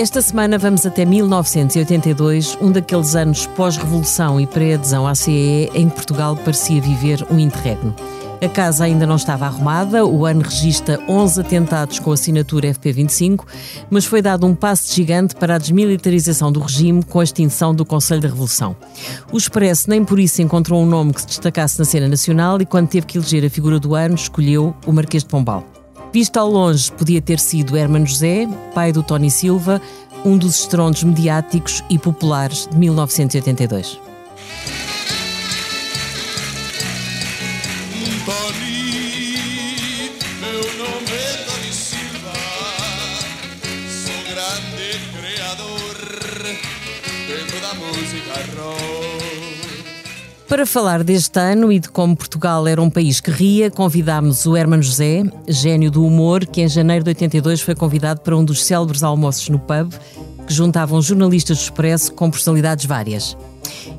Esta 0.00 0.22
semana 0.22 0.56
vamos 0.56 0.86
até 0.86 1.04
1982, 1.04 2.56
um 2.58 2.72
daqueles 2.72 3.14
anos 3.14 3.46
pós-revolução 3.48 4.40
e 4.40 4.46
pré-adesão 4.46 5.06
à 5.06 5.14
CEE 5.14 5.70
em 5.74 5.90
que 5.90 5.94
Portugal 5.94 6.34
parecia 6.36 6.80
viver 6.80 7.22
um 7.30 7.38
interregno. 7.38 7.94
A 8.42 8.48
casa 8.48 8.84
ainda 8.84 9.06
não 9.06 9.16
estava 9.16 9.44
arrumada, 9.44 10.06
o 10.06 10.24
ano 10.24 10.40
registra 10.40 10.98
11 11.06 11.42
atentados 11.42 11.98
com 11.98 12.12
assinatura 12.12 12.72
FP25, 12.72 13.44
mas 13.90 14.06
foi 14.06 14.22
dado 14.22 14.46
um 14.46 14.54
passo 14.54 14.90
gigante 14.94 15.36
para 15.36 15.56
a 15.56 15.58
desmilitarização 15.58 16.50
do 16.50 16.60
regime 16.60 17.02
com 17.02 17.20
a 17.20 17.24
extinção 17.24 17.74
do 17.74 17.84
Conselho 17.84 18.22
da 18.22 18.28
Revolução. 18.28 18.74
O 19.30 19.36
Expresso 19.36 19.90
nem 19.90 20.02
por 20.02 20.18
isso 20.18 20.40
encontrou 20.40 20.82
um 20.82 20.86
nome 20.86 21.12
que 21.12 21.20
se 21.20 21.26
destacasse 21.26 21.78
na 21.78 21.84
cena 21.84 22.08
nacional 22.08 22.58
e, 22.58 22.64
quando 22.64 22.88
teve 22.88 23.04
que 23.04 23.18
eleger 23.18 23.44
a 23.44 23.50
figura 23.50 23.78
do 23.78 23.94
ano, 23.94 24.14
escolheu 24.14 24.74
o 24.86 24.92
Marquês 24.94 25.22
de 25.22 25.28
Pombal. 25.28 25.62
Visto 26.12 26.38
ao 26.38 26.50
longe, 26.50 26.90
podia 26.90 27.22
ter 27.22 27.38
sido 27.38 27.76
Hermano 27.76 28.06
José, 28.06 28.48
pai 28.74 28.92
do 28.92 29.02
Tony 29.02 29.30
Silva, 29.30 29.80
um 30.24 30.36
dos 30.36 30.58
estrondos 30.60 31.04
mediáticos 31.04 31.84
e 31.88 31.98
populares 31.98 32.66
de 32.66 32.76
1982. 32.76 34.09
Para 50.50 50.66
falar 50.66 51.04
deste 51.04 51.38
ano 51.38 51.70
e 51.70 51.78
de 51.78 51.88
como 51.88 52.16
Portugal 52.16 52.66
era 52.66 52.82
um 52.82 52.90
país 52.90 53.20
que 53.20 53.30
ria, 53.30 53.70
convidámos 53.70 54.46
o 54.46 54.56
Hermano 54.56 54.82
José, 54.82 55.22
gênio 55.46 55.92
do 55.92 56.04
humor, 56.04 56.44
que 56.44 56.60
em 56.60 56.66
janeiro 56.66 57.04
de 57.04 57.10
82 57.10 57.60
foi 57.60 57.72
convidado 57.76 58.20
para 58.22 58.36
um 58.36 58.44
dos 58.44 58.64
célebres 58.64 59.04
almoços 59.04 59.48
no 59.48 59.60
pub, 59.60 59.92
que 60.48 60.52
juntavam 60.52 61.00
jornalistas 61.00 61.56
do 61.58 61.62
Expresso 61.62 62.12
com 62.14 62.28
personalidades 62.28 62.84
várias. 62.84 63.36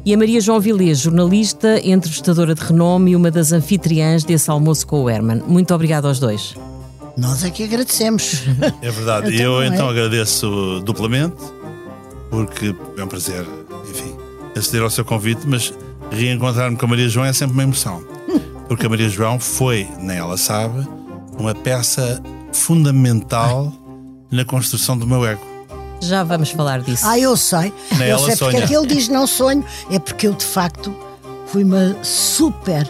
E 0.04 0.14
a 0.14 0.18
Maria 0.18 0.42
João 0.42 0.60
Vilês, 0.60 1.00
jornalista, 1.00 1.80
entrevistadora 1.88 2.54
de 2.54 2.62
renome 2.62 3.12
e 3.12 3.16
uma 3.16 3.32
das 3.32 3.54
anfitriãs 3.54 4.26
desse 4.26 4.52
almoço 4.52 4.86
com 4.86 5.04
o 5.04 5.10
Herman. 5.10 5.42
Muito 5.48 5.74
obrigado 5.74 6.06
aos 6.06 6.20
dois. 6.20 6.54
Nós 7.16 7.46
é 7.46 7.50
que 7.50 7.64
agradecemos. 7.64 8.44
É 8.82 8.92
verdade. 8.92 9.34
Então, 9.34 9.46
eu 9.46 9.52
não 9.52 9.62
é? 9.62 9.68
então 9.68 9.90
agradeço 9.90 10.82
duplamente, 10.84 11.42
porque 12.30 12.76
é 12.98 13.04
um 13.06 13.08
prazer, 13.08 13.46
enfim, 13.90 14.18
aceder 14.54 14.82
ao 14.82 14.90
seu 14.90 15.06
convite, 15.06 15.48
mas 15.48 15.74
reencontrar-me 16.12 16.78
com 16.78 16.86
a 16.86 16.90
Maria 16.90 17.10
João 17.10 17.26
é 17.26 17.34
sempre 17.34 17.54
uma 17.54 17.64
emoção. 17.64 18.04
Porque 18.68 18.86
a 18.86 18.90
Maria 18.90 19.10
João 19.10 19.40
foi, 19.40 19.88
nem 20.00 20.18
ela 20.18 20.38
sabe, 20.38 20.88
uma 21.38 21.56
peça 21.56 22.22
fundamental 22.54 23.74
na 24.30 24.46
construção 24.46 24.98
do 24.98 25.08
meu 25.08 25.26
ego. 25.26 25.42
Já 26.02 26.24
vamos 26.24 26.50
falar 26.50 26.82
disso. 26.82 27.06
Ah, 27.06 27.18
eu 27.18 27.38
sei. 27.38 27.74
Nem 27.98 28.10
eu 28.10 28.18
ela 28.18 28.26
sei 28.26 28.36
porque 28.36 28.58
é 28.58 28.68
que 28.68 28.76
ele 28.76 28.88
diz 28.88 29.08
não 29.08 29.28
sonho. 29.28 29.64
É 29.90 30.00
porque 30.00 30.28
eu, 30.28 30.34
de 30.34 30.46
facto, 30.46 30.94
fui 31.48 31.64
uma 31.64 31.96
super 32.04 32.90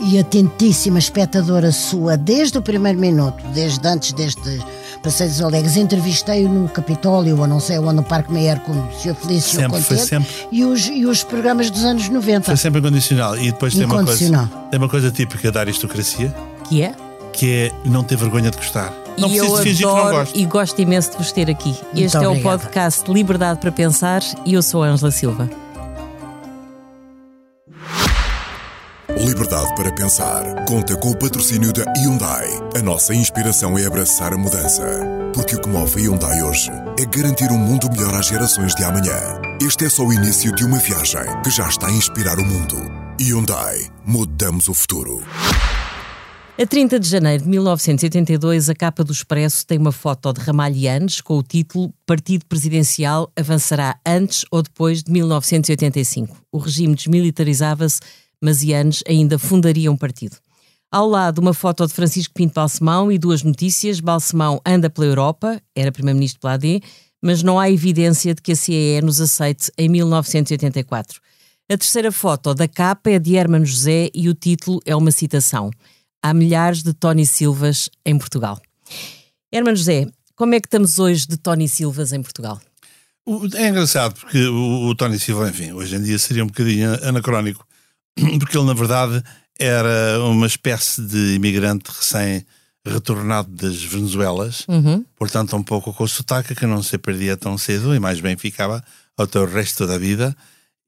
e 0.00 0.18
atentíssima 0.18 0.98
espectadora 0.98 1.72
sua 1.72 2.16
desde 2.16 2.58
o 2.58 2.62
primeiro 2.62 2.98
minuto, 2.98 3.42
desde 3.54 3.86
antes 3.86 4.12
deste 4.12 4.60
Passeio 5.04 5.28
dos 5.30 5.40
Alegres. 5.42 5.76
Entrevistei-o 5.76 6.48
no 6.48 6.68
Capitólio, 6.68 7.38
ou 7.38 7.46
não 7.46 7.60
sei, 7.60 7.78
ou 7.78 7.92
no 7.92 8.02
Parque 8.02 8.32
Meyer, 8.32 8.58
com 8.60 8.72
o 8.72 8.88
Sr. 8.98 9.14
Felício 9.14 9.60
Sempre, 9.60 9.80
foi 9.82 9.98
sempre. 9.98 10.28
E, 10.50 10.64
os, 10.64 10.86
e 10.88 11.04
os 11.04 11.22
programas 11.22 11.70
dos 11.70 11.84
anos 11.84 12.08
90. 12.08 12.46
Foi 12.46 12.56
sempre 12.56 12.80
incondicional. 12.80 13.36
E 13.36 13.52
depois 13.52 13.74
tem 13.74 13.84
uma, 13.84 13.96
coisa, 14.02 14.24
Incondicional. 14.24 14.68
tem 14.70 14.78
uma 14.78 14.88
coisa 14.88 15.10
típica 15.10 15.52
da 15.52 15.60
aristocracia, 15.60 16.34
Que 16.68 16.82
é? 16.82 16.94
que 17.32 17.70
é 17.84 17.88
não 17.88 18.02
ter 18.02 18.16
vergonha 18.16 18.50
de 18.50 18.56
gostar. 18.56 18.92
Não 19.18 19.28
e 19.28 19.36
eu 19.36 19.44
preciso 19.44 19.56
de 19.62 19.68
fingir 19.68 19.86
que 19.86 19.92
não 19.92 19.96
adoro 20.00 20.16
gosto. 20.16 20.38
e 20.38 20.44
gosto 20.46 20.82
imenso 20.82 21.10
de 21.12 21.16
vos 21.18 21.30
ter 21.32 21.48
aqui. 21.50 21.76
este 21.94 22.16
é 22.16 22.20
o 22.20 22.30
obrigada. 22.32 22.58
podcast 22.58 23.12
Liberdade 23.12 23.60
para 23.60 23.70
Pensar 23.70 24.22
e 24.44 24.54
eu 24.54 24.62
sou 24.62 24.82
a 24.82 24.88
Ângela 24.88 25.10
Silva. 25.12 25.48
Liberdade 29.24 29.74
para 29.74 29.90
pensar. 29.90 30.66
Conta 30.66 30.94
com 30.98 31.10
o 31.10 31.16
patrocínio 31.16 31.72
da 31.72 31.82
Hyundai. 31.96 32.46
A 32.76 32.82
nossa 32.82 33.14
inspiração 33.14 33.78
é 33.78 33.86
abraçar 33.86 34.34
a 34.34 34.36
mudança. 34.36 34.84
Porque 35.32 35.56
o 35.56 35.60
que 35.60 35.68
move 35.68 35.98
a 35.98 36.02
Hyundai 36.02 36.42
hoje 36.42 36.70
é 36.98 37.06
garantir 37.06 37.50
um 37.50 37.56
mundo 37.56 37.88
melhor 37.90 38.14
às 38.14 38.26
gerações 38.26 38.74
de 38.74 38.84
amanhã. 38.84 39.40
Este 39.62 39.86
é 39.86 39.88
só 39.88 40.04
o 40.04 40.12
início 40.12 40.54
de 40.54 40.66
uma 40.66 40.78
viagem 40.78 41.22
que 41.42 41.50
já 41.50 41.66
está 41.66 41.86
a 41.86 41.92
inspirar 41.92 42.38
o 42.38 42.44
mundo. 42.44 42.76
Hyundai. 43.18 43.86
Mudamos 44.04 44.68
o 44.68 44.74
futuro. 44.74 45.22
A 46.60 46.66
30 46.66 47.00
de 47.00 47.08
janeiro 47.08 47.44
de 47.44 47.48
1982, 47.48 48.68
a 48.68 48.74
capa 48.74 49.02
do 49.02 49.12
Expresso 49.12 49.66
tem 49.66 49.78
uma 49.78 49.90
foto 49.90 50.34
de 50.34 50.40
Ramalhianes 50.40 51.22
com 51.22 51.38
o 51.38 51.42
título 51.42 51.92
Partido 52.06 52.44
Presidencial 52.44 53.32
avançará 53.34 53.98
antes 54.06 54.44
ou 54.50 54.62
depois 54.62 55.02
de 55.02 55.10
1985. 55.10 56.36
O 56.52 56.58
regime 56.58 56.94
desmilitarizava-se, 56.94 58.00
mas 58.40 58.62
Yanes 58.62 59.02
ainda 59.06 59.38
fundaria 59.38 59.90
um 59.90 59.96
partido. 59.96 60.36
Ao 60.90 61.08
lado, 61.08 61.40
uma 61.40 61.52
foto 61.52 61.86
de 61.86 61.92
Francisco 61.92 62.34
Pinto 62.34 62.54
Balsemão 62.54 63.10
e 63.10 63.18
duas 63.18 63.42
notícias. 63.42 63.98
Balsemão 63.98 64.60
anda 64.64 64.88
pela 64.88 65.06
Europa, 65.06 65.60
era 65.74 65.90
primeiro-ministro 65.90 66.40
pela 66.40 66.54
AD, 66.54 66.80
mas 67.20 67.42
não 67.42 67.58
há 67.58 67.70
evidência 67.70 68.34
de 68.34 68.40
que 68.40 68.52
a 68.52 68.56
CEE 68.56 69.02
nos 69.02 69.20
aceite 69.20 69.72
em 69.76 69.88
1984. 69.88 71.20
A 71.70 71.76
terceira 71.78 72.12
foto 72.12 72.54
da 72.54 72.68
capa 72.68 73.10
é 73.10 73.18
de 73.18 73.34
Hermano 73.34 73.64
José 73.64 74.10
e 74.14 74.28
o 74.28 74.34
título 74.34 74.80
é 74.84 74.94
uma 74.94 75.10
citação. 75.10 75.70
Há 76.22 76.34
milhares 76.34 76.82
de 76.82 76.92
Tony 76.92 77.26
Silvas 77.26 77.88
em 78.04 78.16
Portugal. 78.18 78.60
Hermano 79.50 79.76
José, 79.76 80.06
como 80.36 80.54
é 80.54 80.60
que 80.60 80.66
estamos 80.66 80.98
hoje 80.98 81.26
de 81.26 81.36
Tony 81.36 81.68
Silvas 81.68 82.12
em 82.12 82.22
Portugal? 82.22 82.60
É 83.54 83.68
engraçado 83.68 84.14
porque 84.14 84.46
o, 84.46 84.88
o 84.88 84.94
Tony 84.94 85.18
Silva, 85.18 85.48
enfim, 85.48 85.72
hoje 85.72 85.96
em 85.96 86.02
dia 86.02 86.18
seria 86.18 86.44
um 86.44 86.48
bocadinho 86.48 86.92
anacrónico, 87.02 87.66
porque 88.38 88.56
ele, 88.56 88.66
na 88.66 88.74
verdade, 88.74 89.22
era 89.58 90.20
uma 90.24 90.46
espécie 90.46 91.02
de 91.02 91.34
imigrante 91.34 91.90
recém-retornado 91.90 93.50
das 93.50 93.82
Venezuelas, 93.82 94.66
portanto, 95.16 95.56
um 95.56 95.62
pouco 95.62 95.92
com 95.92 96.04
o 96.04 96.08
sotaque 96.08 96.54
que 96.54 96.66
não 96.66 96.82
se 96.82 96.98
perdia 96.98 97.36
tão 97.36 97.56
cedo 97.56 97.94
e 97.94 98.00
mais 98.00 98.20
bem 98.20 98.36
ficava 98.36 98.82
até 99.16 99.38
o 99.38 99.46
resto 99.46 99.86
da 99.86 99.96
vida, 99.96 100.36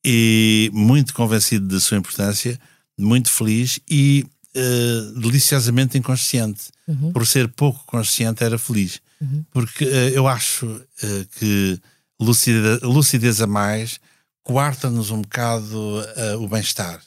e 0.04 0.70
muito 0.72 1.14
convencido 1.14 1.66
de 1.66 1.80
sua 1.80 1.96
importância, 1.96 2.58
muito 2.98 3.30
feliz 3.30 3.80
e 3.90 4.24
eh, 4.58 5.12
deliciosamente 5.20 5.98
inconsciente. 5.98 6.70
Por 7.12 7.26
ser 7.26 7.46
pouco 7.48 7.84
consciente, 7.84 8.42
era 8.42 8.56
feliz. 8.56 9.02
Porque 9.50 9.84
eh, 9.84 10.12
eu 10.14 10.26
acho 10.26 10.80
eh, 11.02 11.26
que 11.38 11.78
lucidez, 12.18 12.80
lucidez 12.80 13.42
a 13.42 13.46
mais 13.46 14.00
coarta-nos 14.42 15.10
um 15.10 15.20
bocado 15.20 16.02
o 16.40 16.48
bem-estar. 16.48 17.02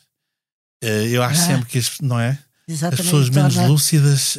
Eh, 0.82 1.08
eu 1.12 1.22
acho 1.24 1.42
Ah. 1.42 1.46
sempre 1.46 1.66
que, 1.68 1.78
as, 1.78 2.00
não 2.02 2.20
é? 2.20 2.38
As 2.70 2.96
pessoas 2.96 3.30
menos 3.30 3.56
lúcidas 3.56 4.38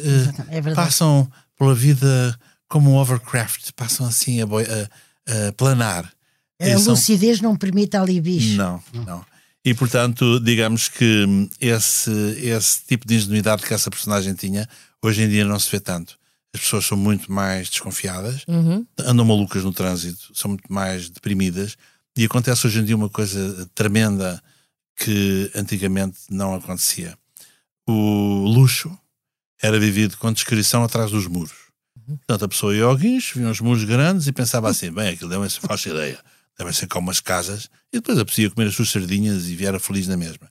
eh, 0.49 0.57
é 0.59 0.73
passam 0.73 1.29
pela 1.57 1.75
vida 1.75 2.37
como 2.67 2.91
um 2.91 2.95
overcraft, 2.97 3.71
passam 3.75 4.05
assim 4.07 4.41
a, 4.41 4.45
boi- 4.45 4.65
a- 4.65 5.47
a 5.49 5.51
planar. 5.53 6.11
A 6.59 6.77
são- 6.79 6.93
lucidez 6.93 7.41
não 7.41 7.55
permite 7.57 7.97
ali 7.97 8.21
bicho. 8.21 8.55
não, 8.55 8.81
não. 9.05 9.25
E 9.65 9.73
portanto, 9.73 10.39
digamos 10.39 10.87
que 10.87 11.25
esse, 11.59 12.09
esse 12.41 12.85
tipo 12.87 13.05
de 13.07 13.15
ingenuidade 13.15 13.63
que 13.63 13.73
essa 13.73 13.91
personagem 13.91 14.33
tinha, 14.33 14.67
hoje 15.03 15.21
em 15.23 15.29
dia 15.29 15.45
não 15.45 15.59
se 15.59 15.69
vê 15.69 15.79
tanto. 15.79 16.17
As 16.53 16.61
pessoas 16.61 16.85
são 16.85 16.97
muito 16.97 17.31
mais 17.31 17.69
desconfiadas, 17.69 18.43
andam 18.99 19.23
malucas 19.25 19.63
no 19.63 19.71
trânsito, 19.71 20.31
são 20.33 20.49
muito 20.49 20.71
mais 20.71 21.09
deprimidas, 21.09 21.77
e 22.17 22.25
acontece 22.25 22.65
hoje 22.65 22.79
em 22.79 22.83
dia 22.85 22.95
uma 22.95 23.09
coisa 23.09 23.69
tremenda 23.75 24.41
que 24.97 25.51
antigamente 25.55 26.17
não 26.29 26.53
acontecia. 26.55 27.17
O 27.87 28.45
luxo 28.47 28.95
era 29.61 29.79
vivido 29.79 30.17
com 30.17 30.31
descrição 30.31 30.83
atrás 30.83 31.11
dos 31.11 31.27
muros. 31.27 31.71
Portanto, 32.05 32.45
a 32.45 32.47
pessoa 32.47 32.75
ia 32.75 32.83
ao 32.83 32.95
guincho, 32.95 33.39
via 33.39 33.47
uns 33.47 33.61
muros 33.61 33.83
grandes 33.83 34.27
e 34.27 34.31
pensava 34.31 34.69
assim: 34.69 34.91
bem, 34.91 35.09
aquilo 35.09 35.29
deve 35.29 35.49
ser 35.49 35.61
falsa 35.61 35.89
ideia, 35.91 36.19
devem 36.57 36.73
ser 36.73 36.87
como 36.87 37.07
umas 37.07 37.19
casas, 37.19 37.69
e 37.91 37.97
depois 37.97 38.17
a 38.17 38.25
pessoa 38.25 38.43
ia 38.43 38.51
comer 38.51 38.67
as 38.67 38.75
suas 38.75 38.89
sardinhas 38.89 39.47
e 39.47 39.55
viera 39.55 39.79
feliz 39.79 40.07
na 40.07 40.17
mesma. 40.17 40.49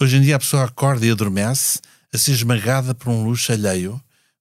Hoje 0.00 0.16
em 0.16 0.22
dia 0.22 0.36
a 0.36 0.38
pessoa 0.38 0.64
acorda 0.64 1.04
e 1.06 1.10
adormece 1.10 1.80
a 2.12 2.18
ser 2.18 2.32
esmagada 2.32 2.94
por 2.94 3.08
um 3.10 3.24
luxo 3.24 3.52
alheio, 3.52 4.00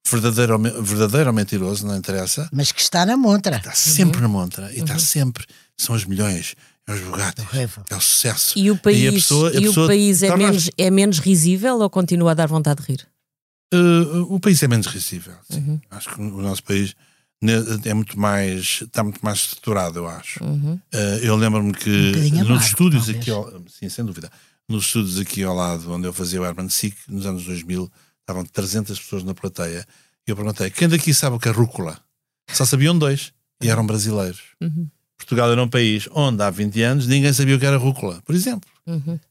verdadeiro 0.10 0.58
verdadeiro 0.84 1.30
ou 1.30 1.34
mentiroso, 1.34 1.86
não 1.86 1.98
interessa, 1.98 2.50
Mas 2.52 2.72
que 2.72 2.82
está 2.82 3.06
na 3.06 3.18
montra. 3.18 3.58
está 3.58 3.74
sempre 3.74 4.22
na 4.22 4.28
montra 4.28 4.72
e 4.74 4.80
está 4.80 4.98
sempre. 5.00 5.46
São 5.76 5.96
os 5.96 6.06
milhões, 6.06 6.56
é 6.88 6.94
os 6.94 7.02
bogatos, 7.02 7.44
Horrível. 7.46 7.84
é 7.90 7.96
o 7.96 8.02
sucesso. 8.02 8.58
E 8.58 8.72
o 8.72 8.78
país, 8.78 9.08
a 9.10 9.12
pessoa- 9.12 9.50
a 9.52 9.54
e 9.60 9.68
o 9.70 9.74
país 9.88 10.24
é, 10.24 10.36
menos, 10.36 10.70
é 10.78 10.90
menos 10.90 11.20
risível 11.20 11.80
ou 11.80 11.90
continua 11.90 12.32
a 12.32 12.34
dar 12.34 12.48
vontade 12.48 12.82
de 12.82 12.88
rir? 12.92 13.08
Uh, 13.74 14.34
o 14.34 14.40
país 14.40 14.62
é 14.64 14.68
menos 14.68 14.88
risível. 14.88 15.34
sim. 15.52 15.60
Uhum. 15.60 15.82
Acho 15.92 16.10
que 16.16 16.22
o 16.22 16.42
nosso 16.42 16.64
país 16.64 16.96
é 17.86 17.94
muito 17.94 18.18
mais 18.20 18.80
está 18.82 19.04
muito 19.04 19.20
mais 19.22 19.40
estruturado, 19.40 20.00
eu 20.00 20.08
acho. 20.08 20.42
Uhum. 20.44 20.76
Uh, 20.94 20.98
eu 21.22 21.36
lembro-me 21.36 21.70
Um 21.70 21.74
que 21.74 22.12
bocadinho 22.12 22.38
nos 22.40 22.48
amargo, 22.50 22.66
estúdios 22.66 23.04
talvez. 23.06 23.22
aqui, 23.22 23.30
ao, 23.32 23.64
sim, 23.68 23.90
sem 23.90 24.06
dúvida, 24.06 24.32
nos 24.70 24.86
estúdios 24.86 25.20
aqui 25.20 25.44
ao 25.44 25.54
lado 25.54 25.92
onde 25.92 26.08
eu 26.08 26.14
fazia 26.14 26.42
o 26.42 26.46
Urban 26.46 26.70
Sick, 26.70 26.96
nos 27.10 27.26
anos 27.26 27.44
2000, 27.44 27.92
estavam 28.22 28.46
300 28.46 28.98
pessoas 29.00 29.24
na 29.24 29.34
plateia. 29.36 29.86
E 30.26 30.32
eu 30.32 30.36
perguntei: 30.36 30.70
quem 30.70 30.88
daqui 30.88 31.14
sabe 31.14 31.36
o 31.36 31.40
que 31.40 31.50
é 31.50 31.52
rúcula? 31.52 32.00
Só 32.52 32.66
sabiam 32.66 32.98
dois. 32.98 33.34
e 33.62 33.68
eram 33.70 33.86
brasileiros. 33.86 34.42
Portugal 35.28 35.52
era 35.52 35.62
um 35.62 35.68
país 35.68 36.08
onde 36.14 36.42
há 36.42 36.50
20 36.50 36.82
anos 36.84 37.06
ninguém 37.06 37.34
sabia 37.34 37.58
o 37.58 37.60
que 37.60 37.66
era 37.66 37.76
rúcula, 37.76 38.22
por 38.26 38.34
exemplo. 38.34 38.70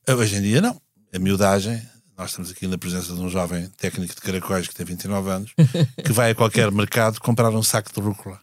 Hoje 0.06 0.36
em 0.36 0.42
dia 0.42 0.60
não. 0.60 0.78
A 1.10 1.18
miudagem, 1.18 1.80
nós 2.18 2.30
estamos 2.30 2.50
aqui 2.50 2.66
na 2.66 2.76
presença 2.76 3.14
de 3.14 3.20
um 3.20 3.30
jovem 3.30 3.66
técnico 3.78 4.14
de 4.14 4.20
caracóis 4.20 4.68
que 4.68 4.74
tem 4.74 4.84
29 4.84 5.30
anos, 5.30 5.54
que 6.04 6.12
vai 6.12 6.32
a 6.32 6.34
qualquer 6.34 6.70
mercado 6.70 7.18
comprar 7.18 7.48
um 7.50 7.62
saco 7.62 7.90
de 7.94 7.98
rúcula 7.98 8.38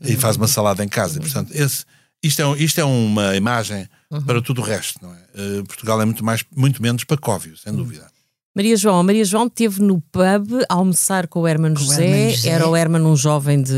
e 0.00 0.14
faz 0.14 0.36
uma 0.36 0.46
salada 0.46 0.84
em 0.84 0.88
casa. 0.88 1.18
E, 1.18 1.20
portanto, 1.20 1.50
esse, 1.52 1.84
isto, 2.22 2.40
é, 2.40 2.62
isto 2.62 2.80
é 2.80 2.84
uma 2.84 3.34
imagem 3.34 3.88
para 4.24 4.40
tudo 4.40 4.60
o 4.60 4.64
resto. 4.64 5.00
Não 5.02 5.12
é? 5.12 5.18
Eh, 5.34 5.62
Portugal 5.66 6.00
é 6.00 6.04
muito, 6.04 6.24
mais, 6.24 6.44
muito 6.54 6.80
menos 6.80 7.02
pacóvio, 7.02 7.56
sem 7.56 7.74
dúvida. 7.74 8.11
Maria 8.54 8.76
João, 8.76 8.98
a 9.00 9.02
Maria 9.02 9.24
João 9.24 9.46
esteve 9.46 9.80
no 9.80 9.98
pub 9.98 10.62
a 10.68 10.74
almoçar 10.74 11.26
com 11.26 11.40
o 11.40 11.42
Com 11.44 11.62
o 11.72 11.76
José. 11.76 12.30
José. 12.30 12.48
Era 12.50 12.68
o 12.68 12.76
Hermano 12.76 13.08
um 13.10 13.16
jovem 13.16 13.62
de 13.62 13.72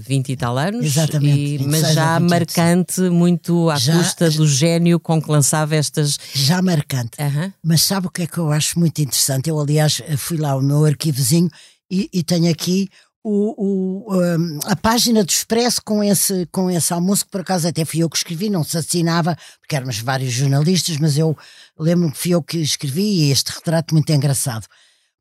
20 0.00 0.30
e 0.32 0.36
tal 0.36 0.56
anos. 0.56 0.82
Exatamente, 0.84 1.38
e- 1.38 1.58
26 1.58 1.66
mas 1.82 1.94
já 1.94 2.18
28, 2.18 2.30
marcante, 2.30 3.00
muito 3.10 3.68
à 3.68 3.76
Já- 3.76 3.98
custa 3.98 4.30
do 4.30 4.46
gênio 4.48 4.98
com 4.98 5.20
que 5.20 5.30
lançava 5.30 5.76
estas. 5.76 6.18
Já 6.32 6.62
marcante. 6.62 7.10
Aham. 7.20 7.52
Mas 7.62 7.82
sabe 7.82 8.06
o 8.06 8.10
que 8.10 8.22
é 8.22 8.26
que 8.26 8.38
eu 8.38 8.50
acho 8.50 8.78
muito 8.78 8.98
interessante? 9.02 9.50
Eu, 9.50 9.60
aliás, 9.60 10.00
fui 10.16 10.38
lá 10.38 10.52
ao 10.52 10.62
meu 10.62 10.86
arquivozinho 10.86 11.50
e, 11.90 12.08
e 12.10 12.22
tenho 12.22 12.50
aqui 12.50 12.88
o, 13.28 13.54
o, 13.58 14.16
um, 14.16 14.58
a 14.64 14.74
página 14.74 15.22
do 15.22 15.30
Expresso 15.30 15.82
com 15.84 16.02
esse, 16.02 16.46
com 16.46 16.70
esse 16.70 16.92
almoço, 16.92 17.26
que 17.26 17.30
por 17.30 17.42
acaso 17.42 17.68
até 17.68 17.84
fui 17.84 18.02
eu 18.02 18.08
que 18.08 18.16
escrevi, 18.16 18.48
não 18.48 18.64
se 18.64 18.78
assinava, 18.78 19.36
porque 19.60 19.76
éramos 19.76 19.98
vários 19.98 20.32
jornalistas, 20.32 20.96
mas 20.96 21.18
eu 21.18 21.36
lembro-me 21.78 22.12
que 22.12 22.18
fui 22.18 22.30
eu 22.32 22.42
que 22.42 22.58
escrevi 22.58 23.02
e 23.02 23.30
este 23.30 23.52
retrato 23.52 23.94
muito 23.94 24.10
engraçado. 24.10 24.66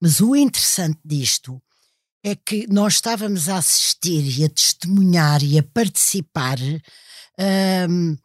Mas 0.01 0.21
o 0.21 0.35
interessante 0.35 0.99
disto 1.03 1.61
é 2.23 2.35
que 2.35 2.65
nós 2.69 2.93
estávamos 2.93 3.49
a 3.49 3.57
assistir 3.57 4.39
e 4.39 4.45
a 4.45 4.49
testemunhar 4.49 5.43
e 5.43 5.59
a 5.59 5.63
participar 5.63 6.57
hum, 7.89 8.17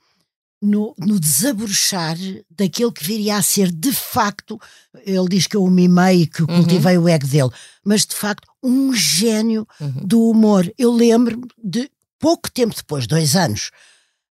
no, 0.62 0.94
no 0.96 1.18
desabrochar 1.18 2.16
daquele 2.48 2.92
que 2.92 3.04
viria 3.04 3.36
a 3.36 3.42
ser 3.42 3.72
de 3.72 3.92
facto, 3.92 4.60
ele 5.04 5.28
diz 5.28 5.48
que 5.48 5.56
eu 5.56 5.64
o 5.64 5.70
mimei 5.70 6.22
e 6.22 6.26
que 6.26 6.46
cultivei 6.46 6.96
o 6.96 7.08
ego 7.08 7.26
dele, 7.26 7.50
mas 7.84 8.06
de 8.06 8.14
facto 8.14 8.48
um 8.62 8.94
gênio 8.94 9.66
do 10.04 10.22
humor. 10.30 10.72
Eu 10.78 10.92
lembro-me 10.92 11.44
de 11.62 11.90
pouco 12.18 12.48
tempo 12.50 12.74
depois, 12.76 13.08
dois 13.08 13.34
anos, 13.34 13.70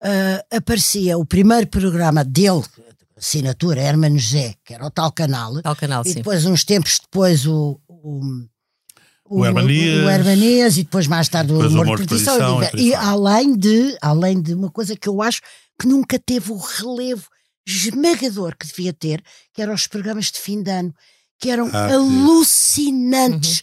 ah, 0.03 0.43
aparecia 0.57 1.17
o 1.17 1.25
primeiro 1.25 1.67
programa 1.67 2.25
dele, 2.25 2.61
assinatura 3.15 3.81
Hermano 3.81 4.19
José, 4.19 4.55
que 4.65 4.73
era 4.73 4.85
o 4.85 4.91
tal 4.91 5.11
canal, 5.13 5.53
Ao 5.63 5.75
canal, 5.75 6.03
e 6.05 6.09
sim. 6.09 6.15
depois, 6.15 6.45
uns 6.45 6.65
tempos 6.65 6.99
depois, 7.01 7.45
o. 7.47 7.79
o 7.87 8.21
O 9.29 9.45
Hermanias. 9.45 10.05
o 10.05 10.09
Hermanias, 10.09 10.77
e 10.77 10.83
depois 10.83 11.07
mais 11.07 11.27
tarde 11.29 11.51
o 11.51 11.55
Depois 11.55 11.73
o 11.73 11.81
Humor 11.81 11.97
de 11.97 12.03
de 12.03 12.09
Perdição. 12.09 12.59
Perdição, 12.59 12.79
e, 12.79 12.83
e 12.83 12.89
e 12.89 12.93
além 12.95 13.57
de, 13.57 13.97
além 14.01 14.41
de 14.41 14.53
uma 14.53 14.69
coisa 14.69 14.95
que 14.95 15.07
eu 15.09 15.21
acho 15.21 15.41
que 15.79 15.87
nunca 15.87 16.17
teve 16.19 16.51
o 16.51 16.57
relevo 16.57 17.27
esmagador 17.65 18.55
que 18.57 18.65
devia 18.65 18.93
ter, 18.93 19.23
que 19.53 19.61
eram 19.61 19.73
os 19.73 19.87
programas 19.87 20.31
de 20.31 20.39
fim 20.39 20.63
de 20.63 20.71
ano, 20.71 20.93
que 21.39 21.49
eram 21.49 21.69
Ah, 21.73 21.93
alucinantes 21.93 23.61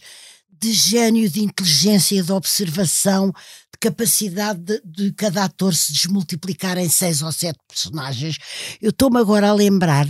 de 0.49 0.71
gênio, 0.71 1.29
de 1.29 1.43
inteligência, 1.43 2.23
de 2.23 2.31
observação, 2.31 3.27
de 3.27 3.79
capacidade 3.79 4.59
de, 4.61 4.81
de 4.85 5.11
cada 5.13 5.43
ator 5.43 5.75
se 5.75 5.91
desmultiplicar 5.91 6.77
em 6.77 6.89
seis 6.89 7.21
ou 7.21 7.31
sete 7.31 7.59
personagens. 7.67 8.37
Eu 8.81 8.91
estou-me 8.91 9.19
agora 9.19 9.49
a 9.49 9.53
lembrar 9.53 10.07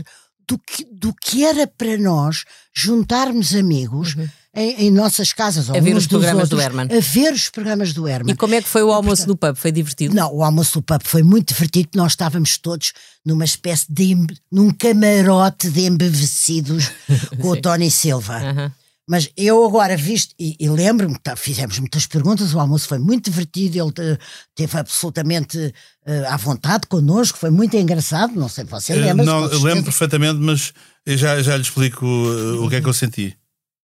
do 0.47 0.59
que, 0.59 0.85
do 0.85 1.13
que 1.13 1.43
era 1.43 1.65
para 1.65 1.97
nós 1.97 2.43
juntarmos 2.73 3.55
amigos 3.55 4.15
em, 4.55 4.85
em 4.87 4.91
nossas 4.91 5.33
casas, 5.33 5.67
ou 5.69 5.75
Uhum. 5.75 5.81
A 5.81 5.83
ver 5.83 5.91
os 5.95 6.03
dos 6.03 6.07
programas 6.07 6.49
do 6.49 6.55
outros, 6.57 6.63
Herman. 6.79 6.97
A 6.97 7.01
ver 7.01 7.33
os 7.33 7.49
programas 7.49 7.93
do 7.93 8.07
Herman. 8.07 8.33
E 8.33 8.37
como 8.37 8.55
é 8.55 8.61
que 8.61 8.67
foi 8.69 8.83
o 8.83 8.91
almoço 8.91 9.27
no 9.27 9.35
pub? 9.35 9.55
Foi 9.55 9.71
divertido? 9.71 10.15
Não, 10.15 10.33
o 10.33 10.43
almoço 10.43 10.79
do 10.79 10.81
pub 10.81 11.01
foi 11.03 11.23
muito 11.23 11.53
divertido. 11.53 11.89
Nós 11.95 12.13
estávamos 12.13 12.57
todos 12.57 12.93
numa 13.25 13.43
espécie 13.45 13.85
de. 13.89 14.15
num 14.51 14.71
camarote 14.71 15.69
de 15.69 15.81
embevecidos 15.81 16.91
com 17.41 17.49
o 17.49 17.61
Tony 17.61 17.91
Silva. 17.91 18.37
Aham. 18.37 18.71
Mas 19.07 19.29
eu 19.37 19.63
agora 19.63 19.95
visto, 19.95 20.33
e, 20.39 20.55
e 20.59 20.67
lembro-me, 20.67 21.15
tá, 21.19 21.35
fizemos 21.35 21.77
muitas 21.77 22.07
perguntas, 22.07 22.55
o 22.55 22.59
almoço 22.59 22.87
foi 22.87 22.97
muito 22.97 23.29
divertido, 23.29 23.77
ele 23.77 24.17
teve 24.55 24.75
absolutamente 24.79 25.71
eh, 26.07 26.25
à 26.27 26.35
vontade 26.37 26.87
connosco, 26.87 27.37
foi 27.37 27.51
muito 27.51 27.77
engraçado, 27.77 28.33
não 28.33 28.49
sei 28.49 28.65
se 28.65 28.71
você 28.71 28.93
Eh, 28.93 28.95
lembra. 28.95 29.23
não, 29.23 29.45
eu 29.45 29.61
lembro 29.61 29.83
perfeitamente, 29.83 30.39
mas 30.39 30.73
eu 31.05 31.15
já, 31.15 31.39
já 31.43 31.55
lhe 31.55 31.61
explico 31.61 32.03
uh, 32.03 32.65
o 32.65 32.67
que 32.67 32.77
é 32.77 32.81
que 32.81 32.87
eu 32.89 32.93
senti. 32.93 33.37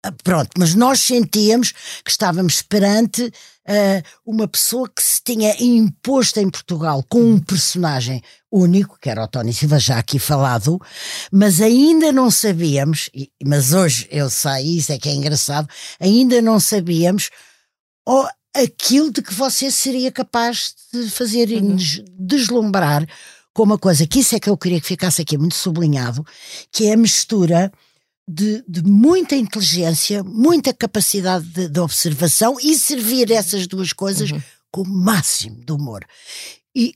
Ah, 0.02 0.12
Pronto, 0.24 0.50
mas 0.58 0.74
nós 0.74 1.00
sentíamos 1.00 1.72
que 2.04 2.10
estávamos 2.10 2.62
perante 2.62 3.30
ah, 3.66 4.02
uma 4.24 4.48
pessoa 4.48 4.88
que 4.88 5.02
se 5.02 5.20
tinha 5.22 5.54
imposto 5.62 6.40
em 6.40 6.48
Portugal 6.48 7.04
com 7.08 7.20
um 7.20 7.38
personagem 7.38 8.22
único, 8.50 8.98
que 9.00 9.10
era 9.10 9.22
o 9.22 9.28
Tony 9.28 9.52
Silva, 9.52 9.78
já 9.78 9.98
aqui 9.98 10.18
falado, 10.18 10.80
mas 11.30 11.60
ainda 11.60 12.10
não 12.12 12.30
sabíamos, 12.30 13.10
e- 13.14 13.30
mas 13.44 13.72
hoje 13.74 14.08
eu 14.10 14.28
sei, 14.30 14.76
isso 14.78 14.90
é 14.92 14.98
que 14.98 15.08
é 15.08 15.12
engraçado, 15.12 15.68
ainda 16.00 16.40
não 16.40 16.58
sabíamos 16.58 17.28
ó, 18.08 18.26
aquilo 18.56 19.12
de 19.12 19.22
que 19.22 19.34
você 19.34 19.70
seria 19.70 20.10
capaz 20.10 20.74
de 20.92 21.08
fazer 21.10 21.50
e 21.50 21.60
nos 21.60 22.02
deslumbrar 22.18 23.06
com 23.52 23.62
uma 23.64 23.78
coisa 23.78 24.06
que 24.06 24.20
isso 24.20 24.34
é 24.34 24.40
que 24.40 24.48
eu 24.48 24.56
queria 24.56 24.80
que 24.80 24.86
ficasse 24.86 25.20
aqui 25.22 25.36
muito 25.36 25.54
sublinhado, 25.54 26.24
que 26.72 26.86
é 26.86 26.94
a 26.94 26.96
mistura 26.96 27.70
de, 28.30 28.64
de 28.68 28.82
muita 28.84 29.34
inteligência, 29.34 30.22
muita 30.22 30.72
capacidade 30.72 31.44
de, 31.46 31.68
de 31.68 31.80
observação 31.80 32.56
e 32.60 32.76
servir 32.78 33.30
essas 33.30 33.66
duas 33.66 33.92
coisas 33.92 34.30
com 34.70 34.82
o 34.82 34.88
máximo 34.88 35.64
de 35.64 35.72
humor. 35.72 36.04
E 36.74 36.94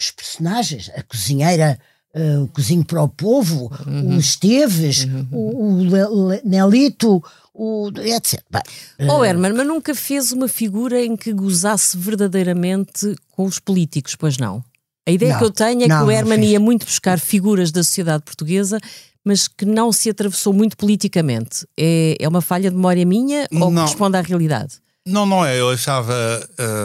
os 0.00 0.10
personagens, 0.12 0.90
a 0.94 1.02
cozinheira, 1.02 1.78
eh, 2.14 2.38
o 2.38 2.46
cozinho 2.48 2.84
para 2.84 3.02
o 3.02 3.08
povo, 3.08 3.70
o 3.86 4.18
Esteves, 4.18 5.06
o, 5.32 5.64
o 5.64 5.82
Le- 5.82 6.36
Le- 6.36 6.42
Nelito, 6.44 7.22
o, 7.52 7.90
etc. 7.96 8.40
Bem, 8.48 8.62
Oh, 9.10 9.24
Herman, 9.24 9.52
mas 9.52 9.66
nunca 9.66 9.92
fez 9.94 10.30
uma 10.30 10.46
figura 10.46 11.04
em 11.04 11.16
que 11.16 11.32
gozasse 11.32 11.96
verdadeiramente 11.98 13.16
com 13.32 13.44
os 13.44 13.58
políticos, 13.58 14.14
pois 14.14 14.38
não? 14.38 14.62
A 15.06 15.10
ideia 15.10 15.32
Não, 15.32 15.38
que 15.38 15.44
eu 15.46 15.50
tenho 15.50 15.82
é 15.82 15.88
não, 15.88 15.98
que 16.00 16.04
o 16.04 16.10
Herman 16.10 16.44
ia 16.44 16.60
muito 16.60 16.84
buscar 16.84 17.18
figuras 17.18 17.72
da 17.72 17.82
sociedade 17.82 18.22
portuguesa, 18.22 18.78
mas 19.24 19.48
que 19.48 19.64
não 19.64 19.92
se 19.92 20.10
atravessou 20.10 20.52
muito 20.52 20.76
politicamente. 20.76 21.66
É, 21.78 22.16
é 22.18 22.28
uma 22.28 22.40
falha 22.40 22.70
de 22.70 22.76
memória 22.76 23.04
minha 23.04 23.46
ou 23.52 23.70
Não. 23.70 23.82
corresponde 23.82 24.16
à 24.16 24.20
realidade? 24.20 24.76
Não, 25.06 25.24
não 25.26 25.44
é. 25.44 25.58
Eu 25.58 25.70
achava, 25.70 26.14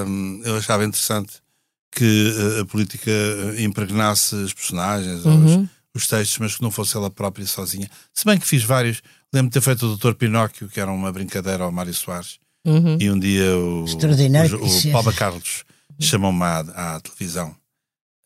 hum, 0.08 0.42
eu 0.46 0.58
achava 0.58 0.86
interessante 0.86 1.34
que 1.92 2.34
uh, 2.58 2.62
a 2.62 2.66
política 2.66 3.12
uh, 3.12 3.62
impregnasse 3.62 4.36
os 4.36 4.54
personagens, 4.54 5.26
os, 5.26 5.70
os 5.94 6.08
textos, 6.08 6.38
mas 6.40 6.56
que 6.56 6.62
não 6.64 6.72
fosse 6.72 6.96
ela 6.98 7.10
própria 7.10 7.46
sozinha. 7.46 7.90
Se 8.14 8.26
bem 8.26 8.40
que 8.40 8.48
fiz 8.48 8.64
vários. 8.64 9.02
Lembro 9.34 9.50
de 9.50 9.54
ter 9.54 9.62
feito 9.62 9.88
o 9.88 9.98
Dr. 9.98 10.14
Pinóquio, 10.14 10.70
que 10.70 10.80
era 10.80 10.92
uma 10.92 11.12
brincadeira 11.12 11.64
ao 11.64 11.72
Mário 11.72 11.94
Soares. 11.94 12.38
E 13.00 13.10
um 13.10 13.20
dia 13.20 13.58
o, 13.58 13.84
o, 13.84 14.90
o 14.90 14.92
Palma 14.92 15.12
Carlos 15.12 15.64
chamou-me 16.00 16.44
à, 16.44 16.60
à 16.96 17.00
televisão. 17.00 17.56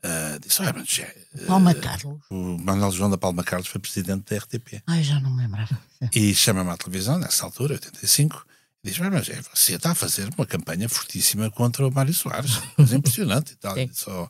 Uh, 0.08 0.40
disse: 0.40 0.62
Olha, 0.62 0.74
mas, 0.74 1.00
eh, 1.00 1.46
Palma 1.46 1.74
Carlos. 1.74 2.18
o 2.30 2.58
Manuel 2.60 2.92
João 2.92 3.10
da 3.10 3.18
Palma 3.18 3.44
Carlos 3.44 3.68
foi 3.68 3.82
presidente 3.82 4.24
da 4.30 4.38
RTP. 4.38 4.82
Ai, 4.88 5.04
já 5.04 5.20
não 5.20 5.30
me 5.36 5.42
lembrava. 5.42 5.78
E 6.16 6.34
chama-me 6.34 6.70
à 6.70 6.78
televisão, 6.78 7.18
nessa 7.20 7.44
altura, 7.44 7.74
85, 7.74 8.46
e 8.86 8.90
diz: 8.90 9.00
Mas, 9.00 9.12
mas 9.12 9.30
é, 9.30 9.42
você 9.54 9.76
está 9.76 9.92
a 9.92 9.96
fazer 9.96 10.30
uma 10.38 10.46
campanha 10.46 10.88
fortíssima 10.88 11.52
contra 11.52 11.86
o 11.86 11.92
Mário 11.92 12.14
Soares. 12.14 12.56
Coisa 12.78 12.96
impressionante 12.96 13.52
e 13.52 13.56
tal. 13.58 13.74
Sim. 13.76 13.90
Só, 13.92 14.30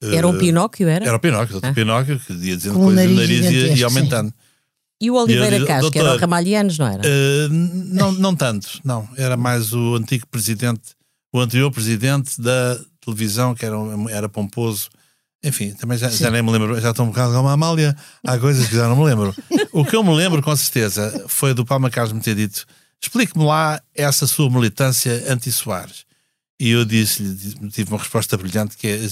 Era 0.00 0.28
um 0.28 0.36
eh, 0.36 0.38
Pinóquio, 0.38 0.86
era? 0.88 1.04
Era 1.04 1.16
o 1.16 1.20
Pinóquio. 1.20 1.58
Ah. 1.62 1.72
Pinóquio, 1.72 2.20
que 2.20 2.32
ia 2.34 2.56
dizendo 2.56 2.78
coisas 2.78 3.04
no 3.10 3.14
nariz 3.16 3.42
nariz 3.44 3.74
e 3.74 3.78
ia- 3.80 3.86
aumentando. 3.86 4.32
E 5.00 5.10
o 5.10 5.14
Oliveira 5.14 5.64
Castro, 5.66 5.90
que 5.90 5.98
era 5.98 6.14
o 6.14 6.18
Ramalhianos, 6.18 6.78
não 6.78 6.86
era? 6.86 7.02
Eh, 7.04 7.48
não, 7.50 8.12
não 8.12 8.36
tanto, 8.36 8.80
não. 8.84 9.08
Era 9.16 9.36
mais 9.36 9.72
o 9.72 9.96
antigo 9.96 10.26
presidente, 10.28 10.94
o 11.32 11.40
anterior 11.40 11.70
presidente 11.72 12.40
da 12.40 12.78
televisão, 13.00 13.54
que 13.54 13.64
era, 13.64 13.76
era 14.10 14.28
pomposo. 14.28 14.90
Enfim, 15.42 15.72
também 15.72 15.96
já, 15.96 16.08
já 16.08 16.30
nem 16.30 16.42
me 16.42 16.50
lembro, 16.50 16.80
já 16.80 16.90
estou 16.90 17.06
um 17.06 17.10
bocado 17.10 17.32
como 17.32 17.48
a 17.48 17.52
Amália, 17.52 17.96
há 18.26 18.38
coisas 18.38 18.66
que 18.66 18.74
já 18.74 18.88
não 18.88 18.96
me 18.96 19.04
lembro. 19.04 19.34
O 19.72 19.84
que 19.84 19.94
eu 19.94 20.02
me 20.02 20.14
lembro, 20.14 20.42
com 20.42 20.54
certeza, 20.56 21.24
foi 21.28 21.54
do 21.54 21.64
Palma 21.64 21.90
Carlos 21.90 22.12
me 22.12 22.20
ter 22.20 22.34
dito: 22.34 22.66
explique-me 23.00 23.44
lá 23.44 23.80
essa 23.94 24.26
sua 24.26 24.50
militância 24.50 25.24
anti-Soares. 25.32 26.04
E 26.60 26.70
eu 26.70 26.84
disse-lhe, 26.84 27.70
tive 27.70 27.90
uma 27.90 27.98
resposta 27.98 28.36
brilhante 28.36 28.76
que 28.76 28.88
é: 28.88 29.08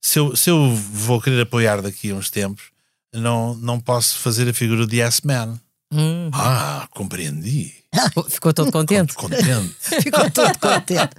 se 0.00 0.18
eu, 0.18 0.34
se 0.34 0.48
eu 0.48 0.74
vou 0.74 1.20
querer 1.20 1.42
apoiar 1.42 1.82
daqui 1.82 2.10
a 2.10 2.14
uns 2.14 2.30
tempos, 2.30 2.70
não, 3.12 3.54
não 3.54 3.78
posso 3.78 4.18
fazer 4.18 4.48
a 4.48 4.54
figura 4.54 4.86
de 4.86 4.96
yes 4.96 5.20
man. 5.22 5.60
Hum. 5.92 6.30
Ah, 6.32 6.88
compreendi. 6.90 7.72
Ficou 8.28 8.52
todo 8.52 8.70
contente. 8.72 9.14
Contente. 9.14 9.74
Ficou 10.02 10.28
todo 10.30 10.58
contente. 10.58 11.14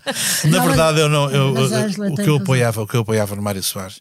Na 0.45 0.49
Não, 0.59 0.67
verdade, 0.67 0.99
eu 0.99 1.09
não. 1.09 1.29
Eu, 1.31 1.53
o, 1.53 2.15
que 2.15 2.29
eu 2.29 2.35
apoiava, 2.35 2.81
o 2.81 2.87
que 2.87 2.95
eu 2.95 3.01
apoiava 3.01 3.35
no 3.35 3.41
Mário 3.41 3.63
Soares 3.63 3.99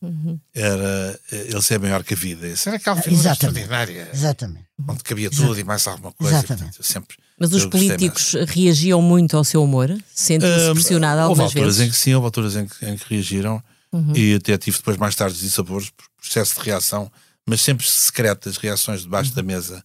era 0.54 1.18
eh, 1.32 1.46
ele 1.50 1.62
ser 1.62 1.78
maior 1.78 2.02
que 2.02 2.14
a 2.14 2.16
vida. 2.16 2.46
Isso 2.48 2.68
era 2.68 2.76
aquela 2.76 2.96
figura 2.96 3.20
Exatamente. 3.22 3.60
extraordinária. 3.60 4.10
Exatamente. 4.12 4.66
Onde 4.88 5.02
cabia 5.04 5.30
tudo 5.30 5.58
e 5.58 5.64
mais 5.64 5.86
alguma 5.86 6.12
coisa. 6.12 6.34
Exatamente. 6.34 6.64
portanto, 6.64 6.84
sempre, 6.86 7.16
Mas 7.38 7.52
os 7.52 7.64
políticos 7.64 8.34
reagiam 8.48 9.00
muito 9.00 9.36
ao 9.36 9.44
seu 9.44 9.62
humor? 9.62 9.96
Sentiu-se 10.14 10.70
Hum, 10.70 10.74
pressionado 10.74 11.20
houve 11.20 11.30
algumas 11.40 11.46
alturas 11.52 11.76
vezes? 11.76 11.80
Uhum. 11.80 11.86
em 11.86 11.90
que 11.90 11.96
sim, 11.96 12.14
houve 12.14 12.24
alturas 12.26 12.56
em 12.56 12.66
que, 12.66 12.84
em 12.86 12.96
que 12.96 13.14
reagiram 13.14 13.62
e 14.14 14.34
até 14.34 14.58
tive 14.58 14.76
depois 14.76 14.98
mais 14.98 15.14
tarde 15.14 15.38
dissabores 15.38 15.88
por 15.90 16.04
processo 16.20 16.56
de 16.56 16.66
reação, 16.66 17.10
mas 17.46 17.62
sempre 17.62 17.86
secretas, 17.88 18.58
reações 18.58 19.00
debaixo 19.02 19.30
Uhum. 19.30 19.36
da 19.36 19.42
mesa, 19.42 19.76
eh, 19.78 19.82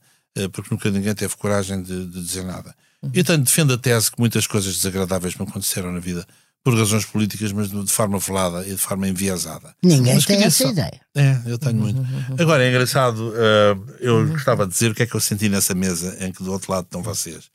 porque 0.54 0.70
nunca 0.72 0.90
ninguém 0.90 1.14
teve 1.14 1.36
coragem 1.36 1.82
de, 1.82 2.06
de 2.08 2.22
dizer 2.24 2.44
nada. 2.44 2.74
Uhum. 3.02 3.12
Eu 3.14 3.24
tenho, 3.24 3.40
defendo 3.40 3.74
a 3.74 3.78
tese 3.78 4.12
que 4.12 4.20
muitas 4.20 4.48
coisas 4.48 4.76
desagradáveis 4.76 5.36
me 5.36 5.44
aconteceram 5.46 5.92
na 5.92 6.00
vida 6.00 6.26
por 6.64 6.78
razões 6.78 7.04
políticas, 7.06 7.52
mas 7.52 7.72
de 7.72 7.92
forma 7.92 8.20
velada 8.20 8.64
e 8.68 8.70
de 8.72 8.78
forma 8.78 9.08
enviesada. 9.08 9.76
Ninguém 9.82 10.14
Mas 10.16 10.26
tem 10.26 10.44
essa 10.44 10.64
só- 10.66 10.70
ideia. 10.72 11.02
É, 11.16 11.42
eu 11.48 11.58
tenho 11.58 11.76
muito. 11.76 12.00
Agora 12.40 12.64
é 12.64 12.70
engraçado, 12.70 13.34
eh, 13.36 13.76
eu 14.00 14.28
gostava 14.30 14.68
de 14.68 14.72
dizer 14.72 14.92
o 14.92 14.96
que 14.96 15.02
é 15.02 15.08
que 15.08 15.16
eu 15.16 15.20
senti 15.20 15.50
nessa 15.50 15.74
mesa 15.74 16.16
em 16.24 16.32
que 16.32 16.44
do 16.44 16.52
outro 16.52 16.72
lado 16.72 16.86
estão 16.86 17.02
vocês, 17.02 17.50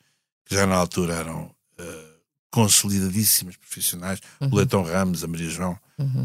que 0.44 0.56
já 0.56 0.66
na 0.66 0.74
altura 0.74 1.14
eram 1.14 1.48
eh, 1.78 2.04
consolidadíssimos 2.50 3.56
profissionais, 3.56 4.20
o 4.40 4.56
Leitão 4.56 4.82
Ramos, 4.82 5.22
a 5.22 5.28
Maria 5.28 5.50
João, 5.50 5.78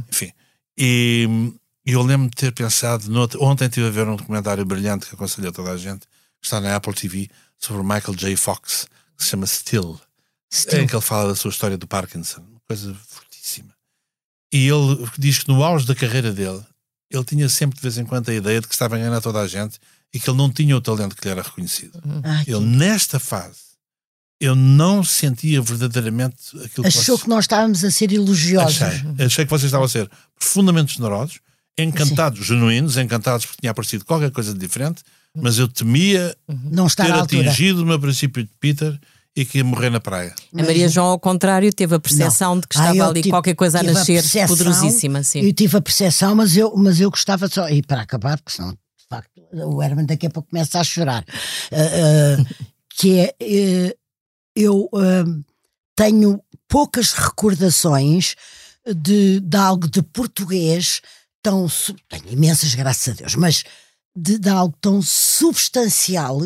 enfim. 0.10 0.31
E 0.77 1.27
eu 1.86 2.01
lembro 2.01 2.29
de 2.29 2.36
ter 2.36 2.51
pensado, 2.51 3.10
noutra- 3.12 3.39
ontem 3.43 3.65
estive 3.65 3.88
a 3.88 3.91
ver 3.91 4.08
um 4.08 4.15
documentário 4.15 4.65
brilhante 4.65 5.05
que 5.08 5.13
aconselho 5.13 5.50
a 5.50 5.51
toda 5.51 5.72
a 5.72 5.77
gente, 5.77 6.08
está 6.46 6.60
na 6.62 6.76
Apple 6.76 6.94
TV, 6.94 7.30
sobre 7.58 7.82
o 7.82 7.84
Michael 7.84 8.16
J. 8.16 8.36
Fox, 8.36 8.88
que 9.18 9.24
se 9.24 9.30
chama 9.30 9.46
Still, 9.46 10.00
em 10.74 10.88
que 10.88 10.96
ele 10.96 11.02
fala 11.02 11.30
da 11.30 11.36
sua 11.36 11.50
história 11.52 11.78
do 11.78 11.88
Parkinson, 11.88 12.42
uma 12.42 12.60
coisa 12.68 12.94
fortíssima. 13.08 13.74
E 14.54 14.68
ele 14.68 15.08
diz 15.18 15.40
que 15.40 15.48
no 15.50 15.64
auge 15.64 15.86
da 15.86 15.96
carreira 15.96 16.32
dele, 16.34 16.62
ele 17.10 17.24
tinha 17.24 17.48
sempre 17.50 17.76
de 17.78 17.82
vez 17.82 17.98
em 17.98 18.06
quando 18.06 18.30
a 18.30 18.34
ideia 18.34 18.60
de 18.60 18.68
que 18.68 18.74
estava 18.74 18.96
a 18.96 19.00
enganar 19.00 19.22
toda 19.22 19.40
a 19.40 19.48
gente 19.48 19.78
e 20.14 20.20
que 20.20 20.30
ele 20.30 20.38
não 20.38 20.52
tinha 20.52 20.76
o 20.76 20.82
talento 20.82 21.16
que 21.16 21.24
lhe 21.26 21.32
era 21.32 21.42
reconhecido. 21.42 22.02
Ai, 22.24 22.44
Ele, 22.48 22.60
nesta 22.66 23.18
fase, 23.20 23.60
eu 24.42 24.56
não 24.56 25.04
sentia 25.04 25.62
verdadeiramente 25.62 26.36
aquilo 26.66 26.88
Achou 26.88 27.02
vocês- 27.18 27.22
que 27.24 27.30
nós 27.30 27.44
estávamos 27.46 27.84
a 27.86 27.92
ser 27.92 28.12
elogiosos. 28.12 28.82
Achei. 28.82 29.26
Achei 29.26 29.46
que 29.46 29.50
vocês 29.52 29.66
estavam 29.70 29.86
a 29.86 29.90
ser 29.90 30.10
profundamente 30.38 30.96
generosos, 30.96 31.40
encantados, 31.78 32.46
genuínos, 32.46 32.98
encantados 32.98 33.46
porque 33.46 33.62
tinha 33.62 33.72
aparecido 33.72 34.04
qualquer 34.04 34.32
coisa 34.32 34.52
de 34.54 34.60
diferente, 34.60 35.02
mas 35.36 35.58
eu 35.58 35.68
temia 35.68 36.36
Não 36.48 36.88
está 36.88 37.06
ter 37.06 37.14
atingido 37.14 37.84
o 37.84 37.86
meu 37.86 38.00
princípio 38.00 38.44
de 38.44 38.50
Peter 38.60 39.00
e 39.36 39.46
que 39.46 39.60
ia 39.60 39.64
morrer 39.64 39.90
na 39.90 40.00
praia. 40.00 40.36
A 40.54 40.62
Maria 40.64 40.90
João, 40.90 41.08
ao 41.08 41.20
contrário, 41.20 41.72
teve 41.74 41.96
a 41.96 42.00
percepção 42.00 42.60
de 42.60 42.68
que 42.68 42.78
Ah, 42.78 42.82
estava 42.82 42.98
eu 42.98 43.06
ali 43.06 43.22
tive- 43.22 43.30
qualquer 43.32 43.56
coisa 43.56 43.80
a 43.80 43.84
nascer 43.84 44.22
percepção, 44.22 44.48
poderosíssima. 44.58 45.24
Sim. 45.24 45.40
Eu 45.42 45.54
tive 45.54 45.78
a 45.78 45.82
percepção, 45.82 46.36
mas 46.36 46.58
eu, 46.58 46.76
mas 46.76 47.00
eu 47.00 47.10
gostava 47.10 47.48
só. 47.48 47.70
E 47.70 47.82
para 47.82 48.02
acabar, 48.02 48.38
porque 48.40 48.52
senão, 48.58 48.72
de 48.74 49.08
facto, 49.10 49.32
o 49.54 49.82
Herman 49.82 50.06
daqui 50.06 50.28
a 50.28 50.30
pouco 50.30 50.50
começa 50.50 50.80
a 50.80 50.84
chorar. 50.84 51.24
Ah, 51.72 51.76
ah, 52.42 52.46
que 52.98 53.20
é. 53.20 53.36
eh, 53.40 53.96
eu 54.54 54.90
ah, 54.94 55.24
tenho 55.96 56.42
poucas 56.68 57.14
recordações 57.14 58.36
de, 58.86 59.40
de 59.40 59.58
algo 59.58 59.88
de 59.88 60.02
português 60.02 61.00
tão. 61.42 61.68
Tenho 62.10 62.34
imensas, 62.34 62.76
graças 62.76 63.14
a 63.14 63.18
Deus, 63.18 63.36
mas 63.36 63.64
de, 64.15 64.38
de 64.38 64.50
algo 64.50 64.75
tão 64.82 65.01
substancial 65.01 66.39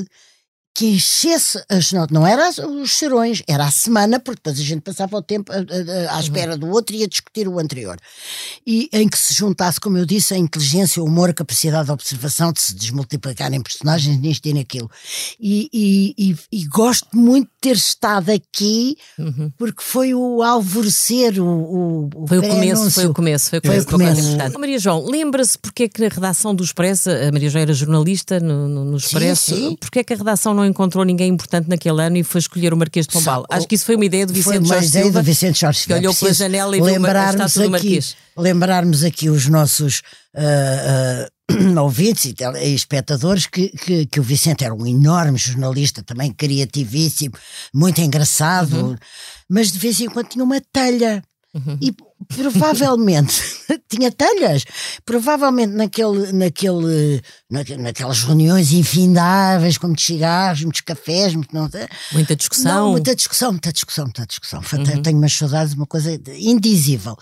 que 0.75 0.87
enchesse 0.87 1.63
as 1.69 1.91
notas. 1.93 2.13
Não 2.13 2.27
era 2.27 2.49
os 2.67 2.89
cheirões, 2.89 3.41
era 3.47 3.63
a 3.65 3.71
semana, 3.71 4.19
porque 4.19 4.41
depois 4.43 4.59
a 4.59 4.63
gente 4.63 4.81
passava 4.81 5.15
o 5.15 5.21
tempo 5.21 5.49
a- 5.51 5.55
a- 5.55 5.59
a- 6.13 6.17
à 6.17 6.19
espera 6.19 6.57
do 6.57 6.67
outro 6.69 6.93
e 6.95 7.03
a 7.03 7.07
discutir 7.07 7.47
o 7.47 7.57
anterior. 7.59 7.97
E 8.67 8.89
em 8.91 9.07
que 9.07 9.17
se 9.17 9.33
juntasse, 9.33 9.79
como 9.79 9.97
eu 9.97 10.05
disse, 10.05 10.33
a 10.33 10.37
inteligência, 10.37 11.01
o 11.01 11.05
humor, 11.05 11.29
a 11.29 11.33
capacidade 11.33 11.85
de 11.85 11.91
observação, 11.93 12.51
de 12.51 12.61
se 12.61 12.75
desmultiplicarem 12.75 13.61
personagens 13.61 14.19
nisto 14.19 14.45
e 14.47 14.53
naquilo. 14.53 14.91
E, 15.39 15.69
e, 15.71 16.13
e- 16.31 16.37
e 16.51 16.65
gosto 16.65 17.07
muito 17.15 17.45
de 17.47 17.53
ter 17.61 17.75
estado 17.77 18.29
aqui, 18.31 18.97
porque 19.57 19.81
foi 19.81 20.13
o 20.13 20.43
alvorecer, 20.43 21.39
o, 21.41 21.45
o, 21.47 22.09
o 22.15 22.27
Foi 22.27 22.39
o 22.39 22.41
começo, 22.49 22.91
foi 22.91 23.05
o 23.05 23.13
começo, 23.13 23.49
foi 23.49 23.59
o 23.59 23.61
Foi 23.61 23.69
começo. 23.71 23.87
o 23.87 23.95
uma 23.95 23.97
coisa 24.05 24.13
começo. 24.21 24.33
importante. 24.35 24.59
Maria 24.59 24.79
João, 24.79 25.05
lembra-se 25.05 25.57
porque 25.57 25.83
é 25.83 25.87
que 25.87 26.01
na 26.01 26.09
redação 26.09 26.53
do 26.53 26.63
Expresso, 26.63 27.09
a 27.09 27.31
Maria 27.31 27.49
João 27.49 27.61
era 27.61 27.73
jornalista 27.73 28.39
no, 28.41 28.67
no, 28.67 28.83
no 28.85 28.97
Expresso, 28.97 29.55
sim. 29.55 29.77
porque 29.79 29.99
é 29.99 30.03
que 30.03 30.13
a 30.13 30.17
redação 30.17 30.53
não 30.53 30.64
encontrou 30.65 31.03
ninguém 31.05 31.29
importante 31.29 31.67
naquele 31.69 32.01
ano 32.01 32.17
e 32.17 32.23
foi 32.23 32.39
escolher 32.39 32.73
o 32.73 32.77
Marquês 32.77 33.05
de 33.07 33.13
Pombal? 33.13 33.41
Só- 33.41 33.57
Acho 33.57 33.67
que 33.67 33.75
isso 33.75 33.85
foi 33.85 33.95
uma 33.95 34.05
ideia 34.05 34.25
do 34.25 34.33
Foi 34.33 34.41
Vicente 34.53 34.57
uma 34.65 34.73
Jorge 34.75 34.87
ideia 34.87 35.03
Silva. 35.05 35.19
do 35.21 35.25
Vicente 35.25 35.59
Jorge 35.61 35.79
que 35.79 35.85
Silva. 35.85 35.99
olhou 35.99 36.13
É 36.13 36.15
pela 36.15 36.33
janela 36.33 36.77
e 36.77 36.81
viu 36.81 36.95
uma- 36.97 37.07
estátua 37.09 37.47
do 37.47 37.61
aqui, 37.61 37.69
Marquês. 37.69 38.15
Lembrarmos 38.37 39.03
aqui 39.03 39.29
os 39.29 39.47
nossos 39.47 40.01
ah, 40.35 41.27
ah, 41.49 41.81
ouvintes 41.81 42.25
e, 42.25 42.35
e 42.63 42.73
espectadores 42.75 43.45
que, 43.45 43.69
que, 43.69 44.05
que 44.05 44.19
o 44.19 44.23
Vicente 44.23 44.63
era 44.63 44.73
um 44.73 44.85
enorme 44.85 45.37
jornalista, 45.37 46.03
também 46.03 46.31
criativíssimo, 46.33 47.33
muito 47.73 48.01
engraçado, 48.01 48.75
Uhum. 48.75 48.95
mas 49.49 49.71
de 49.71 49.79
vez 49.79 49.99
em 49.99 50.07
quando 50.09 50.27
tinha 50.27 50.43
uma 50.43 50.59
telha. 50.73 51.23
E 51.81 51.93
provavelmente 52.27 53.41
tinha 53.89 54.11
telhas. 54.11 54.63
Provavelmente 55.05 55.73
naquele, 55.73 56.31
naquele, 56.33 57.21
naque- 57.49 57.77
naquelas 57.77 58.23
reuniões 58.23 58.71
infindáveis, 58.71 59.77
com 59.77 59.87
muitos 59.87 60.05
cigarros, 60.05 60.61
muitos 60.63 60.81
cafés, 60.81 61.33
muito, 61.33 61.53
não, 61.55 61.69
Muita 62.11 62.35
discussão. 62.35 62.73
não, 62.85 62.91
muita 62.91 63.15
discussão, 63.15 63.51
muita 63.51 63.71
discussão, 63.71 64.05
muita 64.05 64.25
discussão. 64.25 64.61
Tenho- 64.61 65.01
Tenho 65.01 65.17
umas 65.17 65.33
saudades 65.33 65.71
de 65.73 65.79
uma 65.79 65.87
coisa 65.87 66.11
indizível. 66.37 67.15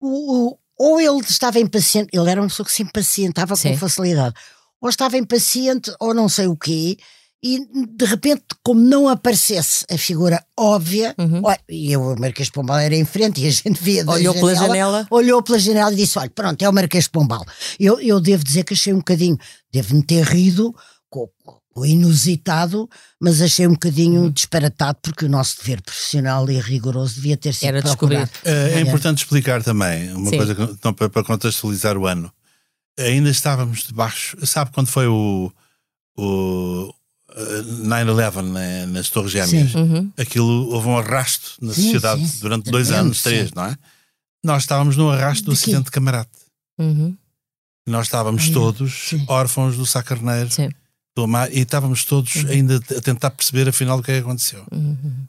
O, 0.00 0.48
o- 0.50 0.58
ou 0.78 1.00
ele 1.00 1.20
estava 1.20 1.60
impaciente, 1.60 2.08
ele 2.12 2.28
era 2.30 2.40
uma 2.40 2.48
pessoa 2.48 2.66
que 2.66 2.72
se 2.72 2.82
impacientava 2.82 3.54
Sim. 3.54 3.70
com 3.72 3.78
facilidade, 3.78 4.34
ou 4.80 4.88
estava 4.88 5.16
impaciente, 5.16 5.92
ou 6.00 6.12
não 6.12 6.28
sei 6.28 6.48
o 6.48 6.56
quê, 6.56 6.96
e 7.42 7.58
de 7.96 8.04
repente, 8.04 8.44
como 8.62 8.80
não 8.80 9.08
aparecesse 9.08 9.84
a 9.90 9.98
figura 9.98 10.44
óbvia, 10.58 11.14
olha, 11.42 11.58
e 11.68 11.90
eu, 11.90 12.00
o 12.00 12.20
Marquês 12.20 12.46
de 12.46 12.52
Pombal 12.52 12.78
era 12.78 12.94
em 12.94 13.04
frente 13.04 13.40
e 13.40 13.48
a 13.48 13.50
gente 13.50 13.82
via 13.82 14.04
da 14.04 14.12
Olhou 14.12 14.32
pela 14.34 14.54
janela. 14.54 15.06
olhou 15.10 15.42
pela 15.42 15.58
janela 15.58 15.92
e 15.92 15.96
disse: 15.96 16.18
Olha, 16.18 16.30
pronto, 16.30 16.62
é 16.62 16.68
o 16.68 16.72
Marquês 16.72 17.04
de 17.04 17.10
Pombal. 17.10 17.44
Eu, 17.80 18.00
eu 18.00 18.20
devo 18.20 18.44
dizer 18.44 18.64
que 18.64 18.74
achei 18.74 18.92
um 18.92 18.98
bocadinho, 18.98 19.36
devo-me 19.72 20.02
ter 20.04 20.24
rido 20.24 20.74
com, 21.10 21.28
o 21.74 21.86
inusitado, 21.86 22.88
mas 23.20 23.40
achei 23.40 23.66
um 23.66 23.72
bocadinho 23.72 24.22
Uhum. 24.22 24.30
disparatado, 24.30 24.98
porque 25.02 25.24
o 25.24 25.28
nosso 25.28 25.56
dever 25.58 25.80
profissional 25.80 26.48
e 26.50 26.60
rigoroso 26.60 27.14
devia 27.14 27.36
ter 27.36 27.54
sido 27.54 27.68
Era 27.68 27.82
procurado. 27.82 28.30
É, 28.44 28.74
é 28.74 28.80
importante 28.80 29.18
explicar 29.18 29.62
também 29.62 30.12
uma 30.12 30.30
Sim. 30.30 30.36
coisa 30.36 30.54
que, 30.54 30.78
não, 30.84 30.92
para, 30.92 31.08
para 31.08 31.24
contextualizar 31.24 31.96
o 31.96 32.06
ano. 32.06 32.30
Ainda 32.98 33.30
estávamos 33.30 33.84
debaixo. 33.86 34.36
Sabe 34.46 34.70
quando 34.70 34.88
foi 34.88 35.06
o, 35.06 35.50
o 36.16 36.92
eh, 37.36 37.62
9-11 37.86 38.42
né, 38.52 38.86
nas 38.86 39.08
Torres 39.08 39.30
Gêmeas? 39.32 39.72
Sim. 39.72 39.78
Uhum. 39.78 40.12
Aquilo 40.16 40.68
houve 40.70 40.88
um 40.88 40.98
arrasto 40.98 41.52
na 41.60 41.72
Sim, 41.72 41.82
sociedade 41.82 42.26
sim. 42.28 42.38
durante 42.40 42.70
dois 42.70 42.90
anos, 42.90 43.22
três, 43.22 43.52
não 43.52 43.64
é? 43.66 43.76
Nós 44.44 44.62
estávamos 44.64 44.96
no 44.96 45.10
arrasto 45.10 45.44
do 45.46 45.52
acidente 45.52 45.84
de 45.84 45.90
camarate. 45.90 46.30
Uhum. 46.78 47.16
Nós 47.88 48.06
estávamos 48.06 48.48
Ah, 48.48 48.52
todos 48.52 48.92
Sim. 49.08 49.24
órfãos 49.28 49.76
do 49.76 49.84
Sá 49.86 50.02
Carneiro 50.02 50.50
Sim. 50.50 50.70
do 51.16 51.24
Amar, 51.24 51.52
e 51.52 51.60
estávamos 51.60 52.04
todos 52.04 52.34
Uhum. 52.36 52.48
ainda 52.50 52.76
a 52.76 53.00
tentar 53.00 53.30
perceber 53.30 53.68
afinal 53.68 53.98
o 53.98 54.02
que 54.02 54.10
é 54.12 54.14
que 54.14 54.20
aconteceu. 54.20 54.64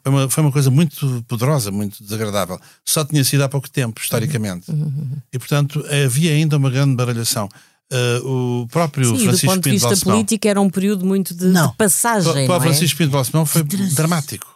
Foi, 0.02 0.12
uma, 0.12 0.28
foi 0.30 0.42
uma 0.44 0.52
coisa 0.52 0.70
muito 0.70 1.24
poderosa, 1.28 1.70
muito 1.70 2.02
desagradável. 2.02 2.58
Só 2.84 3.04
tinha 3.04 3.22
sido 3.24 3.42
há 3.44 3.48
pouco 3.48 3.68
tempo, 3.68 4.00
historicamente. 4.00 4.70
Uhum. 4.70 5.16
E 5.32 5.38
portanto 5.38 5.84
havia 6.06 6.32
ainda 6.32 6.56
uma 6.56 6.70
grande 6.70 6.94
baralhação. 6.96 7.48
Uh, 7.94 8.62
o 8.62 8.68
próprio 8.68 9.04
Sim, 9.06 9.12
do 9.12 9.18
Francisco 9.24 9.46
ponto 9.46 9.62
de 9.62 9.70
Pinto 9.70 9.88
vista 9.88 10.04
político 10.10 10.48
era 10.48 10.60
um 10.60 10.68
período 10.68 11.06
muito 11.06 11.32
de, 11.32 11.44
Não. 11.46 11.68
de 11.70 11.76
passagem, 11.76 12.46
para, 12.46 12.54
o 12.54 12.56
é? 12.56 12.60
Francisco 12.60 12.98
Pinto 12.98 13.10
Balsemão 13.12 13.46
foi 13.46 13.62
dramático. 13.62 14.52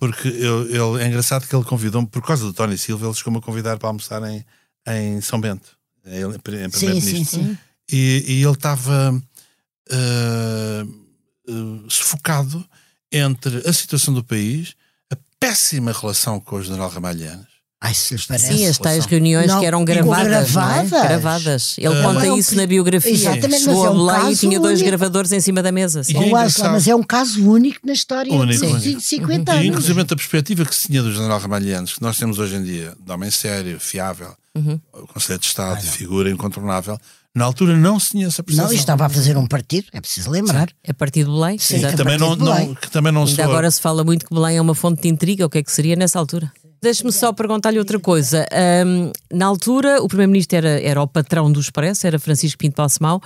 Porque 0.00 0.28
eu- 0.28 0.66
ele, 0.94 1.02
é 1.04 1.06
engraçado 1.06 1.46
que 1.46 1.54
ele 1.54 1.64
convidou-me, 1.64 2.06
por 2.08 2.22
causa 2.22 2.44
do 2.44 2.52
Tony 2.52 2.76
Silva, 2.76 3.06
ele 3.06 3.14
chegou-me 3.14 3.38
a 3.38 3.42
convidar 3.42 3.78
para 3.78 3.88
almoçar 3.88 4.20
em, 4.28 4.44
em 4.86 5.20
São 5.20 5.40
Bento, 5.40 5.70
em, 6.04 6.18
em 6.24 6.32
Sim, 6.32 6.38
primeiro-ministro. 6.40 7.14
sim, 7.24 7.24
sim. 7.24 7.58
E, 7.90 8.24
e 8.26 8.42
ele 8.42 8.52
estava 8.52 9.22
ah, 9.90 10.84
ah, 11.48 11.84
sufocado 11.88 12.64
entre 13.10 13.66
a 13.68 13.72
situação 13.72 14.12
do 14.14 14.24
país, 14.24 14.74
a 15.10 15.16
péssima 15.38 15.92
relação 15.92 16.40
com 16.40 16.56
o 16.56 16.62
general 16.62 16.88
Ramalhianes. 16.90 17.51
Ai, 17.84 17.94
se 17.94 18.14
lhes 18.14 18.24
parece. 18.26 18.56
Sim, 18.56 18.66
as 18.68 18.78
tais 18.78 19.04
reuniões 19.06 19.48
Não, 19.48 19.58
que 19.58 19.66
eram 19.66 19.82
e 19.82 19.84
gravadas. 19.84 20.52
não 20.54 20.62
é? 20.62 20.84
gravadas. 20.84 21.02
gravadas. 21.08 21.74
Ele 21.78 21.88
Ah, 21.98 22.02
conta 22.04 22.26
é 22.26 22.32
um 22.32 22.38
isso 22.38 22.54
na 22.54 22.64
biografia. 22.64 23.10
Exatamente, 23.10 23.58
Chegou 23.64 23.74
mas 23.82 23.84
é 23.86 23.90
um 23.90 24.02
lá 24.02 24.30
e 24.30 24.36
tinha 24.36 24.60
dois 24.60 24.78
único. 24.80 24.86
gravadores 24.96 25.32
em 25.32 25.40
cima 25.40 25.62
da 25.64 25.72
mesa. 25.72 26.04
sim. 26.04 26.12
E 26.12 26.28
é 26.28 26.30
mas 26.30 26.86
é 26.86 26.94
um 26.94 27.02
caso 27.02 27.44
único 27.44 27.80
na 27.84 27.92
história 27.92 28.32
Único, 28.32 28.64
dos 28.64 28.84
único. 28.84 29.00
50 29.00 29.52
E 29.52 29.54
anos. 29.56 29.66
inclusive 29.68 30.00
a 30.00 30.04
perspectiva 30.06 30.64
que 30.64 30.74
se 30.76 30.86
tinha 30.86 31.02
do 31.02 31.12
general 31.12 31.40
Ramalhianes, 31.40 31.94
que 31.94 32.02
nós 32.02 32.16
temos 32.16 32.38
hoje 32.38 32.54
em 32.54 32.62
dia, 32.62 32.94
de 33.04 33.12
homem 33.12 33.30
sério, 33.32 33.80
fiável, 33.80 34.32
Uhum. 34.54 34.78
o 34.92 35.06
Conselho 35.08 35.38
de 35.40 35.46
Estado, 35.46 35.80
figura 35.82 36.30
incontornável, 36.30 36.96
Na 37.34 37.46
altura 37.46 37.74
não 37.74 37.98
se 37.98 38.10
tinha 38.10 38.26
essa 38.26 38.42
percepção. 38.42 38.66
Não, 38.66 38.72
e 38.74 38.76
estava 38.76 39.06
a 39.06 39.08
fazer 39.08 39.38
um 39.38 39.46
partido, 39.46 39.86
é 39.94 40.00
preciso 40.02 40.30
lembrar. 40.30 40.68
A 40.86 40.92
partir 40.92 41.20
de 41.24 41.30
Belém? 41.30 41.58
Sim, 41.58 41.82
a 41.82 41.92
também 41.94 42.18
não, 42.18 42.36
Belém. 42.36 42.66
não, 42.68 42.74
que 42.74 42.90
também 42.90 43.10
não 43.10 43.24
Ainda 43.24 43.44
agora 43.44 43.70
se 43.70 43.80
fala 43.80 44.04
muito 44.04 44.26
que 44.26 44.34
Belém 44.34 44.58
é 44.58 44.60
uma 44.60 44.74
fonte 44.74 45.00
de 45.00 45.08
intriga, 45.08 45.46
o 45.46 45.48
que 45.48 45.56
é 45.56 45.62
que 45.62 45.72
seria 45.72 45.96
nessa 45.96 46.18
altura? 46.18 46.52
Deixe-me 46.82 47.12
só 47.12 47.32
perguntar-lhe 47.32 47.78
outra 47.78 48.00
coisa. 48.00 48.44
Ahm, 48.50 49.12
na 49.32 49.46
altura, 49.46 50.02
o 50.02 50.08
Primeiro-Ministro 50.08 50.56
era, 50.58 50.80
era 50.80 51.00
o 51.00 51.06
patrão 51.06 51.50
do 51.50 51.60
Expresso, 51.60 52.08
era 52.08 52.18
Francisco 52.18 52.58
Pinto 52.58 52.74
Balsemão. 52.76 53.20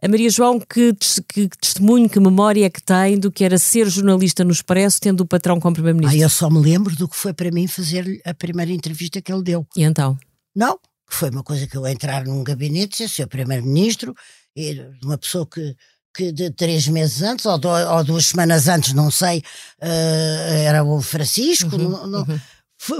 A 0.00 0.08
Maria 0.08 0.30
João, 0.30 0.58
que, 0.58 0.94
que 1.28 1.46
testemunho, 1.60 2.08
que 2.08 2.18
memória 2.18 2.64
é 2.64 2.70
que 2.70 2.82
tem 2.82 3.18
do 3.18 3.30
que 3.30 3.44
era 3.44 3.58
ser 3.58 3.86
jornalista 3.90 4.42
no 4.44 4.50
Expresso, 4.50 4.98
tendo 4.98 5.20
o 5.20 5.26
patrão 5.26 5.60
como 5.60 5.72
Ah, 5.72 5.74
Primeiro-Ministro? 5.74 6.22
eu 6.22 6.28
só 6.30 6.48
me 6.48 6.58
lembro 6.58 6.96
do 6.96 7.06
que 7.06 7.14
foi 7.14 7.34
para 7.34 7.50
mim 7.50 7.66
fazer 7.66 8.18
a 8.24 8.32
primeira 8.32 8.72
entrevista 8.72 9.20
que 9.20 9.30
ele 9.30 9.42
deu. 9.42 9.66
E 9.76 9.82
então? 9.82 10.16
Não, 10.56 10.78
que 10.78 11.14
foi 11.14 11.28
uma 11.28 11.42
coisa 11.42 11.66
que 11.66 11.76
eu 11.76 11.86
entrar 11.86 12.24
num 12.24 12.42
gabinete, 12.42 12.96
ser 12.96 13.08
seu 13.10 13.28
primeiro-ministro, 13.28 14.14
e 14.56 14.80
uma 15.04 15.18
pessoa 15.18 15.46
que, 15.46 15.76
que 16.16 16.32
de 16.32 16.50
três 16.50 16.88
meses 16.88 17.20
antes, 17.20 17.44
ou, 17.44 17.58
do- 17.58 17.68
ou 17.68 18.04
duas 18.04 18.24
semanas 18.26 18.68
antes, 18.68 18.94
não 18.94 19.10
sei, 19.10 19.42
eh, 19.82 20.64
era 20.66 20.82
o 20.82 21.02
Francisco. 21.02 21.76
não, 21.76 22.06
não- 22.06 22.24
foi, 22.24 22.40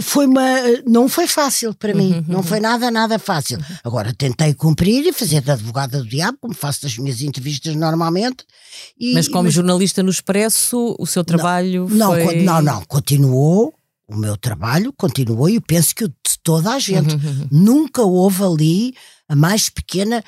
foi 0.00 0.26
uma, 0.26 0.46
não 0.86 1.08
foi 1.08 1.26
fácil 1.26 1.74
para 1.74 1.92
mim, 1.92 2.24
não 2.28 2.42
foi 2.42 2.60
nada, 2.60 2.90
nada 2.90 3.18
fácil. 3.18 3.58
Agora 3.82 4.14
tentei 4.14 4.54
cumprir 4.54 5.04
e 5.06 5.12
fazer 5.12 5.40
de 5.40 5.50
advogada 5.50 5.98
do 5.98 6.06
diabo, 6.08 6.38
como 6.40 6.54
faço 6.54 6.82
das 6.82 6.96
minhas 6.96 7.20
entrevistas 7.20 7.74
normalmente. 7.74 8.44
e- 8.98 9.12
Mas 9.14 9.26
como 9.26 9.50
jornalista 9.50 10.02
no 10.02 10.10
Expresso, 10.10 10.94
o 10.98 11.06
seu 11.06 11.24
trabalho 11.24 11.88
não, 11.90 12.12
foi... 12.12 12.42
não, 12.42 12.62
não, 12.62 12.84
continuou. 12.84 13.74
O 14.08 14.16
meu 14.16 14.36
trabalho 14.36 14.92
continuou 14.96 15.48
e 15.48 15.54
eu 15.56 15.62
penso 15.62 15.94
que 15.94 16.04
o 16.04 16.08
de 16.08 16.38
toda 16.42 16.70
a 16.74 16.78
gente. 16.78 17.14
Uhum, 17.14 17.48
Nunca 17.50 18.02
houve 18.02 18.42
ali 18.44 18.94
a 19.28 19.34
mais 19.34 19.68
pequena 19.70 20.22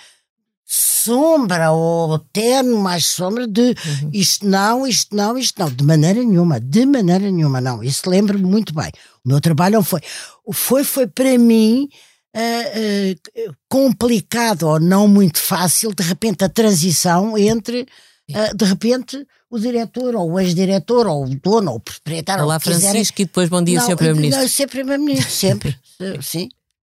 sombra 0.74 1.70
ou 1.72 2.18
terno 2.32 2.76
mais 2.78 3.06
sombra 3.06 3.46
de 3.46 3.60
Uhum. 3.62 4.10
isto 4.12 4.46
não, 4.46 4.86
isto 4.86 5.14
não, 5.14 5.36
isto 5.38 5.58
não. 5.60 5.70
De 5.70 5.84
maneira 5.84 6.20
nenhuma, 6.22 6.58
de 6.60 6.84
maneira 6.86 7.30
nenhuma, 7.30 7.60
não. 7.60 7.82
Isso 7.82 8.08
lembro-me 8.08 8.44
muito 8.44 8.74
bem. 8.74 8.90
O 9.24 9.28
meu 9.28 9.40
trabalho 9.40 9.74
não 9.76 9.82
foi. 9.84 10.00
O 10.44 10.52
foi, 10.52 10.84
foi 10.84 11.06
para 11.06 11.38
mim. 11.38 11.88
eh, 12.36 13.14
eh, 13.36 13.46
complicado 13.68 14.64
ou 14.64 14.80
não 14.80 15.06
muito 15.06 15.38
fácil, 15.38 15.94
de 15.94 16.02
repente, 16.02 16.42
a 16.44 16.48
transição 16.48 17.38
entre, 17.38 17.86
eh, 18.28 18.52
de 18.54 18.64
repente, 18.64 19.24
o 19.48 19.56
diretor, 19.56 20.16
ou 20.16 20.32
o 20.32 20.40
ex-diretor, 20.40 21.06
ou 21.06 21.24
o 21.26 21.28
dono, 21.36 21.70
ou 21.70 21.76
o 21.76 21.80
proprietário, 21.80 22.42
Olá, 22.42 22.54
ou 22.54 22.58
o 22.58 22.60
que 22.60 22.68
quiserem. 22.70 22.90
Francisco, 22.90 23.22
e 23.22 23.24
depois 23.26 23.48
bom 23.48 23.62
dia, 23.62 23.78
Não, 23.78 23.86
Sr. 23.86 23.96
Primeiro-Ministro. 23.96 24.42
Não, 24.42 24.48
ser 24.48 24.66
primeiro-ministro, 24.68 25.30
sempre. 25.30 25.76
Eh, 26.00 26.20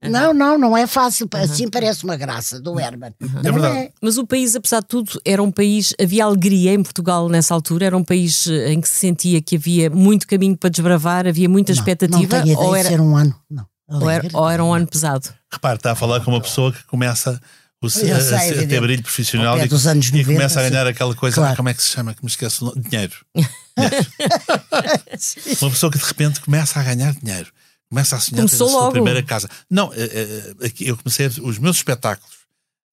Sim. 0.03 0.09
Não, 0.11 0.33
não, 0.33 0.57
não 0.57 0.77
é 0.77 0.87
fácil. 0.87 1.27
Assim 1.33 1.67
parece 1.69 2.03
uma 2.05 2.15
graça 2.15 2.59
do 2.59 2.79
Herman. 2.79 3.13
Não 3.19 3.39
É 3.41 3.51
verdade. 3.51 3.77
é. 3.77 3.91
Mas 4.01 4.17
o 4.17 4.25
país, 4.25 4.55
apesar 4.55 4.79
de 4.79 4.87
tudo, 4.87 5.19
era 5.25 5.43
um 5.43 5.51
país. 5.51 5.93
Havia 6.01 6.23
alegria 6.23 6.73
em 6.73 6.81
Portugal 6.81 7.27
nessa 7.27 7.53
altura? 7.53 7.85
Era 7.87 7.97
um 7.97 8.03
país 8.03 8.47
eh, 8.47 8.71
em 8.71 8.79
que 8.79 8.87
se 8.87 8.95
sentia 8.95 9.41
que 9.41 9.57
havia 9.57 9.89
muito 9.89 10.25
caminho 10.25 10.55
para 10.55 10.69
desbravar, 10.69 11.27
havia 11.27 11.49
muita 11.49 11.73
Não, 11.73 11.79
expectativa? 11.79 12.17
Não 12.21 12.27
tenho 12.29 12.43
ideia 12.53 12.57
ou, 12.59 12.73
de 12.73 12.79
era, 12.79 12.89
ser 12.89 13.01
um 13.01 13.17
ano. 13.17 13.35
Não. 13.49 13.65
ou, 13.89 14.09
era, 14.09 14.27
ou 14.33 14.49
era 14.49 14.63
um 14.63 14.73
ano 14.73 14.87
pesado? 14.87 15.27
Repare, 15.51 15.75
está 15.75 15.91
a 15.91 15.95
falar 15.95 16.21
com 16.21 16.31
uma 16.31 16.39
pessoa 16.41 16.71
que 16.71 16.81
começa 16.85 17.37
o, 17.81 17.87
a, 17.87 17.89
sei, 17.89 18.11
a- 18.11 18.17
a 18.63 18.67
ter 18.67 18.79
brilho 18.81 19.01
profissional 19.03 19.57
e, 19.59 19.67
dos 19.67 19.85
anos 19.87 20.07
e 20.09 20.11
90, 20.11 20.31
começa 20.33 20.59
a 20.59 20.63
sim. 20.63 20.69
ganhar 20.69 20.87
aquela 20.87 21.15
coisa, 21.15 21.35
Claro. 21.35 21.55
como 21.57 21.67
é 21.69 21.73
que 21.73 21.81
se 21.83 21.89
chama? 21.89 22.13
Que 22.13 22.23
me 22.23 22.29
esqueço. 22.29 22.73
Dinheiro. 22.77 23.13
Dinheiro. 23.35 23.55
uma 25.61 25.71
pessoa 25.71 25.91
que 25.91 25.97
de 25.97 26.05
repente 26.05 26.39
começa 26.41 26.79
a 26.79 26.83
ganhar 26.83 27.13
dinheiro, 27.13 27.51
começa 27.89 28.15
a 28.15 28.19
sonhar 28.19 28.45
ter 28.47 28.55
a 28.55 28.57
Começou 28.57 28.69
sua 28.69 28.91
primeira 28.91 29.23
casa. 29.23 29.49
Não, 29.69 29.91
eh, 29.93 30.53
eh, 30.61 30.71
eu 30.81 30.95
comecei 30.97 31.25
a- 31.27 31.31
os 31.41 31.57
meus 31.57 31.77
espetáculos, 31.77 32.35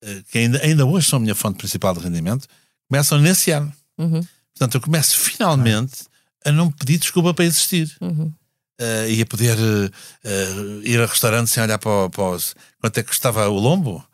eh, 0.02 0.22
que 0.30 0.38
ainda, 0.38 0.60
ainda 0.62 0.84
hoje 0.86 1.08
são 1.08 1.18
a 1.18 1.20
minha 1.20 1.34
fonte 1.34 1.58
principal 1.58 1.94
de 1.94 2.00
rendimento, 2.00 2.46
começam 2.88 3.18
nesse 3.20 3.50
ano. 3.50 3.72
Uhum. 3.98 4.24
Portanto, 4.54 4.74
eu 4.76 4.80
começo 4.80 5.16
finalmente 5.18 6.04
a 6.44 6.50
não 6.52 6.70
pedir 6.70 6.98
desculpa 6.98 7.34
para 7.34 7.44
existir. 7.44 7.94
Uhum. 8.00 8.32
Eh, 8.78 9.10
e 9.12 9.22
a 9.22 9.26
poder 9.26 9.56
eh, 9.58 9.90
eh, 10.24 10.80
ir 10.84 11.00
a 11.00 11.06
restaurantes 11.06 11.52
sem 11.52 11.62
olhar 11.62 11.78
para, 11.78 12.10
para 12.10 12.24
os, 12.30 12.54
quanto 12.80 12.98
é 12.98 13.02
que 13.02 13.08
custava 13.08 13.48
o 13.48 13.58
lombo. 13.58 14.04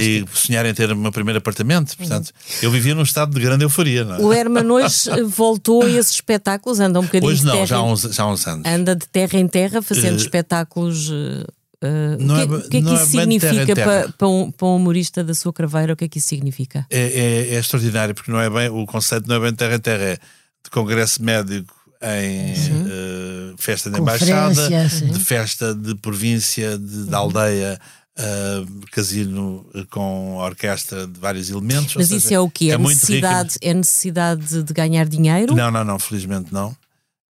E 0.00 0.24
sonhar 0.34 0.64
em 0.66 0.72
ter 0.74 0.90
o 0.92 0.96
meu 0.96 1.12
primeiro 1.12 1.38
apartamento. 1.38 1.96
Portanto, 1.96 2.30
eu 2.62 2.70
vivia 2.70 2.94
num 2.94 3.02
estado 3.02 3.34
de 3.34 3.40
grande 3.40 3.64
euforia. 3.64 4.04
Não 4.04 4.14
é? 4.16 4.18
O 4.20 4.32
Herman 4.32 4.70
hoje 4.70 5.10
voltou 5.28 5.82
a 5.82 5.90
esses 5.90 6.12
espetáculos, 6.12 6.80
anda 6.80 6.98
um 7.00 7.04
bocadinho 7.04 7.30
Hoje 7.30 7.40
de 7.40 7.46
não, 7.46 7.52
terra, 7.54 7.66
já 7.66 7.76
há 7.78 7.80
em- 7.80 7.92
uns, 7.92 8.00
já 8.02 8.22
há 8.22 8.32
uns 8.32 8.46
anos. 8.46 8.66
anda 8.66 8.94
de 8.96 9.06
terra 9.08 9.38
em 9.38 9.46
terra 9.48 9.82
fazendo 9.82 10.14
Eh, 10.14 10.22
espetáculos. 10.22 11.10
não 12.18 12.34
o 12.34 12.38
é 12.38 12.40
que, 12.42 12.46
ba- 12.48 12.56
o 12.56 12.68
que 12.68 12.76
é 12.76 12.80
que 12.80 12.86
não 12.86 12.94
isso 12.94 13.20
é 13.20 13.26
de 13.26 13.38
terra 13.38 13.52
significa 13.52 13.74
terra. 13.74 13.86
para, 14.02 14.12
para, 14.12 14.28
um, 14.28 14.50
para 14.50 14.66
um 14.68 14.76
humorista 14.76 15.22
da 15.22 15.34
sua 15.34 15.52
craveira? 15.52 15.92
O 15.92 15.96
que 15.96 16.04
é 16.04 16.08
que 16.08 16.18
isso 16.18 16.28
significa? 16.28 16.86
É, 16.90 17.00
é- 17.00 17.54
é 17.54 17.58
extraordinário, 17.58 18.14
porque 18.14 18.30
não 18.32 18.40
é 18.40 18.48
bem, 18.50 18.68
o 18.68 18.84
conceito 18.86 19.28
não 19.28 19.36
é 19.36 19.40
bem 19.40 19.54
terra 19.54 19.76
em 19.76 19.80
terra, 19.80 20.02
é 20.04 20.14
de 20.64 20.70
congresso 20.70 21.22
médico 21.22 21.74
em 22.02 22.52
eh, 22.52 23.54
festa 23.58 23.90
de 23.90 23.98
embaixada, 24.00 24.88
sim. 24.88 25.06
de 25.06 25.18
festa 25.18 25.74
de 25.74 25.94
província, 25.96 26.78
de, 26.78 27.06
de 27.06 27.14
aldeia, 27.14 27.78
eh, 28.20 28.64
casino 28.90 29.64
com 29.90 30.38
orquestra 30.38 31.06
de 31.06 31.20
vários 31.20 31.50
elementos. 31.50 31.94
Mas 31.94 32.08
seja, 32.08 32.18
isso 32.18 32.34
é 32.34 32.40
o 32.40 32.50
quê? 32.50 32.66
É, 32.66 32.76
rico. 32.76 32.88
necessidade, 32.88 33.54
é 33.62 33.72
necessidade 33.72 34.62
de 34.64 34.72
ganhar 34.72 35.06
dinheiro? 35.06 35.54
Não, 35.54 35.70
não, 35.70 35.84
não, 35.84 35.98
felizmente 36.00 36.52
não. 36.52 36.76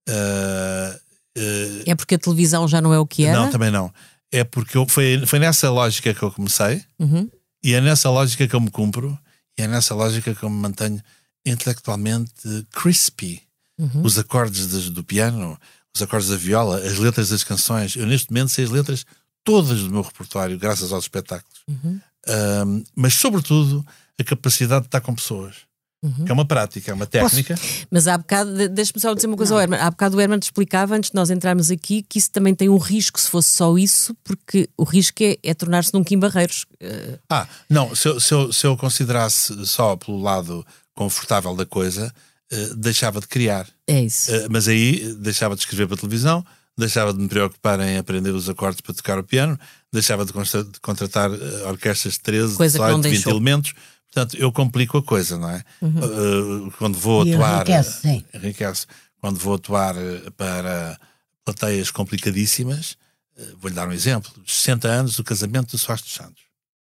Eh, 0.08 1.00
eh, 1.36 1.82
É 1.86 1.94
porque 1.94 2.14
a 2.14 2.18
televisão 2.18 2.66
já 2.66 2.80
não 2.80 2.94
é 2.94 2.98
o 2.98 3.06
que 3.06 3.24
era? 3.26 3.38
Não, 3.38 3.50
também 3.50 3.70
não. 3.70 3.92
É 4.32 4.44
porque 4.44 4.78
eu, 4.78 4.86
foi, 4.88 5.22
foi 5.26 5.38
nessa 5.38 5.70
lógica 5.70 6.14
que 6.14 6.22
eu 6.22 6.30
comecei 6.32 6.82
Uhum. 6.98 7.30
e 7.62 7.74
é 7.74 7.80
nessa 7.82 8.08
lógica 8.08 8.48
que 8.48 8.54
eu 8.54 8.60
me 8.60 8.70
cumpro 8.70 9.18
e 9.58 9.62
é 9.62 9.68
nessa 9.68 9.94
lógica 9.94 10.34
que 10.34 10.42
eu 10.42 10.48
me 10.48 10.56
mantenho 10.58 11.02
intelectualmente 11.44 12.32
crispy. 12.72 13.42
Uhum. 13.78 14.02
Os 14.04 14.18
acordes 14.18 14.66
do 14.90 15.04
piano, 15.04 15.58
os 15.94 16.00
acordes 16.02 16.28
da 16.30 16.36
viola, 16.36 16.78
as 16.78 16.96
letras 16.98 17.28
das 17.28 17.44
canções. 17.44 17.94
Eu 17.94 18.06
neste 18.06 18.30
momento 18.30 18.48
sei 18.48 18.64
as 18.64 18.70
letras 18.70 19.04
todas 19.52 19.80
do 19.82 19.90
meu 19.90 20.02
repertório, 20.02 20.58
graças 20.58 20.92
aos 20.92 21.04
espetáculos. 21.04 21.60
Uhum. 21.68 22.00
Ahm, 22.28 22.82
mas, 22.94 23.14
sobretudo, 23.14 23.84
a 24.20 24.24
capacidade 24.24 24.82
de 24.82 24.88
estar 24.88 25.00
com 25.00 25.14
pessoas. 25.14 25.54
Uhum. 26.02 26.24
Que 26.26 26.30
é 26.30 26.34
uma 26.34 26.44
prática, 26.44 26.90
é 26.92 26.94
uma 26.94 27.06
técnica. 27.06 27.56
Mas 27.90 28.06
há 28.06 28.16
bocado, 28.16 28.54
de- 28.56 28.68
deixa-me 28.68 29.00
só 29.00 29.12
dizer 29.14 29.26
uma 29.26 29.36
coisa 29.36 29.52
ao 29.54 29.60
Herman. 29.60 29.80
Há 29.80 29.90
bocado 29.90 30.16
o 30.16 30.20
Herman 30.20 30.38
te 30.38 30.44
explicava, 30.44 30.94
antes 30.94 31.10
de 31.10 31.16
nós 31.16 31.28
entrarmos 31.30 31.70
aqui, 31.72 32.02
que 32.08 32.18
isso 32.20 32.30
também 32.30 32.54
tem 32.54 32.68
um 32.68 32.76
risco, 32.78 33.18
se 33.18 33.28
fosse 33.28 33.50
só 33.50 33.76
isso, 33.76 34.14
porque 34.22 34.68
o 34.76 34.84
risco 34.84 35.22
é, 35.24 35.36
é 35.42 35.54
tornar-se 35.54 35.92
num 35.92 36.04
Kim 36.04 36.18
Barreiros. 36.18 36.66
Eh, 36.78 37.18
Ah, 37.28 37.48
não, 37.68 37.96
se 37.96 38.06
eu, 38.08 38.20
se 38.20 38.32
eu, 38.32 38.52
se 38.52 38.64
eu 38.66 38.76
considerasse 38.76 39.66
só 39.66 39.96
pelo 39.96 40.20
lado 40.22 40.64
confortável 40.94 41.56
da 41.56 41.66
coisa, 41.66 42.12
eh, 42.52 42.70
deixava 42.76 43.20
de 43.20 43.26
criar. 43.26 43.66
É 43.86 44.00
isso. 44.02 44.30
Eh, 44.32 44.46
mas 44.48 44.68
aí 44.68 45.14
deixava 45.14 45.54
de 45.56 45.62
escrever 45.62 45.86
para 45.88 45.96
a 45.96 45.98
televisão, 45.98 46.44
deixava 46.78 47.12
de 47.12 47.18
me 47.20 47.28
preocupar 47.28 47.80
em 47.80 47.98
aprender 47.98 48.30
os 48.30 48.48
acordes 48.48 48.80
para 48.80 48.94
tocar 48.94 49.18
o 49.18 49.24
piano, 49.24 49.58
deixava 49.92 50.24
de, 50.24 50.32
consta- 50.32 50.64
de 50.64 50.78
contratar 50.80 51.30
eh, 51.32 51.62
orquestras 51.66 52.14
de 52.14 52.20
13, 52.20 52.56
Coisa 52.56 52.78
que 52.78 52.84
não 52.84 53.00
18, 53.00 53.02
20 53.02 53.12
deixou. 53.12 53.32
elementos. 53.32 53.74
Portanto, 54.12 54.36
eu 54.40 54.50
complico 54.52 54.96
a 54.98 55.02
coisa, 55.02 55.36
não 55.38 55.50
é? 55.50 55.64
Eh, 55.82 56.70
quando 56.78 56.96
vou 56.98 57.26
E 57.26 57.34
atuar. 57.34 57.56
enriquece, 57.68 58.00
sim. 58.02 58.24
enriquece. 58.32 58.86
Quando 59.20 59.36
vou 59.38 59.54
atuar 59.54 59.94
para 60.36 60.98
plateias 61.44 61.90
complicadíssimas, 61.90 62.96
eh, 63.36 63.44
vou-lhe 63.60 63.74
dar 63.74 63.88
um 63.88 63.92
exemplo: 63.92 64.30
os 64.46 64.54
60 64.54 64.88
anos 64.88 65.16
do 65.16 65.24
casamento 65.24 65.72
do 65.72 65.78
Soares 65.78 66.02
dos 66.04 66.12
Santos 66.14 66.42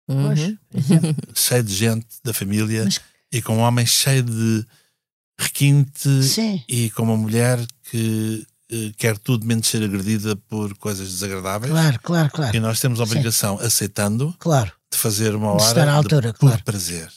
Uhum. 0.08 0.56
cheio 1.34 1.62
de 1.62 1.74
gente 1.74 2.06
da 2.24 2.34
família 2.34 2.84
Mas- 2.84 3.00
e 3.30 3.40
com 3.40 3.56
um 3.58 3.60
homem 3.60 3.86
cheio 3.86 4.22
de 4.24 4.66
requinte 5.38 6.22
Sim. 6.24 6.62
e 6.68 6.90
com 6.90 7.02
uma 7.04 7.16
mulher 7.16 7.58
que 7.90 8.44
quer 8.96 9.18
tudo 9.18 9.46
menos 9.46 9.66
ser 9.68 9.82
agredida 9.82 10.34
por 10.36 10.74
coisas 10.78 11.08
desagradáveis. 11.10 11.72
Claro, 11.72 12.00
claro, 12.02 12.30
claro. 12.32 12.56
E 12.56 12.60
nós 12.60 12.80
temos 12.80 13.00
a 13.00 13.04
obrigação, 13.04 13.58
aceitando, 13.60 14.34
Claro. 14.38 14.72
de 14.90 14.98
fazer 14.98 15.34
uma 15.34 15.48
De 15.56 15.62
hora 15.62 15.64
estar 15.64 15.88
à 15.88 15.92
altura, 15.94 16.32
de, 16.32 16.38
por 16.38 16.48
claro. 16.48 16.64
prazer. 16.64 17.08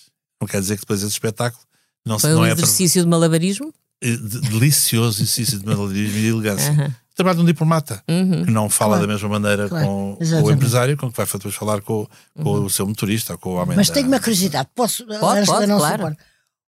Não 0.41 0.47
quer 0.47 0.59
dizer 0.61 0.75
que 0.75 0.81
depois 0.81 1.01
esse 1.01 1.11
espetáculo 1.11 1.63
não, 2.05 2.19
Foi 2.19 2.31
não 2.31 2.41
um 2.41 2.45
é 2.45 2.51
exercício 2.51 3.01
de 3.01 3.07
malabarismo? 3.07 3.73
eh, 4.01 4.15
de- 4.17 4.41
delicioso 4.41 5.17
exercício 5.23 5.57
de 5.59 5.65
malabarismo 5.65 6.17
e 6.17 6.27
elegância. 6.27 6.95
Trabalho 7.15 7.37
de 7.37 7.43
um 7.43 7.45
diplomata 7.45 8.03
Uhum. 8.09 8.43
que 8.43 8.51
não 8.51 8.69
fala 8.69 8.97
Claro. 8.97 9.07
da 9.07 9.13
mesma 9.13 9.29
maneira 9.29 9.69
Claro. 9.69 9.85
com, 9.87 10.17
com 10.19 10.43
o 10.43 10.51
empresário, 10.51 10.97
com 10.97 11.09
que 11.09 11.15
vai 11.15 11.25
depois 11.25 11.55
falar 11.55 11.81
com, 11.81 12.05
com 12.35 12.49
Uhum. 12.49 12.65
o 12.65 12.69
seu 12.69 12.85
motorista 12.85 13.33
ou 13.33 13.39
com 13.39 13.51
o 13.51 13.55
homem 13.55 13.77
Mas 13.77 13.87
da- 13.87 13.93
tenho 13.93 14.07
uma 14.09 14.19
curiosidade. 14.19 14.67
Posso, 14.75 15.05
Pode, 15.07 15.45
pode, 15.45 15.65
não 15.67 15.77
claro. 15.77 16.15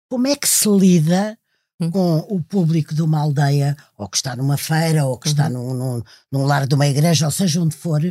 Como 0.09 0.27
é 0.27 0.35
que 0.35 0.47
se 0.47 0.67
lida 0.67 1.37
Hum. 1.79 1.91
com 1.91 2.17
o 2.29 2.41
público 2.41 2.95
de 2.95 3.01
uma 3.01 3.19
aldeia, 3.19 3.75
ou 3.97 4.07
que 4.07 4.15
está 4.15 4.33
numa 4.35 4.55
feira, 4.57 5.03
ou 5.05 5.17
que 5.17 5.27
Uhum. 5.27 5.31
está 5.33 5.49
num, 5.49 5.73
num, 5.73 6.03
num 6.31 6.45
lar 6.45 6.65
de 6.65 6.73
uma 6.73 6.87
igreja, 6.87 7.25
ou 7.25 7.31
seja 7.31 7.59
onde 7.61 7.75
for, 7.75 8.01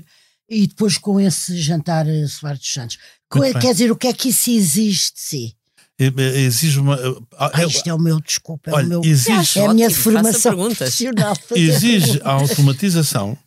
e 0.49 0.67
depois 0.67 0.99
com 0.99 1.19
esse 1.19 1.57
jantar 1.59 2.07
eh, 2.07 2.27
Soares 2.27 2.59
dos 2.61 2.73
Santos? 2.73 2.99
Bem. 3.35 3.55
Quer 3.55 3.73
dizer, 3.73 3.91
o 3.91 3.97
que 3.97 4.07
é 4.09 4.13
que 4.13 4.29
isso 4.29 4.51
exige 4.51 5.13
de 5.15 5.21
si? 5.21 5.57
Eh, 5.99 6.13
eh, 6.15 6.41
Exige 6.43 6.79
uma. 6.79 6.95
ah, 7.39 7.51
Ah, 7.55 7.63
eu- 7.63 7.69
isto 7.69 7.87
é 7.89 7.95
o 7.95 7.99
meu, 7.99 8.21
desculpa, 8.21 8.71
é 8.71 8.75
Olha, 8.75 8.85
o 8.87 8.89
meu. 8.89 9.05
exige- 9.05 9.59
é 9.61 9.65
a 9.67 9.73
minha 9.73 9.87
Ótimo, 9.87 10.03
formação 10.03 10.57
profissional. 10.75 11.35
exige 11.57 12.21
a 12.23 12.33
automatização 12.33 13.39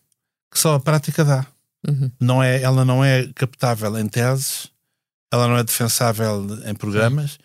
que 0.52 0.58
só 0.58 0.74
a 0.76 0.80
prática 0.80 1.24
dá. 1.24 1.46
Uhum. 1.88 2.10
Não 2.20 2.42
é, 2.42 2.60
ela 2.62 2.84
não 2.84 3.04
é 3.06 3.30
captável 3.36 3.98
em 4.00 4.08
teses 4.08 4.68
ela 5.32 5.48
não 5.48 5.58
é 5.58 5.64
defensável 5.64 6.48
em 6.66 6.74
programas. 6.74 7.38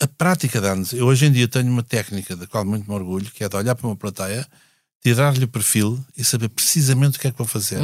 A 0.00 0.06
prática 0.06 0.60
dá-nos. 0.60 0.92
Eu 0.92 1.06
hoje 1.06 1.26
em 1.26 1.32
dia 1.32 1.48
tenho 1.48 1.70
uma 1.70 1.82
técnica 1.82 2.36
da 2.36 2.46
qual 2.46 2.64
muito 2.64 2.88
me 2.88 2.94
orgulho, 2.94 3.30
que 3.30 3.42
é 3.42 3.48
de 3.48 3.56
olhar 3.56 3.74
para 3.74 3.86
uma 3.86 3.96
plateia, 3.96 4.46
tirar-lhe 5.02 5.44
o 5.44 5.48
perfil 5.48 5.98
e 6.16 6.22
saber 6.24 6.48
precisamente 6.50 7.16
o 7.16 7.20
que 7.20 7.28
é 7.28 7.30
que 7.30 7.38
vou 7.38 7.46
fazer. 7.46 7.80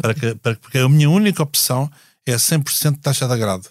Para 0.00 0.14
que, 0.14 0.34
para, 0.36 0.56
porque 0.56 0.78
a 0.78 0.88
minha 0.88 1.10
única 1.10 1.42
opção 1.42 1.90
é 2.26 2.34
100% 2.36 2.92
de 2.94 2.98
taxa 3.00 3.26
de 3.26 3.32
agrado. 3.34 3.68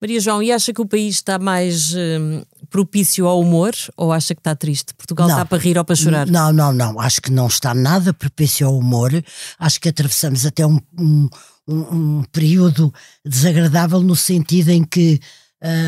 Maria 0.00 0.20
João, 0.20 0.42
e 0.42 0.52
acha 0.52 0.72
que 0.72 0.80
o 0.82 0.86
país 0.86 1.14
está 1.16 1.38
mais 1.38 1.94
hum, 1.94 2.42
propício 2.68 3.26
ao 3.26 3.40
humor 3.40 3.72
ou 3.96 4.12
acha 4.12 4.34
que 4.34 4.40
está 4.40 4.54
triste? 4.54 4.92
Portugal 4.94 5.28
Não. 5.28 5.34
está 5.34 5.46
para 5.46 5.58
rir 5.58 5.78
ou 5.78 5.84
para 5.84 5.96
chorar? 5.96 6.26
Não, 6.26 6.52
não, 6.52 6.72
não. 6.72 7.00
Acho 7.00 7.22
que 7.22 7.30
não 7.30 7.46
está 7.46 7.74
nada 7.74 8.12
propício 8.12 8.66
ao 8.66 8.76
humor. 8.78 9.10
Acho 9.58 9.80
que 9.80 9.88
atravessamos 9.88 10.44
até 10.44 10.66
um, 10.66 10.78
um, 10.98 11.28
um- 11.66 12.18
um 12.18 12.22
período 12.32 12.92
desagradável 13.24 14.00
no 14.00 14.14
sentido 14.16 14.70
em 14.70 14.84
que 14.84 15.20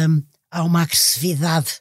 hum, 0.09 0.23
há 0.51 0.63
uma 0.63 0.83
agressividade 0.83 1.75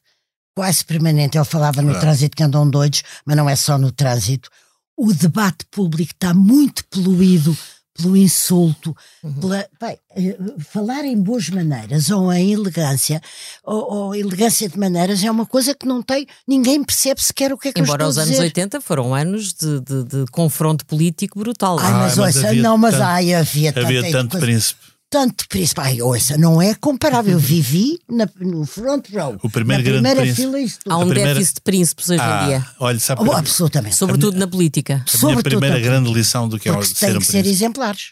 quase 0.56 0.84
permanente. 0.86 1.38
Ele 1.38 1.46
falava 1.46 1.82
no 1.82 1.90
Claro. 1.90 2.02
trânsito 2.02 2.36
que 2.36 2.44
andam 2.44 2.70
doidos, 2.70 3.04
mas 3.26 3.36
não 3.36 3.50
é 3.50 3.56
só 3.56 3.78
no 3.78 3.92
trânsito. 3.92 4.50
O 4.98 5.14
debate 5.14 5.66
público 5.70 6.14
está 6.14 6.34
muito 6.34 6.86
poluído 6.86 7.56
pelo 7.98 8.18
insulto, 8.18 8.94
pela, 9.40 9.66
bem, 9.80 9.98
eh, 10.18 10.38
falar 10.60 11.06
em 11.06 11.16
boas 11.22 11.50
maneiras 11.50 12.10
ou 12.10 12.32
em 12.34 12.52
elegância, 12.52 13.22
ou, 13.64 13.94
ou 13.94 14.16
elegância 14.16 14.68
de 14.68 14.78
maneiras 14.78 15.24
é 15.24 15.32
uma 15.32 15.46
coisa 15.46 15.74
que 15.74 15.86
não 15.88 16.02
tem, 16.04 16.28
ninguém 16.46 16.84
percebe 16.84 17.22
sequer 17.24 17.54
o 17.54 17.58
que 17.58 17.70
é 17.70 17.72
que 17.74 17.80
Embora 17.80 18.04
eu 18.04 18.08
os 18.10 18.18
estou 18.18 18.22
a 18.22 18.24
anos 18.26 18.36
dizer. 18.36 18.44
80 18.44 18.82
foram 18.82 19.16
anos 19.16 19.54
de, 19.54 19.80
de- 19.80 20.04
de 20.04 20.26
confronto 20.32 20.86
político 20.86 21.40
brutal. 21.40 21.80
Ai, 21.80 21.88
Ah, 21.88 21.92
mas, 22.00 22.18
mas 22.18 22.36
ouça, 22.36 22.48
havia 22.50 22.62
não, 22.62 22.78
mas 22.78 22.96
tanto- 22.96 23.04
ai, 23.06 23.34
havia, 23.34 23.70
Havia 23.74 24.12
tanto 24.12 24.32
coisa- 24.32 24.46
príncipe. 24.46 24.82
Tanto 25.10 25.48
príncipe. 25.48 25.80
Ai, 25.82 26.02
ouça, 26.02 26.38
não 26.38 26.62
é 26.62 26.74
comparável. 26.76 27.34
Eu 27.34 27.40
vivi 27.40 28.00
na- 28.10 28.28
no 28.40 28.66
front 28.66 29.08
row, 29.12 29.38
O 29.44 29.50
primeiro 29.50 29.82
na 29.84 29.90
grande 29.90 30.02
primeira 30.04 30.22
príncipe. 30.22 30.42
fila 30.42 30.60
isto 30.60 30.80
Há 30.92 30.98
um 30.98 31.02
A 31.02 31.06
primeira- 31.06 31.34
déficit 31.34 31.56
de 31.56 31.62
príncipes 31.62 32.10
hoje 32.10 32.22
em 32.22 32.26
Ah, 32.26 32.46
dia, 32.46 32.68
olha, 32.80 33.00
sabe, 33.00 33.22
Oh, 33.24 33.32
a 33.32 33.40
absolutamente. 33.40 33.96
sobretudo 33.96 34.38
na 34.38 34.48
política. 34.48 34.96
minha 34.96 35.08
Sobretudo 35.08 35.44
primeira 35.44 35.76
também. 35.76 35.90
grande 35.90 36.14
lição 36.14 36.50
do 36.50 36.60
que 36.60 36.68
é 36.70 36.74
Porque 36.74 36.94
ser 36.94 37.16
um 37.16 37.20
que 37.20 37.26
ser 37.26 37.46
exemplares. 37.46 38.12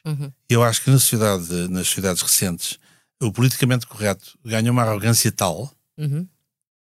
Eu 0.50 0.64
acho 0.64 0.82
que 0.84 0.90
na 0.90 1.00
sociedade, 1.00 1.52
nas 1.70 1.88
sociedades 1.88 2.22
recentes, 2.22 2.78
o 3.22 3.32
politicamente 3.32 3.86
correto 3.88 4.38
ganha 4.46 4.72
uma 4.72 4.84
arrogância 4.84 5.32
tal 5.32 5.72
Uhum. 5.98 6.28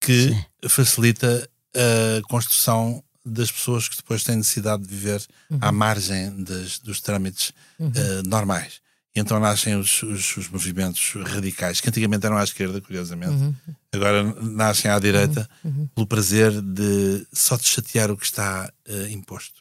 que 0.00 0.36
facilita 0.68 1.48
a 1.74 2.22
construção 2.28 3.02
das 3.24 3.50
pessoas 3.52 3.88
que 3.88 3.96
depois 3.96 4.24
têm 4.24 4.36
necessidade 4.36 4.82
de 4.82 4.88
viver 4.88 5.22
à 5.60 5.70
margem 5.70 6.42
das- 6.42 6.78
dos 6.80 7.00
trâmites 7.00 7.52
eh, 7.80 8.22
normais. 8.26 8.80
E 9.14 9.20
então 9.20 9.38
nascem 9.38 9.76
os, 9.76 10.02
os- 10.02 10.36
os 10.38 10.48
movimentos 10.48 11.12
radicais, 11.26 11.80
que 11.80 11.88
antigamente 11.88 12.24
eram 12.24 12.38
à 12.38 12.44
esquerda, 12.44 12.80
curiosamente, 12.80 13.54
agora 13.92 14.22
nascem 14.40 14.90
à 14.90 14.98
direita 14.98 15.46
pelo 15.94 16.06
prazer 16.06 16.50
de 16.62 17.26
só 17.32 17.56
de 17.56 17.66
chatear 17.66 18.10
o 18.10 18.16
que 18.16 18.24
está 18.24 18.72
eh, 18.86 19.08
imposto. 19.10 19.60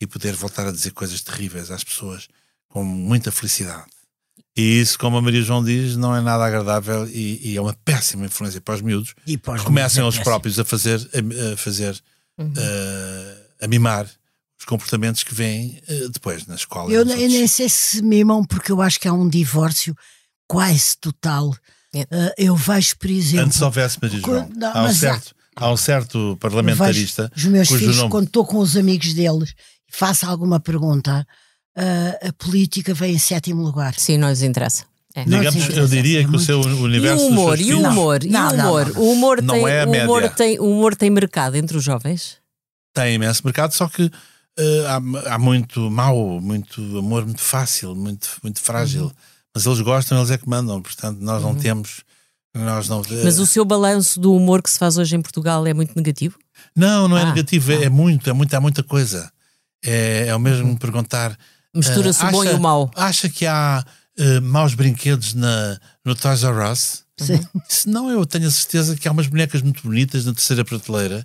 E 0.00 0.06
poder 0.06 0.34
voltar 0.34 0.66
a 0.66 0.72
dizer 0.72 0.90
coisas 0.90 1.22
terríveis 1.22 1.70
às 1.70 1.84
pessoas 1.84 2.26
com 2.68 2.82
muita 2.84 3.30
felicidade. 3.30 3.84
E 4.56 4.80
isso, 4.80 4.98
como 4.98 5.16
a 5.16 5.22
Maria 5.22 5.42
João 5.42 5.62
diz, 5.62 5.94
não 5.96 6.16
é 6.16 6.20
nada 6.20 6.44
agradável 6.44 7.06
e, 7.08 7.52
e 7.52 7.56
é 7.56 7.60
uma 7.60 7.74
péssima 7.84 8.26
influência 8.26 8.60
para 8.60 8.74
os 8.74 8.80
miúdos 8.82 9.14
E 9.24 9.38
para 9.38 9.54
os 9.54 9.60
que 9.60 9.66
começam 9.66 10.02
miúdos 10.02 10.16
é 10.16 10.18
eles 10.18 10.18
péssimo. 10.18 10.24
próprios 10.24 10.58
a 10.58 10.64
fazer, 10.64 10.98
a, 11.14 11.52
a 11.52 11.56
fazer, 11.56 12.02
eh, 12.56 13.36
a 13.60 13.68
mimar 13.68 14.08
os 14.58 14.64
comportamentos 14.64 15.22
que 15.22 15.34
vêm 15.34 15.80
eh, 15.88 16.08
depois 16.12 16.46
na 16.46 16.54
escola. 16.56 16.90
Eu, 16.92 17.00
eu 17.00 17.28
nem 17.28 17.46
sei 17.46 17.68
se 17.68 18.02
mimam, 18.02 18.44
porque 18.44 18.72
eu 18.72 18.82
acho 18.82 18.98
que 18.98 19.06
há 19.08 19.12
um 19.12 19.28
divórcio 19.28 19.94
quase 20.46 20.96
total. 20.98 21.54
É. 21.94 22.06
Ah, 22.10 22.34
eu 22.36 22.54
vejo, 22.56 22.96
por 22.98 23.08
exemplo. 23.10 23.46
Antes 23.46 23.62
houvesse 23.62 23.98
Maria 24.02 24.20
João. 24.20 24.48
não, 24.54 24.68
há, 24.68 24.80
um 24.80 24.82
mas 24.82 24.96
há- 25.04 25.12
certo, 25.12 25.34
há 25.56 25.72
um 25.72 25.76
certo 25.76 26.36
parlamentarista 26.40 27.30
vejo 27.34 27.46
os 27.46 27.52
meus 27.52 27.68
cujo 27.68 27.80
filhos, 27.80 27.96
nome 27.98 28.10
quando 28.10 28.26
estou 28.26 28.44
com 28.44 28.58
os 28.58 28.76
amigos 28.76 29.14
deles 29.14 29.54
e 29.90 29.96
faço 29.96 30.26
alguma 30.26 30.58
pergunta, 30.60 31.26
ah, 31.76 32.28
a 32.28 32.32
política 32.32 32.92
vem 32.92 33.14
em 33.14 33.18
sétimo 33.18 33.62
lugar. 33.62 33.94
Sim, 33.98 34.18
não 34.18 34.28
lhes 34.28 34.42
interessa. 34.42 34.84
É. 35.14 35.24
Não 35.24 35.38
Digamos, 35.38 35.68
eu 35.76 35.86
diria 35.88 36.20
é 36.20 36.24
que 36.24 36.36
o 36.36 36.38
seu 36.38 36.60
E 36.60 36.66
universo 36.66 37.24
o 37.24 37.28
dos 37.30 37.38
humor, 37.38 37.58
e 37.60 37.72
o 37.74 37.80
humor, 37.80 38.22
e 38.24 38.28
Não, 38.28 38.48
o 38.52 38.56
não, 38.56 38.64
humor. 38.70 38.92
não. 38.94 39.02
O 39.02 39.12
humor 39.12 39.42
Não 39.42 39.54
tem, 39.54 39.66
é 39.66 39.80
a 39.80 39.86
o 39.86 39.90
humor 39.90 40.20
média. 40.22 40.36
tem, 40.36 40.58
o 40.60 40.64
humor 40.70 40.94
tem 40.96 41.10
mercado 41.10 41.56
entre 41.56 41.76
os 41.76 41.82
jovens. 41.84 42.36
tem 42.92 43.14
imenso 43.14 43.40
mercado, 43.44 43.72
só 43.72 43.88
que 43.88 44.10
eh, 44.58 44.86
há, 44.86 45.34
há 45.34 45.38
muito 45.38 45.90
mau, 45.90 46.40
muito 46.40 46.80
amor 46.98 47.24
muito 47.24 47.40
fácil, 47.40 47.94
muito, 47.94 48.28
muito 48.42 48.60
frágil. 48.60 49.04
Uhum. 49.04 49.12
Mas 49.54 49.64
eles 49.64 49.80
gostam, 49.80 50.18
eles 50.18 50.30
é 50.30 50.38
que 50.38 50.48
mandam, 50.48 50.82
portanto 50.82 51.20
nós 51.20 51.42
não 51.42 51.54
temos. 51.54 52.02
Nós 52.54 52.88
não, 52.88 53.00
eh, 53.02 53.22
Mas 53.24 53.38
o 53.38 53.46
seu 53.46 53.64
balanço 53.64 54.18
do 54.18 54.34
humor 54.34 54.62
que 54.62 54.70
se 54.70 54.78
faz 54.78 54.98
hoje 54.98 55.14
em 55.14 55.22
Portugal 55.22 55.66
é 55.66 55.72
muito 55.72 55.94
negativo? 55.94 56.36
Não, 56.74 57.06
não 57.06 57.16
é 57.16 57.22
Ah, 57.22 57.26
negativo, 57.26 57.70
é, 57.70 57.84
é 57.84 57.88
muito, 57.88 58.28
é 58.28 58.32
muito, 58.32 58.52
há 58.54 58.60
muita 58.60 58.82
coisa. 58.82 59.30
É, 59.84 60.26
é 60.28 60.34
o 60.34 60.40
mesmo 60.40 60.76
perguntar. 60.76 61.38
Mistura-se 61.74 62.22
eh, 62.24 62.28
o 62.28 62.30
bom 62.32 62.44
e 62.44 62.50
o 62.50 62.60
mau. 62.60 62.90
Acha 62.96 63.28
que 63.28 63.46
há 63.46 63.84
eh, 64.18 64.40
maus 64.40 64.74
brinquedos 64.74 65.34
na, 65.34 65.78
no 66.04 66.14
Toys 66.16 66.42
R 66.42 66.72
Us? 66.72 67.04
Sim. 67.16 67.40
Se 67.68 67.88
não, 67.88 68.10
eu 68.10 68.24
tenho 68.26 68.48
a 68.48 68.50
certeza 68.50 68.96
que 68.96 69.06
há 69.06 69.12
umas 69.12 69.26
bonecas 69.28 69.62
muito 69.62 69.82
bonitas 69.82 70.24
na 70.24 70.32
terceira 70.32 70.64
prateleira 70.64 71.24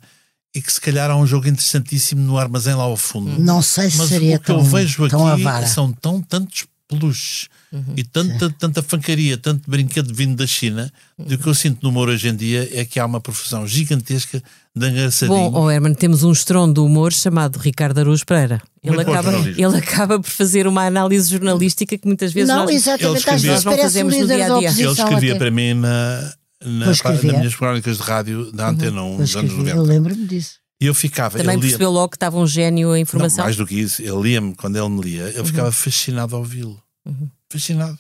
e 0.55 0.61
que 0.61 0.71
se 0.71 0.79
calhar 0.79 1.09
há 1.09 1.15
um 1.15 1.25
jogo 1.25 1.47
interessantíssimo 1.47 2.21
no 2.21 2.37
armazém 2.37 2.73
lá 2.75 2.83
ao 2.83 2.95
fundo. 2.97 3.39
Não 3.39 3.61
sei 3.61 3.89
se 3.89 3.97
Mas 3.97 4.09
seria 4.09 4.37
o 4.37 4.39
que 4.39 4.51
eu 4.51 4.57
tão, 4.57 4.63
vejo 4.65 5.09
tão 5.09 5.27
aqui 5.27 5.41
avara. 5.41 5.65
são 5.67 5.91
tão 5.91 6.21
tantos 6.21 6.65
peluches 6.87 7.47
Uhum. 7.73 7.95
e 7.97 8.03
tanta, 8.03 8.51
tanta 8.51 8.83
fancaria, 8.83 9.35
tanto 9.35 9.67
brinquedo 9.67 10.13
vindo 10.13 10.35
da 10.35 10.45
China, 10.45 10.93
do 11.17 11.35
que 11.39 11.47
eu 11.47 11.55
sinto 11.55 11.79
no 11.81 11.89
humor 11.89 12.07
hoje 12.07 12.27
em 12.27 12.35
dia 12.35 12.69
é 12.71 12.85
que 12.85 12.99
há 12.99 13.05
uma 13.07 13.19
profissão 13.19 13.65
gigantesca 13.65 14.43
de 14.75 14.89
engraçadinho. 14.91 15.49
Bom, 15.49 15.63
oh 15.63 15.71
Herman, 15.71 15.95
temos 15.95 16.21
um 16.23 16.31
estrondo 16.31 16.73
do 16.75 16.85
humor 16.85 17.11
chamado 17.11 17.57
Ricardo 17.57 17.97
Araújo 17.97 18.23
Pereira. 18.27 18.61
Ele 18.83 18.95
Muito 18.95 19.09
acaba, 19.11 19.31
ele 19.49 19.75
acaba 19.75 20.19
por 20.19 20.29
fazer 20.29 20.67
uma 20.67 20.85
análise 20.85 21.31
jornalística 21.31 21.97
que 21.97 22.05
muitas 22.05 22.31
vezes 22.31 22.49
Não, 22.49 22.65
nós, 22.65 22.75
exatamente. 22.75 23.25
Nós 23.47 23.63
não 23.63 23.75
fazemos 23.75 24.13
no 24.13 24.21
líder 24.21 24.37
da 24.47 24.59
dia-a-dia. 24.59 24.83
Ele 24.85 24.91
escrevia 24.93 25.31
até. 25.31 25.39
para 25.39 25.49
mim 25.49 25.73
na, 25.73 26.33
na, 26.65 26.87
nas 26.87 27.23
minhas 27.23 27.55
crónicas 27.55 27.97
de 27.97 28.03
rádio 28.03 28.51
da 28.51 28.69
Antena 28.69 29.03
1 29.03 29.11
Eu 29.11 29.17
dos 29.17 29.35
anos 29.35 29.51
escrevi, 29.51 29.69
eu 29.69 29.75
90. 29.77 29.93
lembro-me 29.93 30.27
disso. 30.27 30.59
E 30.81 30.85
eu 30.85 30.93
ficava. 30.93 31.37
também 31.37 31.55
lia, 31.55 31.61
percebeu 31.61 31.91
logo 31.91 32.09
que 32.09 32.17
estava 32.17 32.37
um 32.37 32.45
gênio 32.45 32.89
em 32.89 32.91
não, 32.91 32.97
informação. 32.97 33.43
mais 33.43 33.55
do 33.55 33.65
que 33.65 33.75
isso, 33.75 34.01
ele 34.01 34.21
lia-me 34.21 34.55
quando 34.55 34.77
ele 34.77 34.89
me 34.89 35.01
lia, 35.01 35.29
eu 35.29 35.45
ficava 35.45 35.71
fascinado 35.71 36.35
a 36.35 36.39
ouvi-lo. 36.39 36.81
Uhum. 37.05 37.29
Fascinado. 37.49 37.97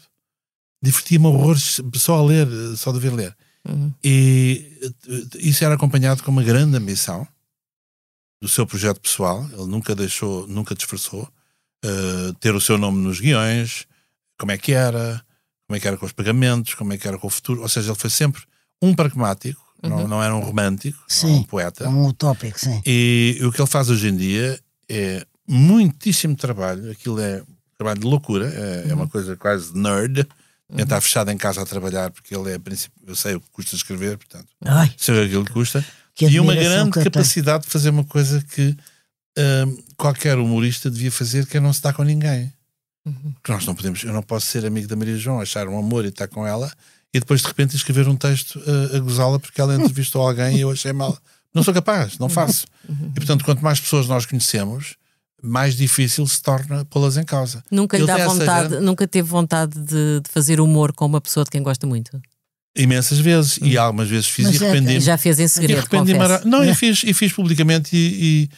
Divertia-me 0.81 1.27
horrores 1.27 1.79
só 1.95 2.17
a 2.17 2.23
ler, 2.23 2.47
só 2.75 2.91
de 2.91 2.99
ver 2.99 3.13
ler. 3.13 3.35
Uhum. 3.67 3.93
E 4.03 4.77
eh, 5.07 5.37
isso 5.39 5.63
era 5.63 5.75
acompanhado 5.75 6.21
com 6.23 6.31
uma 6.31 6.43
grande 6.43 6.75
ambição 6.75 7.25
do 8.41 8.49
seu 8.49 8.67
projeto 8.67 8.99
pessoal. 8.99 9.47
Ele 9.53 9.67
nunca 9.67 9.95
deixou, 9.95 10.45
nunca 10.47 10.75
disfarçou 10.75 11.29
eh, 11.85 12.33
ter 12.39 12.53
o 12.53 12.59
seu 12.59 12.77
nome 12.77 13.01
nos 13.01 13.21
guiões, 13.21 13.87
como 14.37 14.51
é 14.51 14.57
que 14.57 14.73
era, 14.73 15.23
como 15.65 15.77
é 15.77 15.79
que 15.79 15.87
era 15.87 15.95
com 15.95 16.05
os 16.05 16.11
pagamentos, 16.11 16.73
como 16.73 16.91
é 16.91 16.97
que 16.97 17.07
era 17.07 17.17
com 17.17 17.27
o 17.27 17.29
futuro. 17.29 17.61
Ou 17.61 17.69
seja, 17.69 17.91
ele 17.91 17.99
foi 17.99 18.09
sempre 18.09 18.43
um 18.85 18.93
pragmático, 18.95 19.61
não, 19.81 20.07
não 20.07 20.23
era 20.23 20.33
um 20.35 20.39
romântico, 20.39 20.97
Sim. 21.07 21.35
um 21.39 21.43
poeta. 21.43 21.83
É 21.85 21.87
um 21.89 22.05
utópico, 22.07 22.59
sim. 22.59 22.81
E 22.85 23.39
o 23.43 23.51
que 23.51 23.59
ele 23.61 23.67
faz 23.69 23.89
hoje 23.89 24.07
em 24.07 24.15
dia 24.15 24.59
é 24.89 25.25
muitíssimo 25.47 26.35
trabalho. 26.35 26.91
Aquilo 26.91 27.19
é 27.19 27.41
trabalho 27.77 27.99
de 27.99 28.05
loucura, 28.07 28.47
é, 28.53 28.89
é 28.89 28.93
uma 28.93 29.07
coisa 29.07 29.35
quase 29.35 29.75
nerd. 29.77 30.25
Quem 30.73 30.83
está 30.83 30.99
fechado 31.01 31.29
em 31.31 31.37
casa 31.37 31.61
a 31.61 31.65
trabalhar, 31.65 32.09
porque 32.11 32.35
ele 32.35 32.51
é, 32.53 32.57
princípio- 32.57 32.99
eu 33.05 33.15
sei 33.15 33.35
o 33.35 33.41
que 33.41 33.49
custa 33.51 33.75
escrever, 33.75 34.17
portanto, 34.17 34.47
Ai, 34.65 34.91
sei 34.97 35.23
aquilo 35.25 35.45
que 35.45 35.51
custa. 35.53 35.85
que 36.15 36.25
e 36.25 36.39
uma 36.39 36.55
grande 36.55 36.91
que 36.91 37.03
capacidade 37.03 37.65
de 37.65 37.69
fazer 37.69 37.89
uma 37.89 38.03
coisa 38.05 38.41
que 38.41 38.75
hum, 39.37 39.77
qualquer 39.97 40.37
humorista 40.39 40.89
devia 40.89 41.11
fazer, 41.11 41.45
que 41.45 41.57
é 41.57 41.59
não 41.59 41.73
se 41.73 41.81
dar 41.81 41.93
com 41.93 42.03
ninguém. 42.03 42.51
Uhum. 43.05 43.33
Porque 43.33 43.51
nós 43.51 43.65
não 43.65 43.75
podemos, 43.75 44.01
eu 44.03 44.13
não 44.13 44.23
posso 44.23 44.45
ser 44.47 44.65
amigo 44.65 44.87
da 44.87 44.95
Maria 44.95 45.17
João, 45.17 45.41
achar 45.41 45.67
um 45.67 45.77
amor 45.77 46.05
e 46.05 46.07
estar 46.07 46.27
com 46.27 46.47
ela, 46.47 46.71
e 47.13 47.19
depois 47.19 47.41
de 47.41 47.47
repente 47.47 47.75
escrever 47.75 48.07
um 48.07 48.15
texto 48.15 48.57
uh, 48.59 48.95
a 48.95 48.99
gozá-la 48.99 49.39
porque 49.39 49.59
ela 49.61 49.75
entrevistou 49.75 50.21
alguém 50.27 50.57
e 50.57 50.61
eu 50.61 50.71
achei 50.71 50.91
mal. 50.93 51.17
Não 51.53 51.61
sou 51.61 51.73
capaz, 51.73 52.17
não 52.17 52.27
faço. 52.29 52.65
E 52.89 53.13
portanto, 53.19 53.45
quanto 53.45 53.63
mais 53.63 53.79
pessoas 53.79 54.07
nós 54.07 54.25
conhecemos, 54.25 54.95
mais 55.41 55.75
difícil 55.75 56.25
se 56.25 56.41
torna 56.41 56.83
pô-las 56.85 57.15
em 57.17 57.23
causa. 57.23 57.63
Nunca 57.69 57.97
lhe 57.97 58.05
dá 58.07 58.25
vontade, 58.25 58.69
grande- 58.69 58.85
nunca 58.85 59.07
teve 59.07 59.27
vontade 59.29 59.77
de, 59.79 60.21
de 60.21 60.29
fazer 60.31 60.59
humor 60.59 60.93
com 60.93 61.05
uma 61.05 61.21
pessoa 61.21 61.43
de 61.43 61.51
quem 61.51 61.61
gosta 61.61 61.85
muito. 61.85 62.19
Imensas 62.75 63.19
vezes, 63.19 63.59
e 63.61 63.77
algumas 63.77 64.09
vezes 64.09 64.27
fiz 64.27 64.45
Mas 64.47 64.59
e 64.59 64.63
é- 64.63 64.67
arrependi-me. 64.69 64.99
Já 64.99 65.15
fez 65.15 65.39
em 65.39 65.43
E 65.43 65.49
segredo, 65.49 65.77
arrependi-me. 65.79 66.17
confesso. 66.17 66.47
Não, 66.47 66.63
eu 66.63 66.73
fiz, 66.73 67.03
e 67.03 67.13
fiz 67.13 67.31
publicamente 67.31 67.95
e, 67.95 67.99
e, 67.99 68.49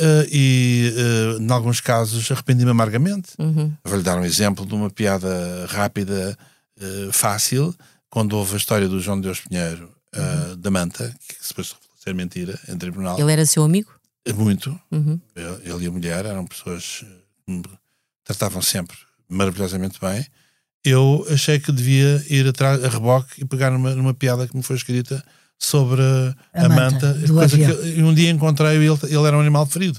eh, 0.00 0.28
e, 0.30 0.94
eh, 0.96 1.42
em 1.42 1.50
alguns 1.50 1.80
casos, 1.80 2.30
arrependi-me 2.30 2.70
amargamente. 2.70 3.30
Uhum. 3.36 3.72
Vou-lhe 3.84 4.04
dar 4.04 4.16
um 4.16 4.24
exemplo 4.24 4.64
de 4.64 4.72
uma 4.74 4.88
piada 4.90 5.66
rápida, 5.70 6.38
eh, 6.80 7.08
fácil, 7.10 7.74
quando 8.14 8.34
houve 8.34 8.54
a 8.54 8.56
história 8.56 8.88
do 8.88 9.00
João 9.00 9.20
Deus 9.20 9.40
Pinheiro 9.40 9.90
eh, 10.12 10.54
da 10.56 10.70
Manta, 10.70 11.12
que 11.26 11.34
se 11.34 11.48
depois 11.48 11.72
revelou 11.72 11.98
ser 11.98 12.14
mentira 12.14 12.56
em 12.68 12.78
tribunal. 12.78 13.18
Ele 13.18 13.32
era 13.32 13.44
seu 13.44 13.64
amigo? 13.64 13.92
Muito. 14.36 14.78
Uhum. 14.92 15.20
Ele 15.34 15.84
e 15.84 15.88
a 15.88 15.90
mulher 15.90 16.24
eram 16.24 16.46
pessoas 16.46 17.04
que 17.44 17.52
me 17.52 17.60
tratavam 18.22 18.62
sempre 18.62 18.96
maravilhosamente 19.28 19.98
bem. 20.00 20.24
eu 20.84 21.26
achei 21.28 21.58
que 21.58 21.72
devia 21.72 22.24
ir 22.30 22.46
atrás 22.46 22.84
a 22.84 22.88
reboque 22.88 23.42
e 23.42 23.44
pegar 23.44 23.72
numa, 23.72 23.96
numa 23.96 24.14
piada 24.14 24.46
que 24.46 24.56
me 24.56 24.62
foi 24.62 24.76
escrita 24.76 25.20
sobre 25.58 26.00
a, 26.00 26.66
A 26.66 26.68
manta. 26.68 27.14
manta, 27.32 27.48
que, 27.48 27.98
e 27.98 28.02
um 28.04 28.14
dia 28.14 28.30
encontrei 28.30 28.76
ele, 28.76 28.86
ele 28.86 29.26
era 29.26 29.36
um 29.36 29.40
animal 29.40 29.66
ferido. 29.66 29.98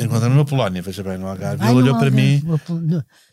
Encontrei-me 0.00 0.34
na 0.34 0.44
Polónia, 0.44 0.82
veja 0.82 1.04
bem, 1.04 1.16
no 1.16 1.28
Algarve. 1.28 1.62
Ai, 1.62 1.70
ele 1.70 1.78
olhou 1.78 1.96
para 1.96 2.10
mim, 2.10 2.42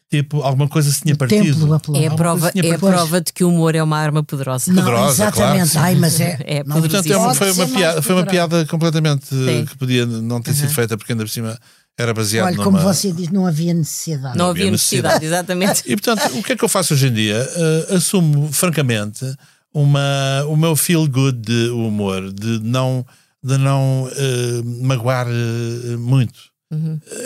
tipo, 0.10 0.42
alguma 0.42 0.68
coisa 0.68 0.92
se 0.92 1.02
tinha 1.02 1.14
no 1.14 1.18
partido. 1.18 1.96
É 1.96 2.08
a 2.08 2.12
prova, 2.12 2.52
é 2.56 2.72
a 2.72 2.80
prova 2.80 3.22
de 3.22 3.34
que 3.34 3.44
o 3.44 3.50
humor 3.50 3.76
é 3.76 3.84
uma 3.84 3.98
arma 3.98 4.24
poderosa. 4.24 4.72
Não, 4.72 4.84
Poderosa, 4.84 5.24
exatamente. 5.24 5.72
claro. 5.72 5.88
Ai, 5.88 5.96
mas 5.96 6.20
é. 6.22 6.38
É 6.46 6.64
não. 6.64 6.80
Portanto, 6.80 7.12
é 7.12 7.18
uma- 7.18 7.34
foi, 7.34 7.52
uma 7.52 7.68
piada, 7.68 8.02
foi 8.02 8.16
uma 8.16 8.26
piada 8.26 8.66
completamente 8.66 9.26
Sim. 9.28 9.66
que 9.66 9.78
podia 9.78 10.06
não 10.06 10.42
ter 10.42 10.54
sido 10.54 10.70
feita, 10.70 10.98
porque 10.98 11.12
ainda 11.12 11.24
por 11.24 11.30
cima 11.30 11.58
era 12.00 12.14
baseado 12.14 12.46
Olha, 12.46 12.56
numa... 12.56 12.64
como 12.64 12.80
você 12.80 13.12
diz, 13.12 13.30
não 13.30 13.46
havia 13.48 13.74
necessidade. 13.74 14.38
Não 14.38 14.50
havia 14.50 14.64
havia 14.64 14.72
necessidade, 14.72 15.26
exatamente. 15.26 15.82
E 15.88 15.96
portanto, 15.96 16.38
o 16.38 16.44
que 16.44 16.54
é 16.54 16.56
que 16.56 16.64
eu 16.64 16.70
faço 16.70 16.94
hoje 16.94 17.08
em 17.08 17.14
dia? 17.14 17.50
Uh, 17.90 17.96
assumo, 17.96 18.52
francamente, 18.54 19.26
uma, 19.74 20.44
o 20.48 20.56
meu 20.56 20.76
feel 20.76 21.08
good 21.08 21.40
de 21.40 21.70
humor, 21.70 22.32
de 22.32 22.60
não, 22.64 23.06
de 23.44 23.58
não 23.58 24.04
uh, 24.04 24.84
magoar 24.86 25.28
uh, 25.28 25.98
muito. 25.98 26.40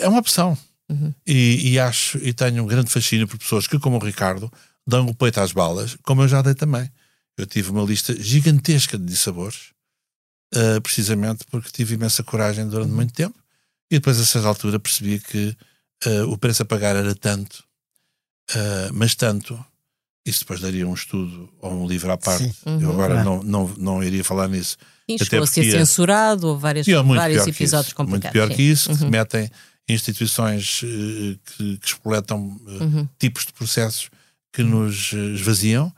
É 0.01 0.07
uma 0.07 0.19
opção. 0.19 0.57
E, 1.25 1.71
e 1.73 1.79
acho, 1.79 2.17
e 2.19 2.33
tenho 2.33 2.63
um 2.63 2.67
grande 2.67 2.89
fascínio 2.91 3.27
por 3.27 3.37
pessoas 3.37 3.67
que, 3.67 3.79
como 3.79 3.97
o 3.97 3.99
Ricardo, 4.03 4.51
dão 4.85 5.05
o 5.07 5.13
peito 5.15 5.39
às 5.39 5.51
balas, 5.51 5.95
como 6.03 6.21
eu 6.23 6.27
já 6.27 6.41
dei 6.41 6.53
também. 6.53 6.89
Eu 7.37 7.45
tive 7.45 7.69
uma 7.71 7.83
lista 7.83 8.15
gigantesca 8.21 8.97
de 8.97 9.05
dissabores, 9.05 9.71
uh, 10.53 10.81
precisamente 10.81 11.45
porque 11.49 11.69
tive 11.71 11.95
imensa 11.95 12.23
coragem 12.23 12.67
durante 12.67 12.91
muito 12.91 13.13
tempo, 13.13 13.37
e 13.89 13.95
depois, 13.95 14.19
a 14.19 14.25
certa 14.25 14.47
altura, 14.47 14.79
percebi 14.79 15.19
que 15.19 15.55
uh, 16.05 16.29
o 16.31 16.37
preço 16.37 16.61
a 16.63 16.65
pagar 16.65 16.95
era 16.95 17.13
tanto 17.15 17.63
Uh, 18.49 18.91
mas 18.93 19.15
tanto, 19.15 19.57
isso 20.25 20.41
depois 20.41 20.59
daria 20.59 20.85
um 20.85 20.93
estudo 20.93 21.49
ou 21.61 21.71
um 21.71 21.87
livro 21.87 22.11
à 22.11 22.17
parte. 22.17 22.51
Uhum. 22.65 22.81
Eu 22.81 22.91
agora 22.91 23.13
Claro. 23.13 23.29
não, 23.29 23.43
não, 23.43 23.75
não 23.77 24.03
iria 24.03 24.25
falar 24.25 24.49
nisso. 24.49 24.77
Sim, 25.09 25.15
Até 25.15 25.23
chegou 25.25 25.43
a 25.43 25.47
ser 25.47 25.65
é- 25.67 25.71
censurado, 25.71 26.47
houve 26.47 26.61
várias, 26.61 26.85
é 26.85 26.93
vários 27.01 27.37
pior 27.37 27.45
que 27.45 27.49
episódios 27.51 27.87
isso. 27.87 27.95
complicados. 27.95 28.23
Muito 28.23 28.33
pior 28.33 28.47
sim. 28.49 28.55
que 28.55 28.61
isso, 28.63 28.97
que 28.97 29.03
Uhum. 29.05 29.09
metem 29.09 29.49
instituições 29.89 30.81
eh, 30.83 31.37
que, 31.45 31.77
que 31.77 31.87
espoletam 31.87 32.59
eh, 32.67 32.83
Uhum. 32.83 33.07
tipos 33.19 33.45
de 33.45 33.53
processos 33.53 34.09
que 34.53 34.63
nos 34.63 35.11
eh, 35.13 35.17
esvaziam 35.35 35.91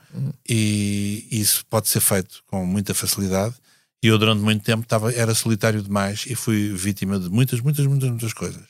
e 0.48 1.28
isso 1.32 1.66
pode 1.70 1.88
ser 1.90 2.00
feito 2.00 2.44
com 2.48 2.66
muita 2.66 2.94
facilidade. 2.94 3.56
E 4.04 4.08
eu, 4.08 4.18
durante 4.18 4.42
muito 4.42 4.64
tempo, 4.64 4.84
estava, 4.84 5.12
era 5.14 5.34
solitário 5.34 5.82
demais 5.82 6.26
e 6.28 6.36
fui 6.36 6.74
vítima 6.74 7.18
de 7.20 7.30
muitas, 7.30 7.62
muitas, 7.62 7.86
muitas, 7.88 8.10
muitas 8.10 8.34
coisas. 8.34 8.62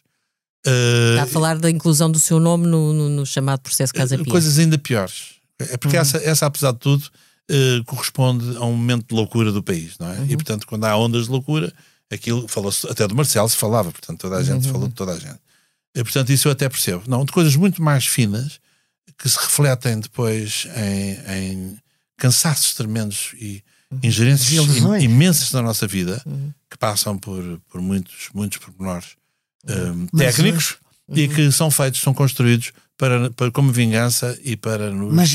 Eh, 0.66 1.12
Está 1.12 1.24
a 1.24 1.28
falar 1.28 1.58
da 1.58 1.70
inclusão 1.70 2.10
do 2.12 2.20
seu 2.20 2.40
nome 2.40 2.68
no, 2.68 2.94
no- 2.94 3.10
no 3.10 3.26
chamado 3.26 3.62
processo 3.62 3.94
Casa 3.94 4.16
Pia. 4.18 4.26
coisas 4.32 4.60
ainda 4.60 4.78
piores. 4.78 5.34
É 5.60 5.76
porque 5.78 5.98
essa, 5.98 6.18
essa, 6.18 6.46
apesar 6.46 6.72
de 6.74 6.80
tudo, 6.80 7.04
eh, 7.50 7.82
corresponde 7.86 8.56
a 8.58 8.62
um 8.66 8.74
momento 8.76 9.08
de 9.10 9.16
loucura 9.16 9.52
do 9.52 9.64
país, 9.64 9.98
não 10.00 10.08
é? 10.10 10.24
E 10.30 10.36
portanto, 10.36 10.66
quando 10.68 10.86
há 10.86 10.96
ondas 10.98 11.26
de 11.26 11.32
loucura, 11.32 11.74
aquilo 12.14 12.48
falou-se, 12.48 12.86
até 12.90 13.08
do 13.08 13.16
Marcelo 13.16 13.48
se 13.50 13.58
falava, 13.58 13.92
portanto, 13.92 14.20
toda 14.20 14.38
a 14.38 14.44
gente 14.44 14.68
falou 14.72 14.88
de 14.88 14.94
toda 14.94 15.14
a 15.14 15.20
gente. 15.20 15.40
E, 15.96 16.04
portanto, 16.04 16.32
isso 16.32 16.48
eu 16.48 16.52
até 16.52 16.68
percebo. 16.70 17.04
Não, 17.08 17.24
de 17.26 17.32
coisas 17.32 17.56
muito 17.56 17.82
mais 17.82 18.06
finas 18.06 18.60
que 19.18 19.30
se 19.30 19.38
refletem 19.40 20.00
depois 20.00 20.68
em, 20.76 21.34
em 21.38 21.78
cansaços 22.18 22.74
tremendos 22.74 23.32
e 23.40 23.64
ingerências 24.02 24.50
Desilusões. 24.50 25.04
im- 25.04 25.06
imensas 25.06 25.52
da 25.52 25.62
nossa 25.62 25.86
vida 25.86 26.24
que 26.70 26.78
passam 26.78 27.18
por, 27.18 27.62
por 27.70 27.80
muitos, 27.82 28.30
muitos 28.34 28.58
pormenores 28.58 29.10
um, 29.70 30.08
Mas 30.12 30.76
técnicos 31.08 31.38
e 31.38 31.48
que 31.48 31.52
são 31.52 31.70
feitos, 31.72 32.02
são 32.02 32.14
construídos 32.14 32.72
para, 32.98 33.30
para, 33.32 33.52
como 33.52 33.72
vingança 33.72 34.38
e 34.44 34.56
para 34.56 34.92
nos. 34.92 35.14
Mas, 35.14 35.34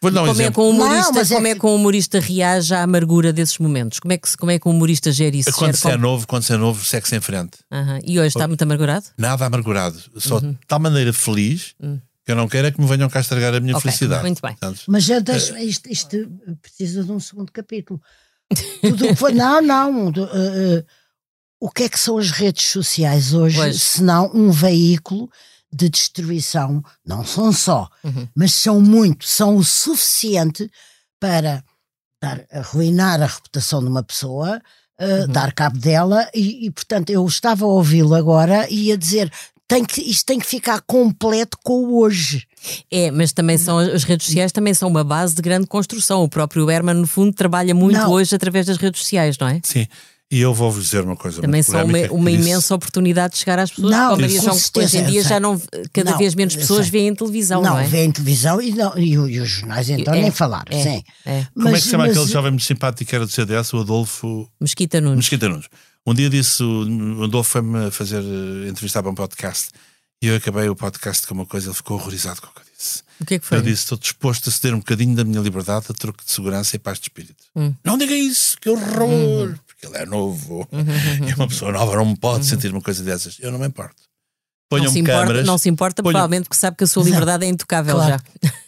Vou-lhe 0.00 0.14
dar 0.14 0.22
um 0.22 0.26
como, 0.28 0.42
é 0.42 0.50
que 0.50 0.60
um 0.60 0.68
humorista, 0.70 1.06
Não, 1.08 1.12
mas 1.14 1.30
é 1.30 1.34
como 1.34 1.46
é 1.46 1.54
que- 1.54 1.60
que 1.60 1.66
um 1.66 1.74
humorista 1.74 2.20
reage 2.20 2.72
à 2.74 2.82
amargura 2.82 3.32
desses 3.32 3.58
momentos? 3.58 3.98
Como 3.98 4.12
é 4.12 4.16
que, 4.18 4.28
se- 4.28 4.36
como 4.36 4.50
é 4.52 4.58
que 4.58 4.68
um 4.68 4.70
humorista 4.70 5.10
gera 5.12 5.34
isso? 5.36 5.52
Quando 5.52 5.74
se 5.76 5.86
é 5.88 5.92
como- 5.92 6.02
novo, 6.02 6.26
quando 6.26 6.42
se 6.44 6.52
é 6.52 6.56
novo, 6.56 6.84
segue-se 6.84 7.16
em 7.16 7.20
frente. 7.20 7.58
Aham. 7.70 7.98
E 8.04 8.18
hoje 8.18 8.28
está 8.28 8.46
muito 8.46 8.62
amargurado? 8.62 9.06
Nada 9.18 9.44
amargurado. 9.44 9.98
Só 10.16 10.38
de 10.40 10.56
tal 10.66 10.78
maneira 10.78 11.12
feliz 11.12 11.74
que 12.24 12.32
eu 12.32 12.36
não 12.36 12.48
quero 12.48 12.68
é 12.68 12.70
que 12.70 12.80
me 12.80 12.86
venham 12.86 13.08
cá 13.10 13.20
estragar 13.20 13.54
a 13.54 13.60
minha 13.60 13.74
Ok, 13.76 13.82
felicidade. 13.82 14.22
muito 14.22 14.40
bem. 14.40 14.52
Portanto, 14.52 14.82
mas 14.86 15.02
já 15.04 15.18
deixa, 15.18 15.60
isto, 15.60 15.90
isto 15.90 16.16
precisa 16.62 17.02
de 17.02 17.10
um 17.10 17.18
segundo 17.18 17.50
capítulo. 17.52 18.00
Tudo 18.80 19.06
o 19.26 19.30
não, 19.30 19.60
não. 19.62 20.08
eh, 20.08 20.12
eh, 20.32 20.84
o 21.60 21.70
que 21.70 21.82
é 21.84 21.88
que 21.88 21.98
são 22.00 22.16
as 22.18 22.30
redes 22.30 22.64
sociais 22.66 23.34
hoje, 23.34 23.56
Pois. 23.58 23.82
se 23.82 24.02
não 24.02 24.30
um 24.34 24.50
veículo 24.50 25.30
de 25.72 25.88
destruição? 25.88 26.82
Não 27.06 27.24
são 27.24 27.52
só, 27.52 27.88
Uhum. 28.02 28.26
mas 28.34 28.54
são 28.54 28.80
muito, 28.80 29.24
são 29.26 29.56
o 29.56 29.64
suficiente 29.64 30.70
para 31.20 31.62
dar, 32.22 32.42
arruinar 32.52 33.22
a 33.22 33.26
reputação 33.26 33.80
de 33.80 33.88
uma 33.88 34.02
pessoa, 34.02 34.60
eh, 34.98 35.20
Uhum. 35.22 35.28
dar 35.28 35.52
cabo 35.52 35.78
dela, 35.78 36.28
e, 36.34 36.66
e, 36.66 36.70
portanto 36.70 37.10
eu 37.10 37.24
estava 37.26 37.64
a 37.64 37.68
ouvi-lo 37.68 38.14
agora 38.14 38.66
e 38.70 38.90
a 38.92 38.96
dizer. 38.96 39.30
Tem 39.68 39.84
que, 39.84 40.00
isto 40.00 40.26
tem 40.26 40.36
que 40.40 40.46
ficar 40.46 40.80
completo 40.80 41.56
com 41.62 41.74
o 41.84 42.00
hoje. 42.00 42.44
É, 42.90 43.08
mas 43.12 43.32
também 43.32 43.56
são 43.56 43.78
as 43.78 44.02
redes 44.02 44.26
sociais 44.26 44.50
também 44.50 44.74
são 44.74 44.88
uma 44.88 45.04
base 45.04 45.32
de 45.36 45.40
grande 45.40 45.64
construção. 45.68 46.24
O 46.24 46.28
próprio 46.28 46.68
Herman, 46.68 46.96
no 46.96 47.06
fundo, 47.06 47.32
trabalha 47.32 47.72
muito 47.72 47.96
Não. 47.96 48.10
hoje 48.10 48.34
através 48.34 48.66
das 48.66 48.76
redes 48.78 49.00
sociais, 49.00 49.38
não 49.38 49.46
é? 49.46 49.60
sim. 49.62 49.86
E 50.32 50.40
eu 50.40 50.54
vou-vos 50.54 50.84
dizer 50.84 51.02
uma 51.02 51.16
coisa. 51.16 51.40
Também 51.42 51.60
são 51.60 51.84
uma, 51.84 51.98
uma 52.12 52.30
disse- 52.30 52.42
imensa 52.42 52.72
oportunidade 52.74 53.32
de 53.34 53.40
chegar 53.40 53.58
às 53.58 53.70
pessoas. 53.70 53.90
Não, 53.90 54.10
como 54.10 54.12
a 54.12 54.20
Maria 54.20 54.40
João, 54.40 54.56
hoje 54.76 54.98
em 54.98 55.04
dia 55.06 55.22
já 55.24 55.40
não, 55.40 55.60
cada 55.92 56.12
Não, 56.12 56.18
vez 56.18 56.34
menos 56.36 56.54
pessoas 56.54 56.88
veem 56.88 57.12
televisão, 57.14 57.60
não, 57.60 57.70
não, 57.70 57.78
é? 57.80 57.86
vêem 57.88 58.12
televisão 58.12 58.62
e, 58.62 58.70
não, 58.70 58.96
e, 58.96 59.10
e 59.14 59.40
os 59.40 59.48
jornais 59.48 59.90
então 59.90 60.14
É, 60.14 60.20
nem 60.22 60.30
falar. 60.30 60.64
é, 60.70 60.82
sim. 60.82 61.02
é. 61.26 61.46
Como 61.52 61.68
é 61.68 61.72
que 61.72 61.80
se 61.80 61.88
chama 61.90 62.06
mas- 62.06 62.16
aquele 62.16 62.32
jovem 62.32 62.50
muito 62.52 62.64
simpático 62.64 63.08
que 63.10 63.14
era 63.16 63.26
do 63.26 63.32
CDS, 63.32 63.72
o 63.72 63.80
Adolfo 63.80 64.48
Mesquita 64.60 65.00
Nunes. 65.00 65.16
Mesquita 65.16 65.48
Nunes? 65.48 65.66
Um 66.06 66.14
dia 66.14 66.30
disse, 66.30 66.62
o 66.62 67.24
Adolfo 67.24 67.50
foi-me 67.50 67.90
fazer 67.90 68.22
eh, 68.22 68.68
entrevistar 68.68 69.02
para 69.02 69.10
um 69.10 69.14
podcast 69.16 69.68
e 70.22 70.28
eu 70.28 70.36
acabei 70.36 70.68
o 70.68 70.76
podcast 70.76 71.26
com 71.26 71.34
uma 71.34 71.46
coisa, 71.46 71.68
ele 71.68 71.74
ficou 71.74 71.98
horrorizado 71.98 72.40
com 72.40 72.46
o 72.46 72.50
que 72.52 72.60
eu 72.60 72.64
disse. 72.78 73.02
O 73.20 73.24
que 73.26 73.34
é 73.34 73.38
que 73.38 73.44
foi? 73.46 73.58
Eu 73.58 73.62
disse: 73.62 73.82
estou 73.82 73.98
disposto 73.98 74.48
a 74.48 74.52
ceder 74.52 74.74
um 74.74 74.78
bocadinho 74.78 75.14
da 75.14 75.24
minha 75.24 75.40
liberdade 75.40 75.86
a 75.90 75.92
troco 75.92 76.24
de 76.24 76.30
segurança 76.30 76.76
e 76.76 76.78
paz 76.78 76.98
de 76.98 77.04
espírito. 77.06 77.44
Hum. 77.54 77.74
Não 77.84 77.98
diga 77.98 78.14
isso, 78.14 78.56
que 78.60 78.70
horror! 78.70 79.54
Porque 79.80 79.86
ele 79.96 80.02
é 80.02 80.06
novo 80.06 80.68
Uhum, 80.70 80.84
e 81.28 81.34
uma 81.34 81.48
pessoa 81.48 81.72
nova 81.72 81.96
não 81.96 82.14
pode 82.14 82.44
sentir 82.46 82.70
uma 82.70 82.82
coisa 82.82 83.02
dessas. 83.02 83.38
Eu 83.40 83.50
não 83.50 83.58
me 83.58 83.66
importo. 83.66 83.94
não, 84.70 84.78
se 84.78 84.84
Ponham-me 84.84 85.00
importa, 85.00 85.20
câmaras, 85.26 85.46
não 85.46 85.58
se 85.58 85.68
importa, 85.68 86.02
ponham- 86.02 86.12
provavelmente 86.12 86.44
porque 86.44 86.56
sabe 86.60 86.76
que 86.76 86.84
a 86.84 86.86
sua 86.86 87.02
liberdade 87.04 87.44
é 87.44 87.48
intocável 87.48 87.94
Claro. 87.96 88.22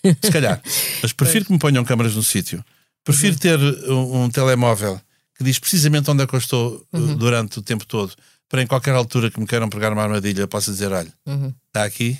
já. 0.05 0.14
se 0.22 0.31
calhar. 0.33 0.62
Mas 1.03 1.12
prefiro 1.12 1.44
que 1.44 1.53
me 1.53 1.59
ponham 1.59 1.85
câmaras 1.85 2.14
no 2.14 2.22
sítio. 2.22 2.64
Prefiro 3.05 3.37
ter 3.38 3.59
um, 3.90 4.22
um 4.25 4.31
telemóvel 4.31 5.01
que 5.37 5.44
diz 5.44 5.59
precisamente 5.59 6.11
onde 6.11 6.22
é 6.22 6.27
que 6.27 6.35
eu 6.35 6.38
estou 6.38 6.87
uh, 6.92 7.14
durante 7.16 7.59
o 7.59 7.62
tempo 7.62 7.85
todo, 7.85 8.14
para 8.48 8.62
em 8.62 8.66
qualquer 8.66 8.94
altura 8.94 9.31
que 9.31 9.40
me 9.40 9.46
queiram 9.46 9.68
pregar 9.68 9.92
uma 9.92 10.03
armadilha, 10.03 10.46
possa 10.46 10.70
dizer: 10.70 10.92
olha, 10.92 11.12
Uhum. 11.27 11.53
está 11.66 11.85
aqui, 11.85 12.18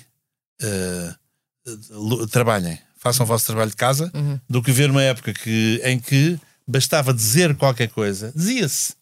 uh, 0.61 1.71
uh, 1.91 2.27
trabalhem, 2.27 2.77
façam 2.97 3.23
o 3.23 3.27
vosso 3.27 3.45
trabalho 3.45 3.69
de 3.69 3.75
casa, 3.77 4.11
Uhum. 4.13 4.39
do 4.49 4.61
que 4.61 4.71
ver 4.71 4.89
uma 4.89 5.01
época 5.03 5.33
que, 5.33 5.79
em 5.83 5.99
que 5.99 6.37
bastava 6.67 7.13
dizer 7.13 7.55
qualquer 7.55 7.89
coisa, 7.89 8.31
dizia-se, 8.35 8.93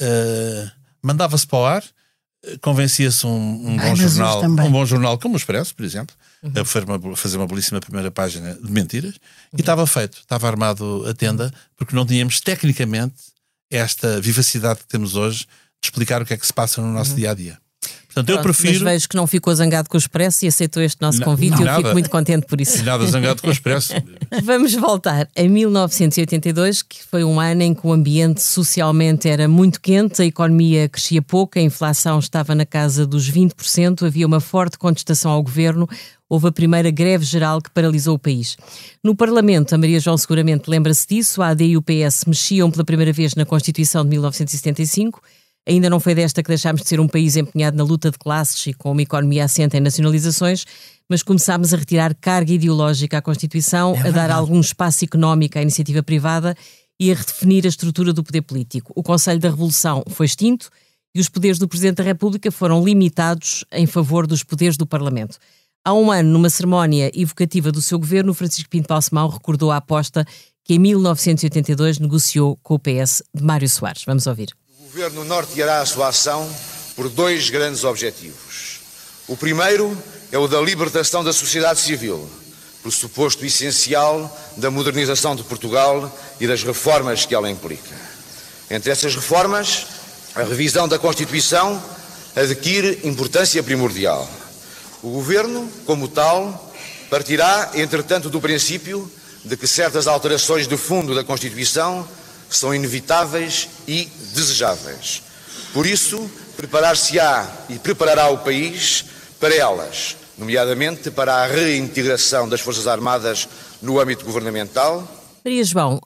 uh, 0.00 0.70
mandava-se 1.02 1.46
para 1.46 1.58
o 1.58 1.64
ar, 1.64 1.82
uh, 1.82 2.58
convencia-se 2.60 3.26
um, 3.26 3.70
um 3.70 3.76
bom 3.76 3.96
jornal, 3.96 4.44
um 4.44 4.70
bom 4.72 4.86
jornal 4.86 5.18
como 5.18 5.34
o 5.34 5.36
Expresso, 5.36 5.74
por 5.74 5.84
exemplo, 5.84 6.14
Uhum. 6.42 6.52
a 6.56 6.64
fazer 6.64 6.84
uma, 6.84 7.16
fazer 7.16 7.36
uma 7.36 7.46
belíssima 7.48 7.80
primeira 7.80 8.10
página 8.12 8.54
de 8.54 8.70
mentiras, 8.70 9.16
e 9.52 9.60
estava 9.60 9.84
feito, 9.86 10.18
estava 10.18 10.46
armado 10.46 11.04
a 11.08 11.12
tenda, 11.12 11.52
porque 11.76 11.96
não 11.96 12.06
tínhamos 12.06 12.40
tecnicamente 12.40 13.16
esta 13.68 14.20
vivacidade 14.20 14.80
que 14.80 14.86
temos 14.86 15.16
hoje 15.16 15.40
de 15.40 15.88
explicar 15.88 16.22
o 16.22 16.24
que 16.24 16.34
é 16.34 16.36
que 16.36 16.46
se 16.46 16.52
passa 16.52 16.80
no 16.80 16.92
nosso 16.92 17.14
dia 17.14 17.32
a 17.32 17.34
dia. 17.34 17.58
Portanto, 18.06 18.28
eu. 18.30 18.34
Pronto, 18.36 18.42
prefiro. 18.42 18.84
Mas 18.84 18.92
vejo 18.92 19.08
que 19.08 19.16
não 19.16 19.26
ficou 19.26 19.54
zangado 19.54 19.88
com 19.88 19.96
o 19.96 19.98
Expresso 19.98 20.44
e 20.44 20.48
aceitou 20.48 20.82
este 20.82 21.00
nosso 21.00 21.20
convite 21.22 21.52
não, 21.52 21.58
e 21.58 21.62
eu 21.62 21.66
nada. 21.66 21.78
fico 21.78 21.92
muito 21.92 22.10
contente 22.10 22.46
por 22.46 22.60
isso. 22.60 22.82
Nada 22.84 23.06
zangado 23.06 23.42
com 23.42 23.48
o 23.48 23.52
Expresso. 23.52 23.92
Vamos 24.44 24.74
voltar 24.74 25.28
a 25.36 25.42
1982, 25.42 26.82
que 26.82 27.04
foi 27.04 27.22
um 27.24 27.38
ano 27.38 27.62
em 27.62 27.74
que 27.74 27.86
o 27.86 27.92
ambiente 27.92 28.42
socialmente 28.42 29.28
era 29.28 29.46
muito 29.46 29.80
quente, 29.80 30.22
a 30.22 30.24
economia 30.24 30.88
crescia 30.88 31.22
pouco, 31.22 31.58
a 31.58 31.62
inflação 31.62 32.18
estava 32.18 32.54
na 32.54 32.66
casa 32.66 33.06
dos 33.06 33.30
20%, 33.30 34.06
havia 34.06 34.26
uma 34.26 34.40
forte 34.40 34.78
contestação 34.78 35.30
ao 35.30 35.42
governo, 35.42 35.88
houve 36.28 36.48
a 36.48 36.52
primeira 36.52 36.90
greve 36.90 37.24
geral 37.24 37.60
que 37.60 37.70
paralisou 37.70 38.14
o 38.14 38.18
país. 38.18 38.56
No 39.02 39.14
Parlamento, 39.14 39.74
a 39.74 39.78
Maria 39.78 40.00
João 40.00 40.18
seguramente 40.18 40.68
lembra-se 40.68 41.06
disso, 41.06 41.40
a 41.40 41.48
AD 41.48 41.64
e 41.64 41.76
o 41.76 41.82
PS 41.82 42.24
mexiam 42.26 42.70
pela 42.70 42.84
primeira 42.84 43.12
vez 43.12 43.34
na 43.34 43.44
Constituição 43.44 44.02
de 44.02 44.10
1975. 44.10 45.22
Ainda 45.68 45.90
não 45.90 46.00
foi 46.00 46.14
desta 46.14 46.42
que 46.42 46.48
deixámos 46.48 46.80
de 46.80 46.88
ser 46.88 46.98
um 46.98 47.06
país 47.06 47.36
empenhado 47.36 47.76
na 47.76 47.84
luta 47.84 48.10
de 48.10 48.16
classes 48.16 48.68
e 48.68 48.72
com 48.72 48.90
uma 48.90 49.02
economia 49.02 49.44
assente 49.44 49.76
em 49.76 49.80
nacionalizações, 49.80 50.64
mas 51.06 51.22
começámos 51.22 51.74
a 51.74 51.76
retirar 51.76 52.14
carga 52.14 52.54
ideológica 52.54 53.18
à 53.18 53.22
Constituição, 53.22 53.94
a 54.02 54.10
dar 54.10 54.30
algum 54.30 54.60
espaço 54.60 55.04
económico 55.04 55.58
à 55.58 55.62
iniciativa 55.62 56.02
privada 56.02 56.56
e 56.98 57.12
a 57.12 57.14
redefinir 57.14 57.66
a 57.66 57.68
estrutura 57.68 58.14
do 58.14 58.24
poder 58.24 58.40
político. 58.40 58.94
O 58.96 59.02
Conselho 59.02 59.38
da 59.38 59.50
Revolução 59.50 60.02
foi 60.08 60.24
extinto 60.24 60.70
e 61.14 61.20
os 61.20 61.28
poderes 61.28 61.58
do 61.58 61.68
Presidente 61.68 61.96
da 61.96 62.02
República 62.02 62.50
foram 62.50 62.82
limitados 62.82 63.62
em 63.70 63.86
favor 63.86 64.26
dos 64.26 64.42
poderes 64.42 64.78
do 64.78 64.86
Parlamento. 64.86 65.36
Há 65.84 65.92
um 65.92 66.10
ano, 66.10 66.30
numa 66.30 66.48
cerimónia 66.48 67.10
evocativa 67.14 67.70
do 67.70 67.82
seu 67.82 67.98
governo, 67.98 68.32
Francisco 68.32 68.70
Pinto 68.70 68.88
Balsemão 68.88 69.28
recordou 69.28 69.70
a 69.70 69.76
aposta 69.76 70.26
que 70.64 70.74
em 70.74 70.78
1982 70.78 71.98
negociou 71.98 72.58
com 72.62 72.74
o 72.74 72.78
PS 72.78 73.22
de 73.34 73.42
Mário 73.42 73.68
Soares. 73.68 74.04
Vamos 74.06 74.26
ouvir. 74.26 74.48
O 74.88 74.90
governo 74.90 75.22
norteará 75.22 75.82
a 75.82 75.86
sua 75.86 76.08
ação 76.08 76.50
por 76.96 77.10
dois 77.10 77.50
grandes 77.50 77.84
objetivos. 77.84 78.80
O 79.26 79.36
primeiro 79.36 79.94
é 80.32 80.38
o 80.38 80.48
da 80.48 80.62
libertação 80.62 81.22
da 81.22 81.30
sociedade 81.30 81.78
civil, 81.78 82.26
pressuposto 82.82 83.44
essencial 83.44 84.34
da 84.56 84.70
modernização 84.70 85.36
de 85.36 85.44
Portugal 85.44 86.10
e 86.40 86.46
das 86.46 86.62
reformas 86.62 87.26
que 87.26 87.34
ela 87.34 87.50
implica. 87.50 87.94
Entre 88.70 88.90
essas 88.90 89.14
reformas, 89.14 89.86
a 90.34 90.42
revisão 90.42 90.88
da 90.88 90.98
Constituição 90.98 91.82
adquire 92.34 93.00
importância 93.04 93.62
primordial. 93.62 94.26
O 95.02 95.10
Governo, 95.10 95.70
como 95.84 96.08
tal, 96.08 96.72
partirá, 97.10 97.72
entretanto, 97.74 98.30
do 98.30 98.40
princípio 98.40 99.10
de 99.44 99.54
que 99.54 99.66
certas 99.66 100.06
alterações 100.06 100.66
de 100.66 100.78
fundo 100.78 101.14
da 101.14 101.22
Constituição 101.22 102.08
são 102.48 102.74
inevitáveis 102.74 103.68
e 103.86 104.06
desejáveis. 104.34 105.22
Por 105.72 105.86
isso, 105.86 106.30
preparar-se-á 106.56 107.46
e 107.68 107.78
preparará 107.78 108.28
o 108.30 108.38
país 108.38 109.04
para 109.38 109.54
elas, 109.54 110.16
nomeadamente 110.36 111.10
para 111.10 111.34
a 111.34 111.46
reintegração 111.46 112.48
das 112.48 112.60
Forças 112.60 112.86
Armadas 112.86 113.48
no 113.80 114.00
âmbito 114.00 114.24
governamental. 114.24 115.06
Maria 115.44 115.64
João, 115.64 116.00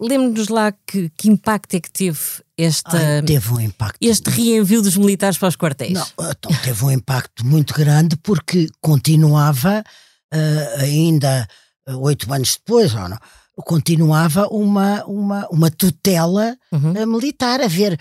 lembre-nos 0.00 0.48
lá 0.48 0.72
que, 0.86 1.10
que, 1.16 1.28
impacto 1.28 1.74
é 1.74 1.80
que 1.80 1.90
teve 1.90 2.18
esta, 2.56 2.96
Ai, 2.96 3.22
teve 3.22 3.52
um 3.52 3.60
impacto. 3.60 3.98
este 4.00 4.30
reenvio 4.30 4.82
dos 4.82 4.96
militares 4.96 5.38
para 5.38 5.48
os 5.48 5.56
quartéis. 5.56 5.92
Não, 5.92 6.06
então, 6.18 6.50
teve 6.62 6.84
um 6.84 6.90
impacto 6.90 7.44
muito 7.44 7.74
grande 7.74 8.16
porque 8.16 8.68
continuava 8.80 9.82
uh, 10.32 10.80
ainda 10.80 11.48
oito 11.96 12.32
anos 12.32 12.56
depois, 12.56 12.94
ou 12.94 13.08
não, 13.08 13.18
continuava 13.64 14.46
uma, 14.48 15.04
uma, 15.04 15.48
uma 15.48 15.70
tutela 15.70 16.56
uhum. 16.72 17.06
militar. 17.06 17.60
A 17.60 17.68
ver, 17.68 17.98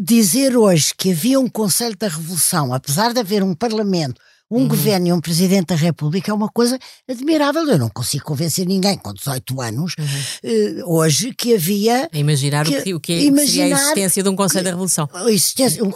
dizer 0.00 0.56
hoje 0.56 0.92
que 0.96 1.12
havia 1.12 1.38
um 1.38 1.48
Conselho 1.48 1.96
da 1.96 2.08
Revolução, 2.08 2.72
apesar 2.72 3.12
de 3.12 3.20
haver 3.20 3.42
um 3.42 3.54
Parlamento 3.54 4.20
um 4.50 4.58
uhum. 4.58 4.68
governo 4.68 5.08
e 5.08 5.12
um 5.12 5.20
presidente 5.20 5.66
da 5.66 5.74
República 5.74 6.30
é 6.30 6.34
uma 6.34 6.48
coisa 6.48 6.78
admirável. 7.08 7.66
Eu 7.66 7.78
não 7.78 7.88
consigo 7.88 8.24
convencer 8.24 8.66
ninguém 8.66 8.96
com 8.96 9.12
18 9.12 9.60
anos 9.60 9.94
uhum. 9.98 10.84
uh, 10.84 10.94
hoje 10.96 11.34
que 11.34 11.54
havia. 11.54 12.08
A 12.12 12.18
imaginar 12.18 12.64
que, 12.64 12.76
o 12.76 12.82
que, 12.82 12.94
o 12.94 13.00
que, 13.00 13.12
é, 13.12 13.24
imaginar 13.24 13.76
a 13.76 13.80
existência 13.80 14.22
de 14.22 14.28
um 14.28 14.36
Conselho 14.36 14.60
que, 14.60 14.64
da 14.64 14.70
Revolução. 14.70 15.08
A 15.12 15.30
existência, 15.30 15.82
um, 15.82 15.88
uhum. 15.88 15.92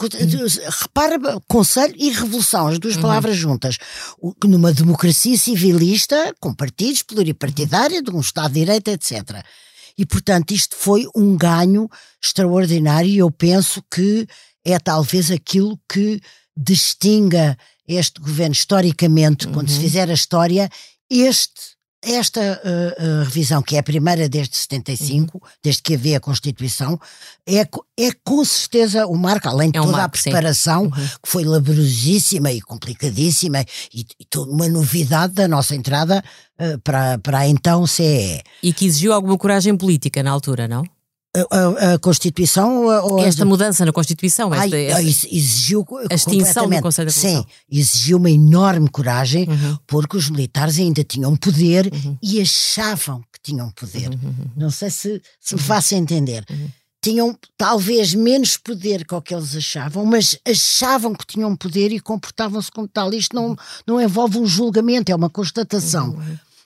Repara, 0.83 1.19
Conselho 1.49 1.95
e 1.97 2.11
Revolução, 2.11 2.67
as 2.67 2.79
duas 2.79 2.97
uhum. 2.97 3.03
palavras 3.03 3.37
juntas. 3.37 3.79
O, 4.21 4.35
numa 4.45 4.73
democracia 4.73 5.37
civilista, 5.39 6.35
com 6.41 6.53
partidos, 6.53 7.03
pluripartidária, 7.03 8.03
de 8.03 8.11
um 8.11 8.21
Estado 8.21 8.53
de 8.53 8.61
Direito, 8.61 8.89
etc. 8.89 9.45
E, 9.97 10.05
portanto, 10.05 10.53
isto 10.53 10.75
foi 10.77 11.07
um 11.15 11.37
ganho 11.37 11.89
extraordinário 12.23 13.09
e 13.09 13.19
eu 13.19 13.31
penso 13.31 13.83
que 13.93 14.27
é 14.65 14.79
talvez 14.79 15.31
aquilo 15.31 15.79
que 15.89 16.21
distinga 16.57 17.57
este 17.93 18.21
governo, 18.21 18.53
historicamente, 18.53 19.47
uhum. 19.47 19.53
quando 19.53 19.69
se 19.69 19.77
uhum. 19.77 19.83
fizer 19.83 20.11
a 20.11 20.15
história, 20.15 20.69
este 21.09 21.79
esta 22.03 22.41
uh, 22.41 23.03
uh, 23.03 23.25
revisão, 23.25 23.61
que 23.63 23.77
é 23.77 23.81
a 23.81 23.83
primeira 23.83 24.29
desde 24.29 24.57
75, 24.57 25.37
uhum. 25.37 25.51
desde 25.63 25.83
que 25.83 25.95
havia 25.95 26.17
a 26.17 26.21
Constituição, 26.21 26.99
é, 27.47 27.61
é 27.61 28.11
com 28.25 28.43
certeza 28.45 29.07
o 29.07 29.17
marco, 29.17 29.49
além 29.49 29.71
de 29.71 29.79
é 29.79 29.83
um 29.83 29.85
toda 29.85 29.99
marco, 29.99 30.17
a 30.17 30.23
preparação, 30.23 30.85
uhum. 30.85 30.91
que 30.91 31.29
foi 31.29 31.45
laboriosíssima 31.45 32.51
e 32.53 32.61
complicadíssima, 32.61 33.61
e, 33.93 34.07
e 34.19 34.25
toda 34.25 34.51
uma 34.51 34.69
novidade 34.69 35.35
da 35.35 35.47
nossa 35.47 35.75
entrada 35.75 36.25
uh, 36.59 36.79
para, 36.81 37.19
para 37.19 37.47
então 37.47 37.87
CEE. 37.87 38.43
E 38.63 38.73
que 38.73 38.87
exigiu 38.87 39.13
alguma 39.13 39.37
coragem 39.37 39.77
política 39.77 40.23
na 40.23 40.31
altura, 40.31 40.67
não? 40.67 40.85
A, 41.33 41.93
a, 41.95 41.99
Constituição 42.01 42.87
ou 43.05 43.21
esta 43.21 43.45
mudança 43.45 43.85
na 43.85 43.93
Constituição 43.93 44.53
esta, 44.53 44.75
ai, 44.75 44.87
esta, 44.87 45.29
exigiu 45.29 45.87
a 46.11 46.13
extinção 46.13 46.69
do 46.69 46.81
Conselho 46.81 47.07
da 47.07 47.13
Sim, 47.13 47.45
exigiu 47.71 48.19
uma 48.19 48.31
enorme 48.31 48.89
coragem 48.89 49.49
uhum. 49.49 49.79
porque 49.87 50.17
os 50.17 50.29
militares 50.29 50.77
ainda 50.77 51.05
tinham 51.05 51.37
poder 51.37 51.89
uhum. 51.93 52.19
e 52.21 52.41
achavam 52.41 53.23
que 53.33 53.41
tinham 53.41 53.71
poder. 53.71 54.09
Uhum. 54.09 54.19
uhum, 54.25 54.35
uhum. 54.41 54.51
Não 54.57 54.71
sei 54.71 54.91
se, 54.91 55.23
se 55.41 55.55
me 55.55 55.61
faço 55.61 55.95
entender. 55.95 56.45
Uhum. 56.51 56.69
Tinham 57.03 57.39
talvez 57.57 58.13
menos 58.13 58.57
poder 58.57 59.07
que 59.07 59.15
o 59.15 59.23
que 59.23 59.33
eles 59.33 59.55
achavam, 59.55 60.05
mas 60.05 60.37
achavam 60.45 61.15
que 61.15 61.25
tinham 61.25 61.55
poder 61.57 61.93
e 61.93 62.01
comportavam-se 62.01 62.71
como 62.73 62.89
tal. 62.89 63.15
Isto 63.15 63.37
não, 63.37 63.57
não 63.87 64.01
envolve 64.01 64.37
um 64.37 64.47
julgamento, 64.47 65.11
é 65.11 65.15
uma 65.15 65.31
constatação. 65.31 66.19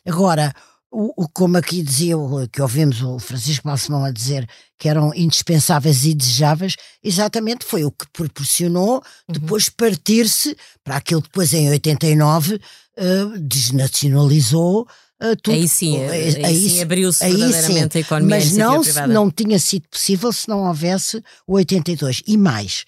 Agora, 0.06 0.54
o, 0.94 1.24
o, 1.24 1.28
como 1.28 1.56
aqui 1.56 1.82
dizia, 1.82 2.16
o, 2.16 2.48
que 2.48 2.62
ouvimos 2.62 3.02
o 3.02 3.18
Francisco 3.18 3.66
Balsemão 3.66 4.04
a 4.04 4.12
dizer 4.12 4.48
que 4.78 4.88
eram 4.88 5.12
indispensáveis 5.14 6.04
e 6.04 6.14
desejáveis, 6.14 6.76
exatamente 7.02 7.64
foi 7.64 7.84
o 7.84 7.90
que 7.90 8.06
proporcionou 8.12 8.94
uhum. 8.94 9.02
depois 9.32 9.68
partir-se 9.68 10.56
para 10.84 10.96
aquilo 10.96 11.20
que 11.20 11.28
depois 11.28 11.52
em 11.52 11.68
89 11.70 12.54
uh, 12.54 13.38
desnacionalizou 13.40 14.86
Uh, 15.22 15.36
tudo. 15.40 15.54
Aí 15.54 15.68
sim, 15.68 15.96
aí, 15.96 16.44
aí 16.44 16.68
sim 16.68 16.82
abriu-se 16.82 17.24
verdadeiramente 17.24 17.92
sim, 17.92 17.98
a 17.98 18.00
economia 18.00 18.36
Mas 18.36 18.52
não, 18.52 18.82
privada. 18.82 19.06
não 19.06 19.30
tinha 19.30 19.58
sido 19.60 19.88
possível 19.88 20.32
se 20.32 20.48
não 20.48 20.66
houvesse 20.66 21.22
o 21.46 21.54
82. 21.54 22.22
E 22.26 22.36
mais, 22.36 22.84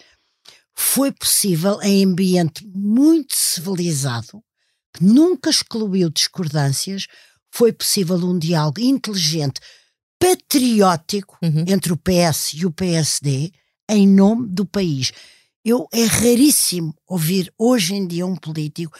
foi 0.75 1.13
possível 1.13 1.81
em 1.83 2.05
ambiente 2.05 2.67
muito 2.75 3.35
civilizado, 3.35 4.43
que 4.93 5.05
nunca 5.05 5.49
excluiu 5.49 6.11
discordâncias, 6.11 7.07
foi 7.57 7.73
possível 7.73 8.17
um 8.17 8.39
diálogo 8.39 8.81
inteligente, 8.81 9.61
patriótico 10.21 11.39
uhum. 11.43 11.65
entre 11.67 11.91
o 11.91 11.97
PS 11.97 12.53
e 12.53 12.67
o 12.67 12.71
PSD 12.71 13.51
em 13.91 14.07
nome 14.07 14.49
do 14.49 14.67
país. 14.67 15.11
Eu, 15.65 15.89
é 15.91 16.05
raríssimo 16.05 16.95
ouvir 17.09 17.51
hoje 17.59 17.95
em 17.95 18.07
dia 18.07 18.27
um 18.27 18.37
político, 18.37 18.95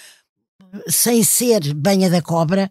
sem 0.89 1.23
ser 1.23 1.75
banha 1.75 2.09
da 2.09 2.23
cobra, 2.23 2.71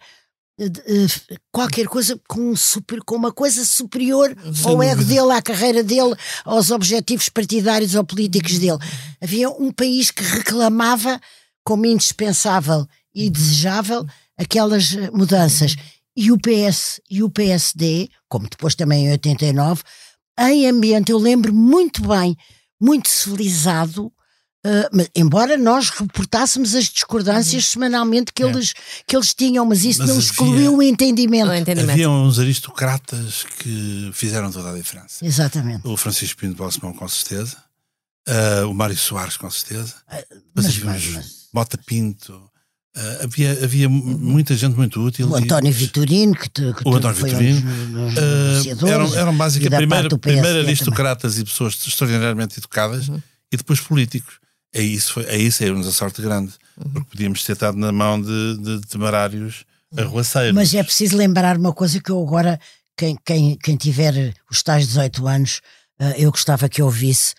qualquer 1.51 1.87
coisa 1.87 2.19
com, 2.27 2.55
super, 2.55 3.01
com 3.03 3.15
uma 3.15 3.31
coisa 3.31 3.63
superior 3.63 4.35
Sem 4.53 4.71
ao 4.71 4.81
ego 4.81 5.03
dele, 5.03 5.31
à 5.33 5.41
carreira 5.41 5.83
dele, 5.83 6.15
aos 6.43 6.71
objetivos 6.71 7.29
partidários 7.29 7.93
ou 7.93 8.03
políticos 8.03 8.53
uhum. 8.53 8.59
dele. 8.59 8.79
Havia 9.21 9.49
um 9.51 9.71
país 9.71 10.09
que 10.09 10.23
reclamava 10.23 11.21
como 11.63 11.85
indispensável 11.85 12.87
e 13.13 13.29
desejável 13.29 14.03
aquelas 14.37 14.93
eh, 14.93 15.09
mudanças. 15.11 15.75
E 16.15 16.31
o 16.31 16.37
PS 16.37 17.01
e 17.09 17.21
o 17.21 17.29
PSD, 17.29 18.09
como 18.29 18.49
depois 18.49 18.75
também 18.75 19.05
em 19.05 19.11
89, 19.11 19.83
em 20.39 20.67
ambiente, 20.67 21.11
eu 21.11 21.17
lembro 21.17 21.53
muito 21.53 22.07
bem, 22.07 22.37
muito 22.79 23.09
civilizado, 23.09 24.11
Uh, 24.65 24.89
mas, 24.91 25.07
embora 25.15 25.57
nós 25.57 25.91
reportássemos 25.91 26.73
as 26.73 26.85
discordâncias 26.85 27.65
uhum. 27.65 27.69
semanalmente 27.69 28.33
que, 28.33 28.41
é. 28.41 28.47
eles, 28.47 28.73
que 29.05 29.15
eles 29.15 29.31
tinham, 29.31 29.63
mas 29.63 29.85
isso 29.85 29.99
mas 29.99 30.09
não 30.09 30.17
excluiu 30.17 30.77
o 30.77 30.81
entendimento. 30.81 31.51
o 31.51 31.53
entendimento. 31.53 31.91
Havia 31.91 32.09
uns 32.09 32.39
aristocratas 32.39 33.45
que 33.59 34.09
fizeram 34.11 34.51
toda 34.51 34.71
a 34.71 34.73
diferença. 34.73 35.23
Exatamente. 35.23 35.87
O 35.87 35.95
Francisco 35.95 36.41
Pinto 36.41 36.55
Balsemão, 36.55 36.93
com 36.93 37.07
certeza. 37.07 37.57
Uh, 38.27 38.67
o 38.67 38.73
Mário 38.73 38.97
Soares, 38.97 39.37
com 39.37 39.51
certeza. 39.51 39.97
Uh, 40.11 40.41
mas, 40.55 40.79
mas, 40.79 41.07
mas, 41.09 41.47
Mota 41.53 41.77
Pinto. 41.77 42.49
Uh, 42.95 43.23
havia, 43.25 43.51
havia 43.61 43.89
muita 43.89 44.55
gente 44.55 44.73
muito 44.77 45.01
útil. 45.01 45.27
O 45.27 45.35
António 45.35 45.69
e, 45.69 45.73
Vitorino, 45.73 46.33
que, 46.33 46.47
te, 46.47 46.61
que 46.73 46.87
o 46.87 46.95
António 46.95 47.25
Vitorino, 47.25 47.59
uh, 48.07 48.87
eram, 48.87 49.15
eram 49.15 49.35
basicamente 49.35 49.77
primeiro, 49.79 50.17
primeiro 50.17 50.59
aristocratas 50.59 51.33
também. 51.33 51.43
e 51.43 51.45
pessoas 51.45 51.73
extraordinariamente 51.85 52.57
educadas 52.57 53.09
uhum. 53.09 53.21
e 53.51 53.57
depois 53.57 53.81
políticos. 53.81 54.35
Aí 54.73 54.93
isso, 54.93 55.11
foi, 55.11 55.29
aí 55.29 55.51
saiu-nos 55.51 55.87
a 55.87 55.91
sorte 55.91 56.21
grande, 56.21 56.53
uhum. 56.77 56.91
porque 56.93 57.09
podíamos 57.11 57.43
ter 57.43 57.51
estado 57.51 57.77
na 57.77 57.91
mão 57.91 58.21
de, 58.21 58.57
de 58.59 58.87
temerários 58.87 59.65
arruaceiros. 59.97 60.55
Mas 60.55 60.73
é 60.73 60.81
preciso 60.81 61.17
lembrar 61.17 61.57
uma 61.57 61.73
coisa 61.73 62.01
que 62.01 62.09
eu 62.09 62.21
agora, 62.21 62.57
quem, 62.97 63.17
quem, 63.25 63.57
quem 63.57 63.75
tiver 63.75 64.33
os 64.49 64.63
tais 64.63 64.87
18 64.87 65.27
anos, 65.27 65.61
uh, 65.99 66.13
eu 66.17 66.31
gostava 66.31 66.69
que 66.69 66.81
ouvisse. 66.81 67.33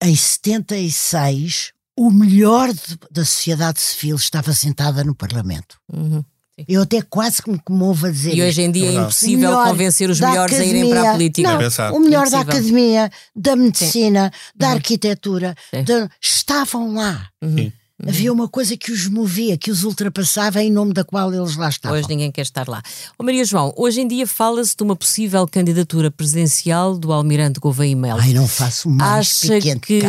Em 0.00 0.14
76, 0.14 1.72
o 1.96 2.10
melhor 2.10 2.72
de, 2.72 2.98
da 3.10 3.24
sociedade 3.24 3.80
civil 3.80 4.16
estava 4.16 4.52
sentada 4.52 5.04
no 5.04 5.14
Parlamento. 5.14 5.78
Uhum. 5.92 6.24
Eu 6.68 6.82
até 6.82 7.00
quase 7.02 7.42
que 7.42 7.50
me 7.50 7.58
comovo 7.58 8.06
a 8.06 8.10
dizer. 8.10 8.34
E 8.34 8.42
hoje 8.42 8.62
em 8.62 8.70
dia 8.70 8.90
é, 8.90 8.94
é 8.94 9.00
impossível 9.00 9.52
convencer 9.64 10.08
os 10.08 10.20
melhores 10.20 10.54
academia, 10.54 10.74
a 10.74 10.78
irem 10.78 10.90
para 10.90 11.08
a 11.08 11.12
política. 11.12 11.88
Não, 11.88 11.96
o 11.96 12.00
melhor 12.00 12.28
da 12.28 12.40
academia, 12.40 13.10
da 13.34 13.56
medicina, 13.56 14.30
Sim. 14.32 14.52
da 14.54 14.68
uhum. 14.68 14.74
arquitetura, 14.74 15.54
de, 15.72 16.08
estavam 16.20 16.94
lá. 16.94 17.28
Uhum. 17.42 17.56
uhum. 17.56 17.72
Havia 18.06 18.32
uma 18.32 18.48
coisa 18.48 18.76
que 18.76 18.92
os 18.92 19.06
movia, 19.08 19.56
que 19.56 19.70
os 19.70 19.82
ultrapassava 19.82 20.62
em 20.62 20.70
nome 20.70 20.92
da 20.92 21.04
qual 21.04 21.32
eles 21.32 21.56
lá 21.56 21.68
estavam. 21.68 21.96
Hoje 21.96 22.08
ninguém 22.08 22.30
quer 22.30 22.42
estar 22.42 22.68
lá. 22.68 22.82
Oh, 23.18 23.22
Maria 23.24 23.44
João, 23.44 23.72
hoje 23.76 24.00
em 24.00 24.08
dia 24.08 24.26
fala-se 24.26 24.76
de 24.76 24.82
uma 24.82 24.94
possível 24.94 25.46
candidatura 25.48 26.10
presidencial 26.10 26.98
do 26.98 27.12
Almirante 27.12 27.60
Gouveia 27.60 27.96
Melo. 27.96 28.20
Ai, 28.20 28.34
não 28.34 28.46
faço 28.46 28.90
mais 28.90 29.44
Acha 29.44 29.60
que 29.80 30.02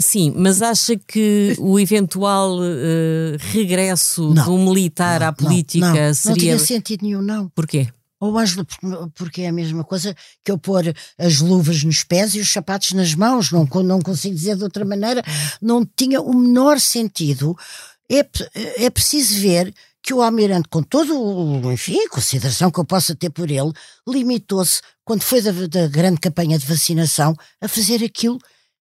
Sim, 0.00 0.32
mas 0.34 0.62
acha 0.62 0.96
que 0.96 1.54
o 1.58 1.78
eventual 1.78 2.58
uh, 2.58 3.36
regresso 3.52 4.32
Não. 4.32 4.44
do 4.46 4.58
militar 4.58 5.22
à 5.22 5.32
política 5.32 5.86
não, 5.86 5.94
não, 5.94 6.14
seria. 6.14 6.30
Não 6.30 6.36
tinha 6.36 6.58
sentido 6.58 7.02
nenhum, 7.02 7.22
não. 7.22 7.48
Porquê? 7.50 7.88
Ou 8.18 8.38
Ângela, 8.38 8.66
porque 9.14 9.42
é 9.42 9.48
a 9.48 9.52
mesma 9.52 9.82
coisa 9.82 10.14
que 10.44 10.50
eu 10.50 10.58
pôr 10.58 10.94
as 11.18 11.40
luvas 11.40 11.82
nos 11.84 12.04
pés 12.04 12.34
e 12.34 12.40
os 12.40 12.52
sapatos 12.52 12.92
nas 12.92 13.14
mãos, 13.14 13.50
não, 13.50 13.66
não 13.82 14.00
consigo 14.00 14.34
dizer 14.34 14.56
de 14.56 14.62
outra 14.62 14.84
maneira, 14.84 15.22
não 15.60 15.86
tinha 15.96 16.20
o 16.20 16.34
menor 16.34 16.78
sentido. 16.80 17.56
É, 18.10 18.26
é 18.84 18.90
preciso 18.90 19.40
ver 19.40 19.72
que 20.02 20.12
o 20.12 20.22
Almirante, 20.22 20.68
com 20.68 20.82
todo 20.82 21.18
o, 21.18 21.72
enfim, 21.72 22.08
consideração 22.08 22.70
que 22.70 22.78
eu 22.78 22.84
possa 22.84 23.14
ter 23.14 23.30
por 23.30 23.50
ele, 23.50 23.72
limitou-se, 24.06 24.80
quando 25.04 25.22
foi 25.22 25.40
da, 25.40 25.52
da 25.66 25.88
grande 25.88 26.20
campanha 26.20 26.58
de 26.58 26.66
vacinação, 26.66 27.34
a 27.60 27.68
fazer 27.68 28.04
aquilo 28.04 28.38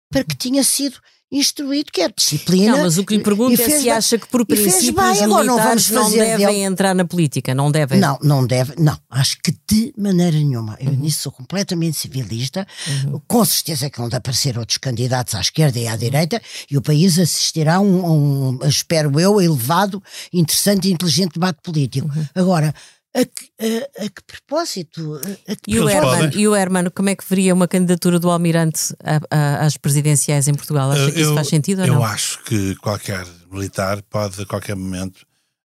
para 0.09 0.23
que 0.23 0.35
tinha 0.35 0.63
sido 0.63 0.97
instruído, 1.31 1.91
que 1.91 2.01
é 2.01 2.09
disciplina. 2.09 2.71
Não, 2.71 2.83
mas 2.83 2.97
o 2.97 3.05
que 3.05 3.15
lhe 3.15 3.23
pergunto 3.23 3.53
é 3.61 3.69
se 3.69 3.83
bem, 3.83 3.91
acha 3.91 4.17
que 4.17 4.27
por 4.27 4.45
princípio 4.45 4.93
bem, 4.93 5.11
os 5.11 5.21
militares 5.21 5.89
não, 5.91 6.03
não 6.03 6.11
devem 6.11 6.47
dele. 6.47 6.59
entrar 6.61 6.95
na 6.95 7.05
política, 7.05 7.53
não 7.53 7.71
devem? 7.71 7.99
Não, 7.99 8.17
não 8.23 8.45
deve, 8.45 8.73
não, 8.79 8.97
acho 9.09 9.37
que 9.43 9.53
de 9.69 9.93
maneira 9.95 10.35
nenhuma. 10.37 10.75
Eu 10.79 10.91
uhum. 10.91 10.97
nisso 10.97 11.21
sou 11.23 11.31
completamente 11.31 11.97
civilista, 11.97 12.67
uhum. 12.87 13.21
com 13.27 13.45
certeza 13.45 13.89
que 13.89 13.99
vão 13.99 14.09
aparecer 14.11 14.57
outros 14.57 14.79
candidatos 14.79 15.35
à 15.35 15.41
esquerda 15.41 15.77
e 15.77 15.87
à 15.87 15.95
direita, 15.95 16.41
e 16.69 16.77
o 16.77 16.81
país 16.81 17.19
assistirá 17.19 17.75
a 17.75 17.79
um, 17.79 18.57
um, 18.59 18.59
espero 18.67 19.19
eu, 19.19 19.39
elevado, 19.39 20.01
interessante 20.33 20.87
e 20.87 20.91
inteligente 20.91 21.33
debate 21.33 21.59
político. 21.61 22.07
Uhum. 22.07 22.25
Agora, 22.33 22.73
a 23.15 23.25
que, 23.25 23.49
a, 23.59 24.05
a 24.05 24.09
que 24.09 24.23
propósito? 24.25 25.19
A 25.47 25.55
que 25.55 25.71
e, 25.71 25.79
o 25.79 25.89
Herman, 25.89 26.31
e 26.35 26.47
o 26.47 26.55
Herman, 26.55 26.89
como 26.91 27.09
é 27.09 27.15
que 27.15 27.23
veria 27.27 27.53
uma 27.53 27.67
candidatura 27.67 28.19
do 28.19 28.29
Almirante 28.29 28.95
a, 29.03 29.19
a, 29.35 29.65
às 29.65 29.77
presidenciais 29.77 30.47
em 30.47 30.53
Portugal? 30.53 30.91
Acha 30.91 31.11
que 31.11 31.21
isso 31.21 31.33
faz 31.33 31.47
sentido 31.47 31.79
ou 31.79 31.85
eu 31.87 31.93
não? 31.93 32.01
Eu 32.01 32.05
acho 32.05 32.43
que 32.43 32.75
qualquer 32.75 33.25
militar 33.51 34.01
pode 34.03 34.41
a 34.41 34.45
qualquer 34.45 34.75
momento 34.75 35.25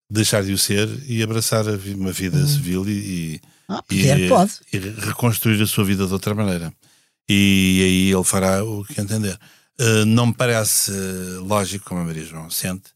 deixar 0.10 0.44
de 0.44 0.54
o 0.54 0.58
ser 0.58 0.88
e 1.08 1.22
abraçar 1.22 1.66
uma 1.68 2.12
vida 2.12 2.38
hum. 2.38 2.48
civil 2.48 2.88
e, 2.88 3.41
ah, 3.68 3.84
e, 3.89 4.30
pode. 4.30 4.54
e 4.72 4.78
reconstruir 4.78 5.62
a 5.62 5.68
sua 5.68 5.84
vida 5.84 6.06
de 6.06 6.14
outra 6.14 6.34
maneira. 6.34 6.72
E 7.28 7.82
aí 7.84 8.12
ele 8.12 8.24
fará 8.24 8.64
o 8.64 8.86
que 8.86 9.02
entender. 9.02 9.38
Uh, 9.80 10.06
não 10.06 10.28
me 10.28 10.34
parece 10.34 10.91
lógico, 11.39 11.86
como 11.86 12.02
a 12.02 12.04
Maria 12.04 12.24
João 12.24 12.50
sente, 12.50 12.91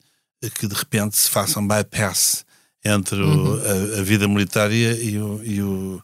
que 0.55 0.67
de 0.67 0.75
repente 0.75 1.17
se 1.17 1.29
faça 1.29 1.59
um 1.59 1.67
bypass 1.67 2.45
entre 2.87 3.21
uhum. 3.21 3.55
o, 3.55 3.95
a, 3.95 3.99
a, 3.99 4.03
vida 4.03 4.27
militar 4.27 4.71
e, 4.71 5.17
o, 5.17 5.41
e, 5.43 5.61
o, 5.61 6.01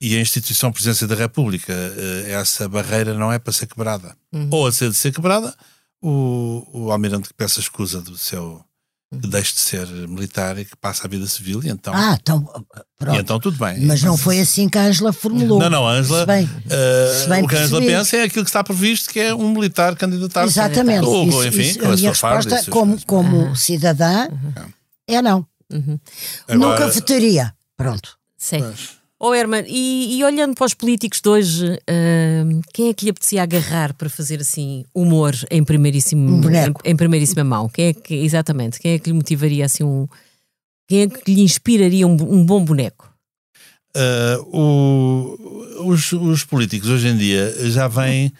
e 0.00 0.16
a 0.16 0.20
instituição 0.20 0.72
Presidência 0.72 1.06
da 1.06 1.14
República. 1.14 1.72
Eh, 1.72 2.32
essa 2.32 2.68
barreira 2.68 3.14
não 3.14 3.32
é 3.32 3.38
para 3.38 3.52
ser 3.52 3.66
quebrada. 3.66 4.16
Uhum. 4.32 4.48
Ou 4.50 4.66
a 4.66 4.72
ser 4.72 4.90
de 4.90 4.96
ser 4.96 5.12
quebrada, 5.12 5.54
o, 6.00 6.66
o 6.72 6.92
almirante 6.92 7.28
que 7.28 7.34
peça 7.34 7.60
escusa 7.60 8.00
do 8.00 8.16
seu 8.18 8.64
que 9.20 9.28
deixe 9.28 9.52
de 9.52 9.60
ser 9.60 9.86
militar 10.08 10.58
e 10.58 10.64
que 10.64 10.74
passa 10.76 11.06
a 11.06 11.10
vida 11.10 11.26
civil 11.26 11.60
e 11.62 11.68
então 11.68 11.92
ah 11.94 12.16
então 12.18 12.42
pronto 12.98 13.16
e 13.16 13.20
então 13.20 13.38
tudo 13.38 13.58
bem 13.58 13.84
mas 13.84 14.02
não 14.02 14.16
foi 14.16 14.40
assim 14.40 14.68
que 14.68 14.78
a 14.78 14.84
Ângela 14.84 15.12
formulou 15.12 15.58
não 15.60 15.68
não 15.68 15.86
a 15.86 15.92
Ângela 15.92 16.24
uh, 16.24 17.44
o 17.44 17.48
que 17.48 17.56
a 17.56 17.60
Ângela 17.60 17.80
pensa 17.82 18.16
é 18.16 18.22
aquilo 18.22 18.44
que 18.44 18.48
está 18.48 18.64
previsto 18.64 19.10
que 19.10 19.20
é 19.20 19.34
um 19.34 19.52
militar 19.52 19.94
candidatar 19.96 20.44
exatamente 20.44 21.04
ou, 21.04 21.28
isso, 21.28 21.46
enfim 21.46 21.60
isso, 21.60 21.78
com 21.78 21.86
a, 21.86 21.92
a 21.92 21.96
minha 21.96 22.08
resposta 22.08 22.50
farda, 22.50 22.70
como, 22.70 23.06
como 23.06 23.36
uhum. 23.36 23.54
cidadã 23.54 24.28
uhum. 24.28 24.52
é 25.06 25.20
não 25.20 25.46
Uhum. 25.72 25.98
Nunca 26.50 26.88
votaria. 26.88 27.54
Pronto. 27.76 28.18
Sim. 28.36 28.62
Oh, 29.24 29.32
Herman, 29.32 29.64
e, 29.68 30.18
e, 30.18 30.24
olhando 30.24 30.52
para 30.56 30.66
os 30.66 30.74
políticos 30.74 31.20
de 31.20 31.28
hoje, 31.28 31.64
uh, 31.64 32.60
quem 32.74 32.88
é 32.88 32.92
que 32.92 33.04
lhe 33.04 33.10
apetecia 33.12 33.40
agarrar 33.40 33.94
para 33.94 34.08
fazer 34.08 34.40
assim 34.40 34.84
humor 34.92 35.32
em 35.48 35.62
primeiríssimo 35.62 36.28
um 36.28 36.50
em, 36.50 36.74
em, 36.84 36.96
primeiríssima 36.96 37.44
mão? 37.44 37.68
Quem 37.68 37.86
é 37.86 37.92
que, 37.92 38.14
exatamente, 38.14 38.80
quem 38.80 38.94
é 38.94 38.98
que 38.98 39.08
lhe 39.08 39.14
motivaria 39.14 39.64
assim 39.64 39.84
um. 39.84 40.08
Quem 40.88 41.02
é 41.02 41.06
que 41.08 41.32
lhe 41.32 41.40
inspiraria 41.40 42.04
um, 42.04 42.14
um 42.14 42.44
bom 42.44 42.64
boneco? 42.64 43.14
Uh, 43.96 44.58
o, 44.58 45.86
os, 45.86 46.10
os, 46.10 46.42
políticos 46.42 46.88
hoje 46.88 47.06
em 47.06 47.16
dia 47.16 47.54
já 47.70 47.86
vêm 47.86 48.32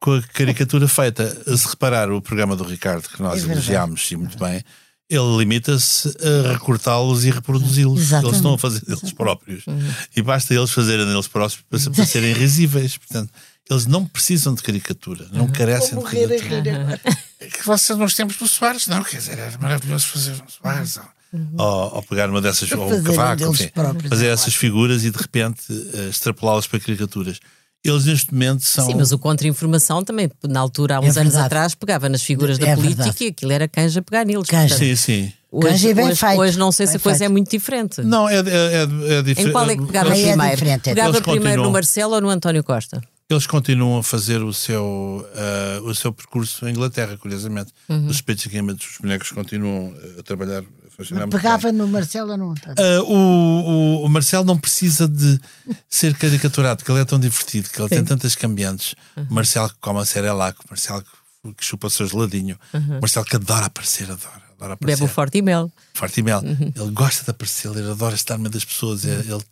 com 0.00 0.14
a 0.14 0.22
caricatura 0.22 0.88
feita. 0.88 1.56
Se 1.56 1.68
reparar 1.68 2.10
o 2.10 2.20
programa 2.20 2.56
do 2.56 2.64
Ricardo, 2.64 3.08
que 3.08 3.22
nós 3.22 3.48
é 3.48 3.52
elogiámos, 3.52 4.08
sim, 4.08 4.16
muito 4.16 4.36
bem 4.36 4.60
ele 5.08 5.38
limita-se 5.38 6.08
a 6.20 6.52
recortá-los 6.52 7.24
e 7.24 7.30
reproduzi-los. 7.30 8.12
Eles 8.12 8.36
estão 8.36 8.54
a 8.54 8.58
fazer 8.58 8.80
deles 8.84 9.12
próprios. 9.12 9.66
Uhum. 9.66 9.94
E 10.16 10.22
basta 10.22 10.52
eles 10.52 10.70
fazerem 10.70 11.06
deles 11.06 11.28
próprios 11.28 11.62
para, 11.68 11.90
para 11.90 12.06
serem 12.06 12.32
risíveis. 12.32 12.96
Portanto, 12.96 13.32
eles 13.70 13.86
não 13.86 14.04
precisam 14.04 14.54
de 14.54 14.62
caricatura, 14.62 15.26
não 15.32 15.46
uhum. 15.46 15.52
carecem 15.52 15.98
de 15.98 16.04
caricatura. 16.04 17.00
É 17.38 17.46
que 17.46 17.66
vocês 17.66 17.98
nos 17.98 18.14
tempos 18.14 18.36
do 18.36 18.48
Soares, 18.48 18.86
não, 18.86 19.02
quer 19.04 19.18
dizer, 19.18 19.38
era 19.38 19.58
maravilhoso 19.58 20.06
fazer 20.06 20.32
um 20.32 20.48
Soares. 20.48 20.98
Uhum. 21.32 21.54
Ou, 21.58 21.96
ou, 21.96 22.02
pegar 22.04 22.30
uma 22.30 22.40
dessas, 22.40 22.70
ou 22.72 22.92
um 22.92 23.02
cavaco, 23.02 23.44
enfim, 23.48 23.70
fazer 24.08 24.28
essas 24.28 24.54
figuras 24.54 25.04
e 25.04 25.10
de 25.10 25.18
repente 25.18 25.70
uh, 25.70 26.08
extrapolá-las 26.08 26.66
para 26.66 26.80
caricaturas. 26.80 27.40
Eles 27.84 28.04
neste 28.04 28.32
momento 28.32 28.64
são. 28.64 28.84
Sim, 28.86 28.94
mas 28.94 29.12
o 29.12 29.18
contra-informação 29.18 30.02
também, 30.02 30.28
na 30.42 30.58
altura, 30.58 30.96
há 30.96 31.00
uns 31.00 31.16
é 31.16 31.20
anos 31.20 31.36
atrás, 31.36 31.74
pegava 31.74 32.08
nas 32.08 32.22
figuras 32.22 32.58
da 32.58 32.66
é 32.68 32.74
política 32.74 33.04
verdade. 33.04 33.24
e 33.24 33.28
aquilo 33.28 33.52
era 33.52 33.68
canja 33.68 34.02
pegar 34.02 34.24
neles. 34.24 34.48
Canja. 34.48 34.76
Sim, 34.76 34.96
sim. 34.96 35.32
Hoje, 35.52 35.94
bem 35.94 36.06
hoje, 36.08 36.16
feito. 36.16 36.38
hoje 36.40 36.58
não 36.58 36.72
sei 36.72 36.86
bem 36.86 36.90
se 36.90 36.96
a 36.96 37.00
coisa 37.00 37.18
feito. 37.18 37.30
é 37.30 37.32
muito 37.32 37.50
diferente. 37.50 38.02
Não, 38.02 38.28
é, 38.28 38.34
é, 38.34 38.38
é, 38.40 39.18
é 39.18 39.22
diferente. 39.22 39.48
Em 39.48 39.52
qual 39.52 39.70
é 39.70 39.76
que 39.76 39.86
pegava 39.86 40.08
é 40.10 40.12
primeiro? 40.26 40.50
diferente, 40.56 40.90
é. 40.90 40.94
Pegava 40.94 41.08
Eles 41.10 41.20
primeiro 41.20 41.42
continuam- 41.44 41.66
no 41.66 41.72
Marcelo 41.72 42.14
ou 42.14 42.20
no 42.20 42.28
António 42.28 42.64
Costa? 42.64 43.00
Eles 43.28 43.46
continuam 43.46 43.98
a 43.98 44.02
fazer 44.04 44.42
o 44.42 44.52
seu, 44.52 44.84
uh, 44.84 45.84
o 45.84 45.94
seu 45.94 46.12
percurso 46.12 46.66
em 46.68 46.70
Inglaterra, 46.70 47.16
curiosamente. 47.16 47.72
Uhum. 47.88 48.06
Os 48.06 48.16
Spitz 48.18 48.44
e 48.44 48.48
os 48.48 48.98
bonecos 49.00 49.32
continuam 49.32 49.94
a 50.18 50.22
trabalhar, 50.22 50.60
a 50.60 50.62
muito 50.62 50.85
Pegava 51.30 51.68
bem. 51.68 51.72
no 51.72 51.88
Marcelo 51.88 52.32
ou 52.32 52.36
não? 52.36 52.50
Uh, 52.50 53.02
o, 53.06 53.14
o, 53.14 54.04
o 54.04 54.08
Marcelo 54.08 54.44
não 54.44 54.58
precisa 54.58 55.06
de 55.06 55.40
ser 55.88 56.14
caricaturado, 56.16 56.78
porque 56.78 56.90
ele 56.90 57.00
é 57.00 57.04
tão 57.04 57.18
divertido, 57.20 57.68
que 57.68 57.80
ele 57.80 57.88
tem 57.88 58.04
tantas 58.04 58.34
cambiantes. 58.34 58.94
Uhum. 59.16 59.26
O 59.30 59.34
Marcelo 59.34 59.68
que 59.68 59.76
come 59.80 60.00
a 60.00 60.04
Cerelac, 60.04 60.58
o 60.60 60.64
Marcelo 60.70 61.02
que, 61.02 61.54
que 61.54 61.64
chupa 61.64 61.86
o 61.86 61.90
seu 61.90 62.06
geladinho, 62.06 62.58
o 62.72 63.00
Marcelo 63.00 63.26
que 63.26 63.36
adora 63.36 63.66
aparecer, 63.66 64.04
adora, 64.04 64.42
adora 64.56 64.72
aparecer. 64.74 65.00
Bebe 65.00 65.10
o 65.10 65.14
forte 65.14 65.38
e 65.38 65.42
mel. 65.42 65.70
Forte 65.94 66.20
e 66.20 66.22
mel. 66.22 66.42
Ele 66.44 66.90
gosta 66.92 67.24
de 67.24 67.30
aparecer, 67.30 67.70
ele 67.70 67.90
adora 67.90 68.14
estar 68.14 68.34
no 68.36 68.42
meio 68.44 68.52
das 68.52 68.64
pessoas, 68.64 69.04
é- 69.04 69.20
ele 69.20 69.42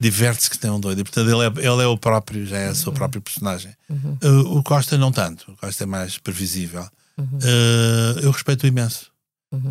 diverte-se 0.00 0.50
que 0.50 0.58
tem 0.58 0.70
um 0.70 0.80
doido. 0.80 1.00
E, 1.00 1.04
portanto, 1.04 1.28
ele 1.30 1.42
é, 1.42 1.70
ele 1.70 1.82
é 1.82 1.86
o 1.86 1.96
próprio, 1.96 2.44
já 2.44 2.58
é 2.58 2.70
o 2.70 2.74
seu 2.74 2.92
próprio 2.92 3.22
personagem. 3.22 3.72
Uh, 3.88 4.58
o 4.58 4.62
Costa 4.62 4.98
não 4.98 5.12
tanto, 5.12 5.52
o 5.52 5.56
Costa 5.56 5.84
é 5.84 5.86
mais 5.86 6.18
previsível. 6.18 6.86
Uh, 7.16 8.18
eu 8.20 8.30
respeito 8.32 8.66
imenso. 8.66 9.13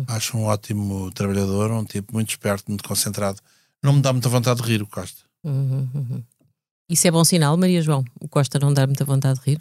Acho 0.08 0.36
um 0.36 0.44
ótimo 0.44 1.10
trabalhador, 1.12 1.70
um 1.72 1.84
tipo 1.84 2.12
muito 2.12 2.30
esperto, 2.30 2.64
muito 2.68 2.84
concentrado. 2.86 3.38
Não 3.82 3.92
me 3.92 4.00
dá 4.00 4.12
muita 4.12 4.28
vontade 4.28 4.62
de 4.62 4.68
rir 4.68 4.82
o 4.82 4.86
Costa. 4.86 5.22
Uhum, 5.44 5.88
uhum. 5.94 6.22
Isso 6.88 7.06
é 7.06 7.10
bom 7.10 7.24
sinal, 7.24 7.56
Maria 7.56 7.80
João? 7.82 8.04
O 8.20 8.28
Costa 8.28 8.58
não 8.58 8.72
dá 8.72 8.86
muita 8.86 9.04
vontade 9.04 9.40
de 9.40 9.50
rir? 9.52 9.58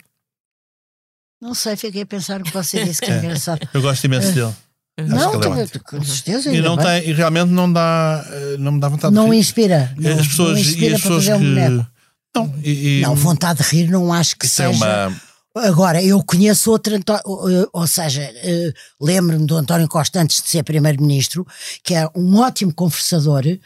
Não 1.41 1.53
sei, 1.53 1.76
fiquei 1.76 2.03
a 2.03 2.05
pensar 2.05 2.39
o 2.41 2.43
que 2.43 2.51
você 2.53 2.84
disse 2.86 3.01
que 3.01 3.11
é 3.11 3.17
engraçado. 3.17 3.67
Eu 3.74 3.82
gosto 3.82 4.03
imenso 4.05 4.32
dele. 4.34 4.53
Acho 4.97 5.09
Não, 5.09 5.34
é 5.41 5.67
com 5.80 6.03
certeza. 6.03 6.51
E, 6.53 6.61
não 6.61 6.78
tem, 6.78 7.09
e 7.09 7.13
realmente 7.13 7.49
não 7.49 7.71
dá, 7.71 8.24
eh, 8.30 8.57
não 8.59 8.74
me 8.74 8.80
dá 8.80 8.88
vontade 8.88 9.13
Não 9.13 9.26
de 9.26 9.32
rir. 9.32 9.38
inspira. 9.39 9.93
Não, 9.97 10.19
as 10.19 10.28
pessoas, 10.28 10.51
não 10.51 10.57
e 10.57 10.61
inspira 10.61 10.95
as 10.95 11.01
para 11.01 11.09
pessoas 11.09 11.26
fazer 11.26 11.39
que. 11.39 11.45
um 11.45 11.49
boneco. 11.55 11.88
Não, 12.36 12.55
e, 12.63 12.99
e- 12.99 13.01
Não, 13.01 13.15
vontade 13.15 13.63
de 13.63 13.69
rir 13.69 13.89
não 13.89 14.13
acho 14.13 14.38
que 14.38 14.45
isso 14.45 14.61
é 14.61 14.71
seja. 14.71 14.78
uma. 14.86 15.21
Agora, 15.55 16.01
eu 16.03 16.23
conheço 16.23 16.71
outro, 16.71 16.95
ou- 17.25 17.87
seja, 17.87 18.23
eh, 18.23 18.73
lembro-me 18.99 19.45
do 19.45 19.55
António 19.55 19.87
Costa 19.87 20.19
antes 20.19 20.41
de 20.41 20.49
ser 20.49 20.63
Primeiro-Ministro, 20.63 21.45
que 21.83 21.93
é 21.93 22.07
um 22.15 22.37
ótimo 22.39 22.73
conversador, 22.73 23.45
eh, 23.45 23.59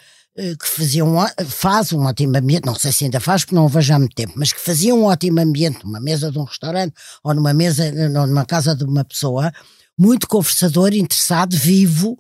que 0.59 0.67
fazia 0.67 1.05
um, 1.05 1.15
faz 1.47 1.93
um 1.93 2.01
ótimo 2.03 2.38
ambiente, 2.38 2.65
não 2.65 2.75
sei 2.75 2.91
se 2.91 3.05
ainda 3.05 3.21
faz 3.21 3.43
porque 3.45 3.55
não 3.55 3.65
o 3.65 3.69
vejo 3.69 3.93
há 3.93 3.99
muito 3.99 4.13
tempo, 4.15 4.33
mas 4.35 4.51
que 4.51 4.59
fazia 4.59 4.93
um 4.93 5.05
ótimo 5.05 5.39
ambiente 5.39 5.79
numa 5.85 6.01
mesa 6.01 6.29
de 6.29 6.38
um 6.38 6.43
restaurante 6.43 6.93
ou 7.23 7.33
numa 7.33 7.53
mesa, 7.53 7.85
eh, 7.85 8.09
numa 8.09 8.45
casa 8.45 8.75
de 8.75 8.83
uma 8.83 9.05
pessoa, 9.05 9.53
muito 9.97 10.27
conversador, 10.27 10.93
interessado, 10.93 11.55
vivo, 11.55 12.17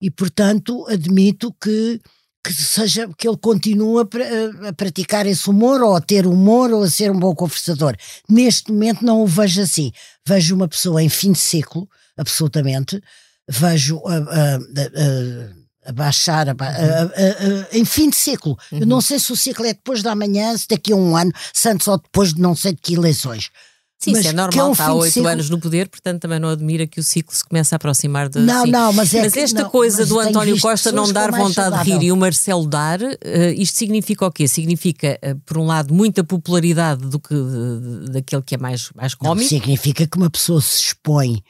e 0.00 0.10
portanto 0.10 0.84
admito 0.88 1.54
que 1.62 2.00
que 2.44 2.52
seja 2.52 3.08
que 3.16 3.26
ele 3.26 3.38
continue 3.38 4.02
a, 4.02 4.68
a 4.68 4.72
praticar 4.74 5.26
esse 5.26 5.48
humor 5.48 5.80
ou 5.82 5.96
a 5.96 6.00
ter 6.00 6.26
humor 6.26 6.70
ou 6.70 6.82
a 6.82 6.90
ser 6.90 7.10
um 7.10 7.18
bom 7.18 7.34
conversador. 7.34 7.96
Neste 8.28 8.70
momento 8.70 9.02
não 9.04 9.22
o 9.22 9.26
vejo 9.26 9.62
assim. 9.62 9.90
Vejo 10.26 10.54
uma 10.54 10.68
pessoa 10.68 11.02
em 11.02 11.08
fim 11.08 11.32
de 11.32 11.38
ciclo, 11.38 11.88
absolutamente. 12.16 13.02
Vejo 13.48 14.00
a, 14.06 14.16
a- 14.16 14.56
a- 15.88 15.92
baixar, 15.92 16.46
em 17.72 17.84
fim 17.84 18.08
de 18.10 18.16
ciclo. 18.16 18.56
Eu 18.72 18.86
não 18.86 19.00
sei 19.00 19.18
se 19.18 19.32
o 19.32 19.36
ciclo 19.36 19.66
é 19.66 19.74
depois 19.74 20.02
da 20.02 20.14
manhã, 20.14 20.56
se 20.56 20.66
daqui 20.68 20.92
a 20.92 20.96
um 20.96 21.16
ano, 21.16 21.32
se 21.52 21.68
antes 21.68 21.86
ou 21.88 21.98
depois 21.98 22.32
de 22.32 22.40
não 22.40 22.54
sei 22.56 22.72
de 22.72 22.78
que 22.80 22.94
eleições. 22.94 23.50
Sim, 23.98 24.10
mas 24.12 24.20
isso 24.20 24.28
é 24.28 24.30
que 24.32 24.36
normal, 24.36 24.68
um 24.68 24.72
está 24.72 24.86
há 24.88 24.94
oito 24.94 25.26
anos 25.26 25.48
no 25.48 25.58
poder, 25.58 25.88
portanto 25.88 26.20
também 26.20 26.38
não 26.38 26.50
admira 26.50 26.86
que 26.86 27.00
o 27.00 27.02
ciclo 27.02 27.34
se 27.34 27.42
comece 27.42 27.74
a 27.74 27.76
aproximar 27.76 28.28
de. 28.28 28.38
Não, 28.40 28.64
sim. 28.66 28.70
não, 28.70 28.92
mas 28.92 29.14
é 29.14 29.30
que- 29.30 29.38
esta 29.38 29.62
não, 29.62 29.70
coisa 29.70 29.98
mas 30.00 30.08
do 30.08 30.20
António 30.20 30.60
Costa 30.60 30.92
não 30.92 31.10
dar 31.10 31.30
vontade 31.30 31.70
de 31.78 31.84
rir 31.84 31.90
saudável. 31.90 32.02
e 32.02 32.12
o 32.12 32.16
Marcelo 32.16 32.66
dar, 32.66 33.00
eh, 33.02 33.54
isto 33.56 33.78
significa 33.78 34.26
o 34.26 34.30
quê? 34.30 34.46
Significa, 34.46 35.18
eh, 35.22 35.34
por 35.46 35.56
um 35.56 35.64
lado, 35.64 35.94
muita 35.94 36.22
popularidade 36.22 37.06
do 37.08 37.18
que 37.18 37.32
eh, 37.34 38.10
daquele 38.10 38.42
que 38.42 38.56
é 38.56 38.58
mais, 38.58 38.90
mais 38.94 39.14
cómico. 39.14 39.48
significa 39.48 40.06
que 40.06 40.18
uma 40.18 40.28
pessoa 40.28 40.60
se 40.60 40.82
expõe 40.82 41.42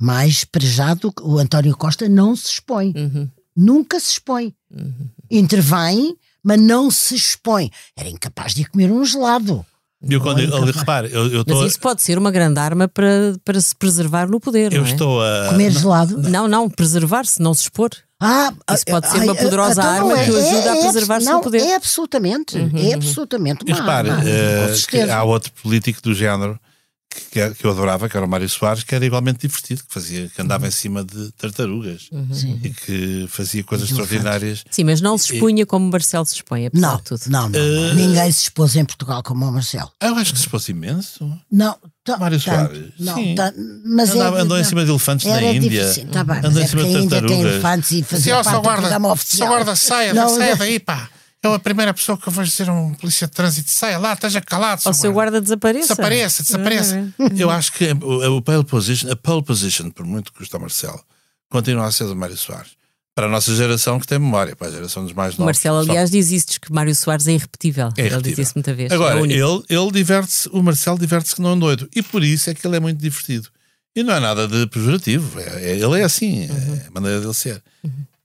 mais 0.00 0.44
para 0.44 0.64
já 0.66 0.94
do 0.94 1.12
que 1.12 1.22
o 1.22 1.38
António 1.38 1.76
Costa 1.76 2.08
não 2.08 2.34
se 2.34 2.48
expõe. 2.54 2.92
Uhum. 2.96 3.28
Nunca 3.56 4.00
se 4.00 4.12
expõe. 4.12 4.52
Intervém, 5.30 6.16
mas 6.42 6.60
não 6.60 6.90
se 6.90 7.14
expõe. 7.14 7.70
Era 7.96 8.08
incapaz 8.08 8.54
de 8.54 8.62
ir 8.62 8.68
comer 8.70 8.90
um 8.90 9.04
gelado. 9.04 9.64
Eu, 10.08 10.20
quando, 10.20 10.40
é 10.40 10.44
eu, 10.44 10.48
incapaz. 10.48 10.76
repare, 10.76 11.10
eu, 11.12 11.26
eu, 11.30 11.44
Mas 11.46 11.58
tô, 11.58 11.66
isso 11.66 11.78
pode 11.80 12.00
ser 12.02 12.16
uma 12.16 12.30
grande 12.30 12.58
arma 12.58 12.88
para, 12.88 13.34
para 13.44 13.60
se 13.60 13.74
preservar 13.76 14.28
no 14.28 14.40
poder. 14.40 14.72
eu 14.72 14.80
não 14.80 14.88
é? 14.88 14.90
estou 14.92 15.22
a. 15.22 15.48
Comer 15.50 15.70
gelado. 15.72 16.16
Não, 16.30 16.48
não, 16.48 16.70
preservar-se, 16.70 17.40
não 17.42 17.52
se 17.52 17.62
expor. 17.64 17.90
Ah, 18.18 18.52
Isso 18.74 18.84
pode 18.86 19.08
ser 19.10 19.18
ai, 19.18 19.24
uma 19.24 19.34
poderosa 19.34 19.72
então 19.80 19.84
arma 20.10 20.24
que 20.24 20.30
o 20.30 20.36
ajuda 20.36 20.72
a 20.72 20.76
é 20.76 20.80
preservar-se 20.82 21.26
abs- 21.28 21.36
no 21.36 21.40
poder. 21.42 21.62
Uhum, 21.62 21.68
é 21.68 21.74
absolutamente, 21.74 22.56
é 22.58 22.94
absolutamente 22.94 23.64
E 23.66 23.72
uma 23.72 23.80
repare, 23.80 24.10
arma, 24.10 24.22
com 24.22 24.28
que 24.72 24.76
certeza. 24.78 25.14
há 25.16 25.22
outro 25.24 25.52
político 25.62 26.02
do 26.02 26.14
género 26.14 26.58
que, 27.10 27.20
que, 27.32 27.40
é- 27.40 27.50
que 27.50 27.64
eu 27.64 27.70
adorava, 27.72 28.08
que 28.08 28.16
era 28.16 28.24
o 28.24 28.28
Mário 28.28 28.48
Soares, 28.48 28.84
que 28.84 28.94
era 28.94 29.04
igualmente 29.04 29.40
divertido, 29.40 29.82
que 29.86 29.92
fazia, 29.92 30.28
que 30.28 30.40
andava 30.40 30.66
em 30.66 30.70
cima 30.70 31.02
de 31.04 31.32
tartarugas 31.32 32.08
Sim. 32.32 32.60
e 32.62 32.70
que 32.70 33.26
fazia 33.28 33.64
coisas 33.64 33.88
extraordinárias. 33.90 34.64
Sim, 34.70 34.84
mas 34.84 35.00
não 35.00 35.18
se 35.18 35.32
expunha 35.34 35.66
como 35.66 35.90
Marcelo 35.90 36.24
se 36.24 36.34
expõe, 36.36 36.66
apesar 36.66 36.86
Não, 36.88 36.96
de 36.98 37.02
tudo. 37.02 37.20
não, 37.28 37.48
não, 37.48 37.58
não. 37.60 37.94
Ninguém 37.94 38.30
se 38.32 38.42
expôs 38.42 38.76
em 38.76 38.84
Portugal 38.84 39.22
como 39.22 39.44
o 39.46 39.52
Marcelo. 39.52 39.90
Ah, 40.00 40.06
Eu 40.06 40.14
acho 40.16 40.32
que 40.32 40.38
se 40.38 40.44
expôs 40.44 40.68
imenso. 40.68 41.30
Não, 41.50 41.76
Mário 42.18 42.40
Soares, 42.40 42.92
Não, 42.98 43.14
sim. 43.14 43.34
mas 43.84 44.10
Andava- 44.10 44.38
é, 44.38 44.42
andou 44.42 44.58
em 44.58 44.64
cima 44.64 44.84
de 44.84 44.90
elefantes 44.90 45.26
na 45.26 45.42
Índia. 45.42 45.68
difícil, 45.84 46.08
tá 46.10 46.24
bem, 46.24 46.38
Andou 46.38 46.60
em 46.60 46.64
é 46.64 46.66
cima 46.68 46.84
de 46.84 46.92
tem 46.92 47.08
tartarugas. 47.08 47.52
elefantes 47.52 47.90
e 47.92 48.02
fazia 48.02 48.34
parte 48.34 48.50
só 48.50 48.60
guarda, 48.60 49.76
só 49.76 49.86
saia, 49.88 50.14
Não, 50.14 50.28
saia 50.28 50.56
daí, 50.56 50.80
pá. 50.80 51.08
Eu, 51.42 51.54
a 51.54 51.58
primeira 51.58 51.94
pessoa 51.94 52.18
que 52.18 52.28
eu 52.28 52.32
vou 52.32 52.44
dizer 52.44 52.68
a 52.68 52.72
um 52.72 52.92
polícia 52.94 53.26
de 53.26 53.32
trânsito, 53.32 53.70
saia 53.70 53.98
lá, 53.98 54.12
esteja 54.12 54.40
calado. 54.42 54.82
Ou 54.84 54.92
seu 54.92 55.10
guarda 55.12 55.40
desapareça. 55.40 55.88
Desapareça, 55.94 56.42
desapareça. 56.42 57.14
Eu 57.36 57.48
acho 57.50 57.72
que 57.72 57.86
o, 57.92 58.36
o 58.36 58.42
pole 58.42 58.64
position, 58.64 59.10
a 59.10 59.16
pole 59.16 59.42
position, 59.42 59.90
por 59.90 60.04
muito 60.04 60.30
que 60.32 60.38
custa 60.38 60.58
Marcelo, 60.58 61.02
continua 61.50 61.86
a 61.86 61.92
ser 61.92 62.04
do 62.04 62.14
Mário 62.14 62.36
Soares. 62.36 62.72
Para 63.14 63.26
a 63.26 63.30
nossa 63.30 63.54
geração 63.56 63.98
que 63.98 64.06
tem 64.06 64.18
memória, 64.18 64.54
para 64.54 64.68
a 64.68 64.70
geração 64.70 65.02
dos 65.02 65.12
mais 65.14 65.34
O 65.34 65.38
novos. 65.40 65.46
Marcelo, 65.46 65.82
só- 65.84 65.90
aliás, 65.90 66.10
diz 66.10 66.30
isto, 66.30 66.60
que 66.60 66.70
Mário 66.72 66.94
Soares 66.94 67.26
é 67.26 67.32
irrepetível. 67.32 67.88
É 67.88 68.00
Ele 68.02 68.08
irrepetível. 68.08 68.36
diz 68.36 68.46
isso 68.48 68.52
muita 68.56 68.74
vez. 68.74 68.92
é 68.92 68.94
Agora, 68.94 69.16
o 69.18 69.22
único. 69.22 69.40
ele, 69.68 69.80
ele 69.80 69.90
diverte-se, 69.92 70.48
o 70.52 70.62
Marcelo 70.62 70.98
diverte-se 70.98 71.34
que 71.34 71.40
não 71.42 71.54
é 71.54 71.56
doido. 71.56 71.88
E 71.96 72.02
por 72.02 72.22
isso 72.22 72.50
é 72.50 72.54
que 72.54 72.66
ele 72.66 72.76
é 72.76 72.80
muito 72.80 72.98
divertido. 72.98 73.48
E 73.96 74.02
não 74.02 74.14
é 74.14 74.20
nada 74.20 74.46
de 74.46 74.66
pejorativo. 74.68 75.40
É, 75.40 75.70
é- 75.72 75.76
ele 75.78 76.00
é 76.00 76.04
assim, 76.04 76.44
é 76.44 76.86
a 76.86 76.90
maneira 76.92 77.20
dele 77.20 77.34
ser. 77.34 77.62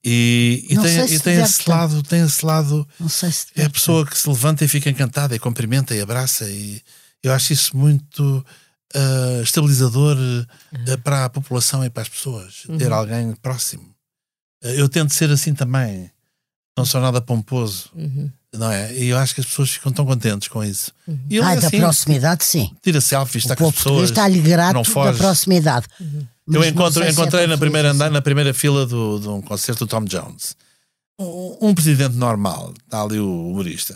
E, 0.08 0.68
e 0.70 0.78
tem, 0.78 1.08
se 1.08 1.16
e 1.16 1.20
tem 1.20 1.41
esse 1.41 1.68
lado, 1.68 2.03
tem 2.03 2.22
esse 2.22 2.45
lado. 2.45 2.88
Se 3.10 3.26
É 3.56 3.66
a 3.66 3.70
pessoa 3.70 4.06
que 4.06 4.16
se 4.16 4.30
levanta 4.30 4.64
e 4.64 4.68
fica 4.68 4.88
encantada 4.88 5.36
e 5.36 5.39
cumprimenta 5.39 5.95
e 5.95 5.99
abraça. 5.99 6.47
E 6.47 6.80
eu 7.24 7.34
acho 7.34 7.53
isso 7.53 7.76
muito 7.76 8.45
ah, 8.93 9.41
estabilizador 9.43 10.16
ah, 10.18 10.97
para 11.03 11.26
a 11.26 11.30
população 11.30 11.84
e 11.84 11.89
para 11.89 12.03
as 12.03 12.10
pessoas. 12.10 12.64
Ter 12.78 12.91
alguém 12.91 13.34
próximo. 13.34 13.95
Ah, 14.64 14.70
eu 14.70 14.88
tento 14.88 15.14
ser 15.14 15.32
assim 15.32 15.53
também. 15.53 16.12
Não 16.78 16.86
sou 16.86 16.99
nada 17.01 17.21
pomposo. 17.21 17.89
Uhum. 17.95 18.30
Não 18.53 18.71
é? 18.71 18.93
E 18.93 19.07
eu 19.07 19.17
acho 19.17 19.34
que 19.36 19.41
as 19.41 19.47
pessoas 19.47 19.69
ficam 19.69 19.91
tão 19.91 20.05
contentes 20.05 20.47
com 20.47 20.63
isso. 20.63 20.91
E 21.30 21.38
ele 21.38 21.45
Ah, 21.45 21.53
é 21.53 21.59
da 21.59 21.67
assim, 21.67 21.80
proximidade, 21.80 22.43
sim. 22.45 22.71
tira 22.82 23.01
selfies, 23.01 23.43
O 23.43 23.47
está 23.47 23.55
com 23.55 23.65
povo 23.65 23.76
as 23.78 23.84
pessoas. 23.84 24.09
está-lhe 24.11 24.39
grato 24.39 24.82
da 24.93 25.13
proximidade. 25.13 25.88
Eu 25.99 26.07
Mas 26.47 26.55
não 26.61 26.63
encontro, 26.65 27.03
é 27.03 27.09
encontrei 27.11 27.41
tão 27.41 27.49
na 27.49 27.57
primeira 27.57 27.91
andar, 27.91 28.09
na 28.11 28.21
primeira 28.21 28.53
fila 28.53 28.86
do, 28.86 29.19
de 29.19 29.28
um 29.28 29.41
concerto 29.41 29.86
do 29.86 29.89
Tom 29.89 30.05
Jones. 30.05 30.55
Um, 31.19 31.57
um 31.69 31.73
presidente 31.73 32.15
normal, 32.15 32.73
está 32.84 33.01
ali 33.01 33.19
o 33.19 33.49
humorista. 33.49 33.95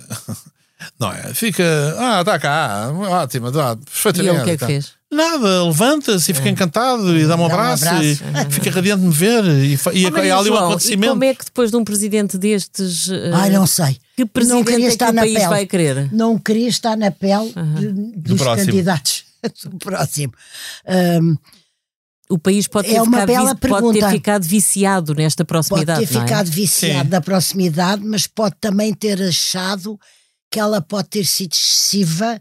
Não 1.00 1.12
é? 1.12 1.34
Fica, 1.34 1.64
ah, 1.98 2.22
está 2.22 2.40
cá, 2.40 2.90
ótimo, 2.92 3.52
tá, 3.52 3.74
E 3.80 3.86
perfeitamente. 3.86 4.34
ele 4.36 4.42
o 4.42 4.44
que 4.46 4.50
é 4.52 4.54
que 4.54 4.60
tá. 4.60 4.68
fez? 4.68 4.92
Nada, 5.12 5.64
levanta-se 5.66 6.32
e 6.32 6.34
fica 6.36 6.50
encantado 6.50 7.18
e 7.18 7.26
dá-me 7.26 7.42
um 7.44 7.48
Dá 7.48 7.56
um 7.56 7.60
abraço, 7.60 7.86
e 8.04 8.16
fica 8.52 8.70
radiante 8.70 9.02
de 9.02 9.08
me 9.08 9.14
ver 9.14 9.44
e, 9.44 9.74
e 9.94 10.06
Oh, 10.06 10.12
Maria 10.12 10.36
há 10.36 10.38
ali 10.40 10.52
um 10.52 10.56
acontecimento. 10.56 11.06
E 11.06 11.10
como 11.10 11.24
é 11.24 11.34
que 11.34 11.46
depois 11.46 11.72
de 11.72 11.78
um 11.78 11.84
presidente 11.84 12.38
destes. 12.38 13.10
eh, 13.10 13.32
Ai, 13.34 13.50
não 13.50 13.66
sei. 13.66 13.98
Que 14.16 14.22
não 14.24 14.28
presidente 14.28 14.66
queria 14.66 14.86
é 14.86 14.88
que 14.88 14.94
estar 14.94 15.10
o 15.10 15.14
na 15.14 15.22
país 15.24 15.34
pele. 15.34 15.48
vai 15.48 15.66
querer? 15.66 16.14
Não 16.14 16.38
queria 16.38 16.68
estar 16.70 16.96
na 16.96 17.10
pele 17.10 17.52
de- 17.80 17.92
dos 18.18 18.38
próximo. 18.40 18.68
candidatos. 18.68 19.24
do 19.64 19.78
próximo. 19.80 20.34
Ahm, 20.88 21.36
O 22.30 22.38
país 22.38 22.68
pode 22.68 22.88
ter, 22.90 22.96
É 22.98 23.02
uma 23.02 23.22
ficado, 23.22 23.28
bela 23.28 23.54
vi- 23.56 23.60
pode 23.62 23.72
ter 23.72 23.82
pergunta. 24.00 24.10
ficado 24.12 24.44
viciado 24.44 25.16
nesta 25.16 25.44
pode 25.44 25.48
proximidade. 25.68 26.06
ter 26.06 26.14
não 26.14 26.22
é? 26.22 26.28
ficado 26.28 26.52
viciado 26.52 27.04
Sim. 27.06 27.10
da 27.10 27.20
proximidade, 27.22 28.04
mas 28.06 28.28
pode 28.28 28.56
também 28.62 28.94
ter 28.94 29.20
achado 29.24 30.00
que 30.52 30.60
ela 30.60 30.80
pode 30.80 31.08
ter 31.10 31.26
sido 31.26 31.54
excessiva 31.54 32.40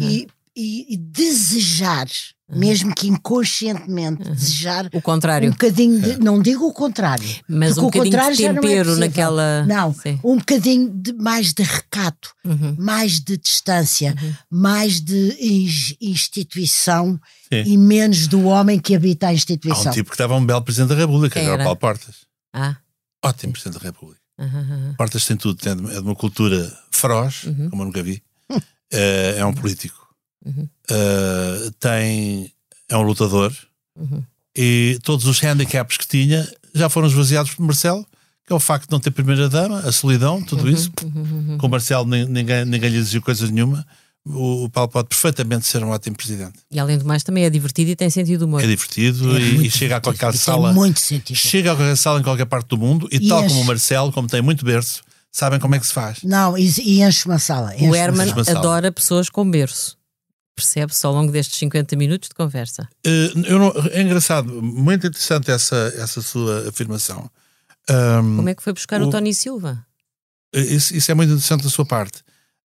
e, 0.00 0.26
e- 0.60 0.94
e 0.94 0.96
desejar, 0.96 2.06
mesmo 2.52 2.94
que 2.94 3.06
inconscientemente, 3.08 4.22
desejar 4.30 4.88
O 4.92 5.00
contrário. 5.00 5.48
um 5.48 5.52
bocadinho 5.52 6.00
de. 6.00 6.18
Não 6.18 6.42
digo 6.42 6.66
o 6.66 6.72
contrário. 6.72 7.24
Mas 7.48 7.78
um 7.78 7.82
o 7.82 7.84
bocadinho 7.84 8.04
de 8.04 8.10
contrário 8.10 8.36
já 8.36 8.52
não 8.52 8.58
é 8.58 8.60
tempero 8.60 8.96
naquela- 8.96 9.64
Não, 9.66 9.94
Sim. 9.94 10.18
um 10.24 10.36
bocadinho 10.38 10.90
de, 10.90 11.12
mais 11.14 11.52
de 11.54 11.62
recato, 11.62 12.32
Uhum. 12.44 12.74
mais 12.78 13.20
de 13.20 13.36
distância, 13.36 14.14
mais 14.50 15.00
de 15.00 15.36
ins- 15.40 15.94
instituição 16.00 17.18
Sim. 17.52 17.62
e 17.66 17.76
menos 17.78 18.26
do 18.26 18.44
homem 18.44 18.78
que 18.78 18.94
habita 18.94 19.26
a 19.26 19.30
Há 19.30 19.34
instituição. 19.34 19.90
um 19.92 19.94
tipo 19.94 20.10
que 20.10 20.14
estava 20.14 20.34
um 20.36 20.44
belo 20.44 20.62
presidente 20.62 20.88
da 20.90 20.96
República, 20.96 21.38
Quem 21.40 21.48
era 21.48 21.62
o? 21.62 21.64
Paulo 21.64 21.76
Portas. 21.78 22.16
Ah. 22.52 22.76
Ótimo 23.24 23.52
presidente 23.52 23.78
da 23.80 23.86
República. 23.86 24.20
aham, 24.38 24.58
aham. 24.60 24.94
Portas 24.96 25.24
tem 25.26 25.36
tudo, 25.36 25.60
é 25.68 25.74
de 25.74 25.98
uma 26.00 26.14
cultura 26.16 26.72
feroz, 26.90 27.44
Uhum. 27.44 27.70
como 27.70 27.82
eu 27.82 27.86
nunca 27.86 28.02
vi. 28.02 28.22
Eh, 28.92 29.36
é 29.38 29.46
um 29.46 29.52
político. 29.54 29.94
Uhum. 30.44 30.68
Eh, 30.90 31.70
tem, 31.78 32.52
é 32.88 32.96
um 32.96 33.02
lutador. 33.02 33.52
Uhum. 33.98 34.22
E 34.56 34.98
todos 35.02 35.26
os 35.26 35.40
handicaps 35.42 35.96
que 35.96 36.06
tinha 36.08 36.48
já 36.74 36.88
foram 36.88 37.08
esvaziados 37.08 37.54
por 37.54 37.64
Marcelo, 37.64 38.04
que 38.46 38.52
é 38.52 38.56
o 38.56 38.60
facto 38.60 38.86
de 38.88 38.92
não 38.92 39.00
ter 39.00 39.10
primeira-dama, 39.10 39.80
a 39.80 39.92
solidão, 39.92 40.42
tudo 40.42 40.64
Uhum. 40.64 40.70
isso. 40.70 40.90
Com 41.58 41.66
o 41.66 41.70
Marcelo 41.70 42.04
nin- 42.06 42.26
ninguém, 42.26 42.64
ninguém 42.64 42.90
lhe 42.90 42.96
exigiu 42.98 43.22
coisa 43.22 43.46
nenhuma. 43.50 43.86
O, 44.26 44.64
o 44.64 44.70
Paulo 44.70 44.90
pode 44.90 45.08
perfeitamente 45.08 45.66
ser 45.66 45.82
um 45.82 45.88
ótimo 45.90 46.14
presidente. 46.16 46.52
E 46.70 46.78
além 46.78 46.98
do 46.98 47.04
mais, 47.06 47.22
também 47.22 47.44
é 47.44 47.50
divertido 47.50 47.90
e 47.90 47.96
tem 47.96 48.10
sentido 48.10 48.42
humor. 48.42 48.62
É 48.62 48.66
divertido 48.66 49.34
É 49.36 49.40
e, 49.40 49.66
e 49.66 49.70
chega 49.70 49.96
a 49.96 50.00
qualquer 50.00 50.26
divertido, 50.32 50.44
sala. 50.44 50.68
Tem 50.68 50.74
muito 50.74 51.00
sentido. 51.00 51.36
Chega 51.36 51.72
a 51.72 51.76
qualquer 51.76 51.96
sala 51.96 52.20
em 52.20 52.22
qualquer 52.22 52.44
parte 52.46 52.68
do 52.68 52.76
mundo 52.76 53.08
e, 53.10 53.16
E 53.16 53.28
tal 53.28 53.40
enche. 53.40 53.48
como 53.48 53.60
o 53.62 53.64
Marcelo, 53.64 54.12
como 54.12 54.28
tem 54.28 54.42
muito 54.42 54.62
berço, 54.64 55.02
sabem 55.32 55.58
como 55.58 55.74
é 55.74 55.78
que 55.78 55.86
se 55.86 55.92
faz. 55.94 56.18
Não, 56.22 56.56
e, 56.58 56.70
e 56.80 57.02
enche 57.02 57.24
uma 57.26 57.38
sala. 57.38 57.74
enche 57.74 57.86
O 57.88 57.94
Herman 57.94 58.28
adora 58.48 58.92
pessoas 58.92 59.30
com 59.30 59.48
berço. 59.50 59.96
Percebe-se 60.60 61.06
ao 61.06 61.12
longo 61.12 61.32
destes 61.32 61.58
50 61.58 61.96
minutos 61.96 62.28
de 62.28 62.34
conversa. 62.34 62.88
Eh, 63.04 63.32
não- 63.34 63.72
é 63.92 64.02
engraçado, 64.02 64.62
muito 64.62 65.06
interessante 65.06 65.50
essa, 65.50 65.92
essa 65.96 66.20
sua 66.22 66.68
afirmação. 66.68 67.30
Ahm, 67.88 68.36
Como 68.36 68.48
é 68.48 68.54
que 68.54 68.62
foi 68.62 68.72
buscar 68.72 69.00
o, 69.02 69.06
o- 69.08 69.10
Tony 69.10 69.32
Silva? 69.34 69.84
isso, 70.54 70.94
isso 70.96 71.10
é 71.10 71.14
muito 71.14 71.30
interessante 71.30 71.64
da 71.64 71.70
sua 71.70 71.86
parte. 71.86 72.22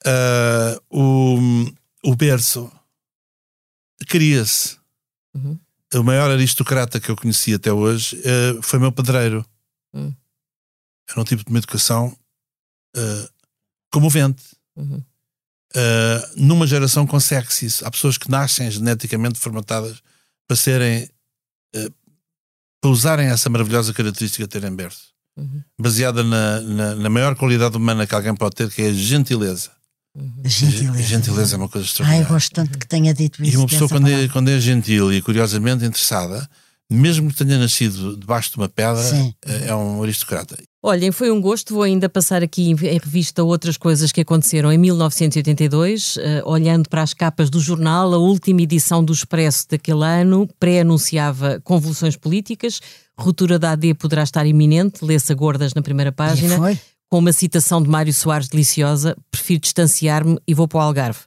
Ah, 0.06 0.80
o, 0.90 1.38
o 2.04 2.16
berço 2.16 2.72
cria-se. 4.08 4.78
Uhum. 5.34 5.58
O 5.96 6.04
maior 6.04 6.30
aristocrata 6.30 7.00
que 7.00 7.10
eu 7.10 7.16
conheci 7.16 7.54
até 7.54 7.72
hoje 7.72 8.22
eh, 8.26 8.60
foi 8.62 8.78
meu 8.80 8.92
padreiro. 8.92 9.46
Hum. 9.94 10.14
Era 11.10 11.22
um 11.22 11.24
tipo 11.24 11.44
de 11.44 11.50
uma 11.50 11.60
educação 11.60 12.16
eh, 12.96 13.30
comovente. 13.92 14.44
Uhum. 14.76 15.02
Uh, 15.78 16.28
numa 16.36 16.66
geração 16.66 17.06
consegue-se 17.06 17.66
isso. 17.68 17.86
Há 17.86 17.92
pessoas 17.92 18.18
que 18.18 18.32
nascem 18.32 18.70
geneticamente 18.72 19.38
formatadas 19.40 20.02
para 20.48 20.58
serem 20.58 21.04
uh, 21.76 21.94
para 22.82 22.90
usarem 22.92 23.28
essa 23.28 23.50
maravilhosa 23.50 23.94
característica 23.94 24.44
de 24.44 24.50
terem 24.50 24.76
berço, 24.76 25.16
Uhum. 25.38 25.62
baseada 25.80 26.24
na, 26.24 26.60
na, 26.62 26.96
na 26.96 27.10
maior 27.12 27.36
qualidade 27.36 27.78
humana 27.78 28.08
que 28.08 28.16
alguém 28.16 28.34
pode 28.36 28.56
ter, 28.56 28.72
que 28.72 28.82
é 28.82 28.88
a 28.88 28.94
gentileza. 28.94 29.70
A 30.44 30.48
gentileza. 30.48 30.98
A 30.98 31.02
gentileza 31.04 31.56
é 31.56 31.58
uma 31.60 31.70
coisa 31.70 31.86
Ai, 31.86 31.86
eu 31.86 31.92
extraordinária. 31.92 32.28
gosto 32.28 32.52
tanto 32.52 32.80
que 32.80 32.88
tenha 32.88 33.14
dito 33.14 33.44
isso. 33.44 33.54
e 33.54 33.58
uma 33.58 33.68
pessoa, 33.68 33.88
quando 33.88 34.08
é, 34.10 34.28
quando 34.30 34.50
é 34.50 34.60
gentil 34.60 35.14
e 35.14 35.22
curiosamente 35.22 35.86
interessada, 35.86 36.50
mesmo 36.90 37.30
que 37.30 37.36
tenha 37.36 37.58
nascido 37.58 38.16
debaixo 38.16 38.52
de 38.52 38.58
uma 38.58 38.70
pedra, 38.70 39.04
Sim. 39.04 39.34
é 39.46 39.76
um 39.76 40.02
aristocrata. 40.02 40.58
Olhem, 40.82 41.12
foi 41.12 41.30
um 41.30 41.42
gosto. 41.42 41.74
Vou 41.74 41.84
ainda 41.84 42.08
passar 42.08 42.42
aqui 42.42 42.70
em 42.70 42.76
revista 42.76 43.44
outras 43.44 43.76
coisas 43.76 44.12
que 44.12 44.22
aconteceram 44.22 44.72
em 44.72 44.78
1982, 44.78 46.18
eh, 46.18 46.42
olhando 46.46 46.88
para 46.88 47.02
as 47.02 47.14
capas 47.14 47.50
do 47.50 47.60
jornal. 47.60 48.14
A 48.14 48.18
última 48.18 48.62
edição 48.62 49.04
do 49.04 49.12
Expresso 49.12 49.68
daquele 49.70 50.06
ano 50.06 50.48
pré-anunciava 50.58 51.60
convulsões 51.62 52.16
políticas, 52.16 52.80
ruptura 53.18 53.60
da 53.60 53.72
AD 53.72 53.96
poderá 53.96 54.24
estar 54.24 54.46
iminente, 54.46 55.04
lê-se 55.04 55.30
a 55.32 55.36
gordas 55.36 55.74
na 55.74 55.82
primeira 55.82 56.12
página, 56.12 56.58
com 57.10 57.20
uma 57.20 57.34
citação 57.34 57.82
de 57.84 57.90
Mário 57.90 58.14
Soares 58.14 58.48
deliciosa: 58.48 59.18
prefiro 59.30 59.60
distanciar-me 59.60 60.40
e 60.48 60.54
vou 60.54 60.70
para 60.70 60.78
o 60.78 60.82
Algarve. 60.82 61.20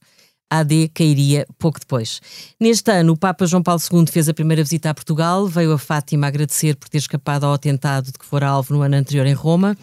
AD 0.51 0.91
cairia 0.93 1.47
pouco 1.59 1.79
depois. 1.79 2.21
Neste 2.59 2.91
ano, 2.91 3.13
o 3.13 3.17
Papa 3.17 3.47
João 3.47 3.63
Paulo 3.63 3.81
II 3.81 4.05
fez 4.11 4.29
a 4.29 4.35
primeira 4.35 4.65
visita 4.65 4.91
a 4.91 4.95
Portugal, 4.95 5.47
veio 5.47 5.73
a 5.73 5.79
Fátima 5.79 6.27
agradecer 6.27 6.75
por 6.75 6.89
ter 6.89 6.99
escapado 6.99 7.47
ao 7.47 7.53
atentado 7.53 8.07
de 8.07 8.19
que 8.19 8.27
fora 8.27 8.49
alvo 8.49 8.75
no 8.75 8.83
ano 8.83 8.97
anterior 8.97 9.27
em 9.27 9.33
Roma. 9.33 9.79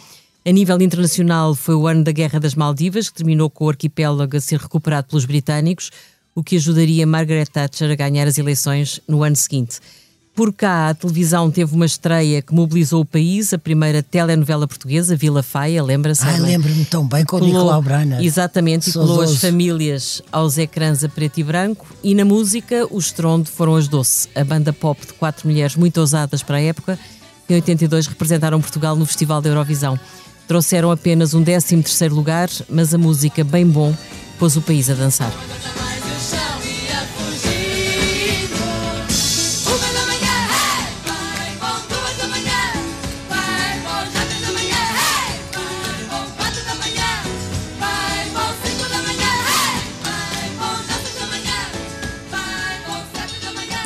A 0.45 0.51
nível 0.51 0.81
internacional, 0.81 1.55
foi 1.55 1.75
o 1.75 1.87
ano 1.87 2.03
da 2.03 2.11
Guerra 2.11 2.39
das 2.39 2.55
Maldivas, 2.55 3.09
que 3.09 3.15
terminou 3.15 3.49
com 3.49 3.65
o 3.65 3.69
arquipélago 3.69 4.35
a 4.35 4.41
ser 4.41 4.59
recuperado 4.59 5.07
pelos 5.07 5.25
britânicos, 5.25 5.91
o 6.35 6.43
que 6.43 6.57
ajudaria 6.57 7.07
Margaret 7.07 7.47
Thatcher 7.47 7.91
a 7.91 7.95
ganhar 7.95 8.27
as 8.27 8.37
eleições 8.37 9.01
no 9.07 9.23
ano 9.23 9.35
seguinte. 9.35 9.79
Por 10.37 10.53
cá, 10.53 10.89
a 10.89 10.93
televisão 10.93 11.49
teve 11.49 11.73
uma 11.73 11.87
estreia 11.87 12.43
que 12.43 12.53
mobilizou 12.53 13.01
o 13.01 13.05
país, 13.05 13.53
a 13.53 13.57
primeira 13.57 14.03
telenovela 14.03 14.67
portuguesa, 14.67 15.15
Vila 15.15 15.41
Faia, 15.41 15.81
lembra-se? 15.81 16.23
Ai, 16.23 16.39
lembro-me 16.39 16.85
tão 16.85 17.07
bem 17.07 17.25
com 17.25 17.37
o 17.37 17.39
Nicolau 17.39 17.81
Brana. 17.81 18.23
Exatamente, 18.23 18.91
e 18.91 18.93
colou 18.93 19.21
as 19.21 19.37
famílias 19.37 20.21
aos 20.31 20.59
ecrãs 20.59 21.03
a 21.03 21.09
preto 21.09 21.39
e 21.39 21.43
branco. 21.43 21.87
E 22.03 22.13
na 22.13 22.23
música, 22.23 22.85
o 22.91 22.99
estrondo 22.99 23.49
foram 23.49 23.75
as 23.75 23.87
Doce, 23.87 24.29
a 24.35 24.43
banda 24.43 24.71
pop 24.71 25.03
de 25.07 25.13
quatro 25.13 25.47
mulheres 25.47 25.75
muito 25.75 25.99
ousadas 25.99 26.43
para 26.43 26.57
a 26.57 26.61
época, 26.61 26.99
que 27.47 27.53
em 27.53 27.55
82 27.55 28.05
representaram 28.05 28.61
Portugal 28.61 28.95
no 28.95 29.07
Festival 29.07 29.41
da 29.41 29.49
Eurovisão. 29.49 29.99
Trouxeram 30.47 30.91
apenas 30.91 31.33
um 31.33 31.43
13 31.43 31.81
terceiro 31.81 32.13
lugar, 32.13 32.47
mas 32.69 32.93
a 32.93 32.97
música, 32.99 33.43
bem 33.43 33.65
bom, 33.65 33.91
pôs 34.37 34.55
o 34.55 34.61
país 34.61 34.87
a 34.87 34.93
dançar. 34.93 35.33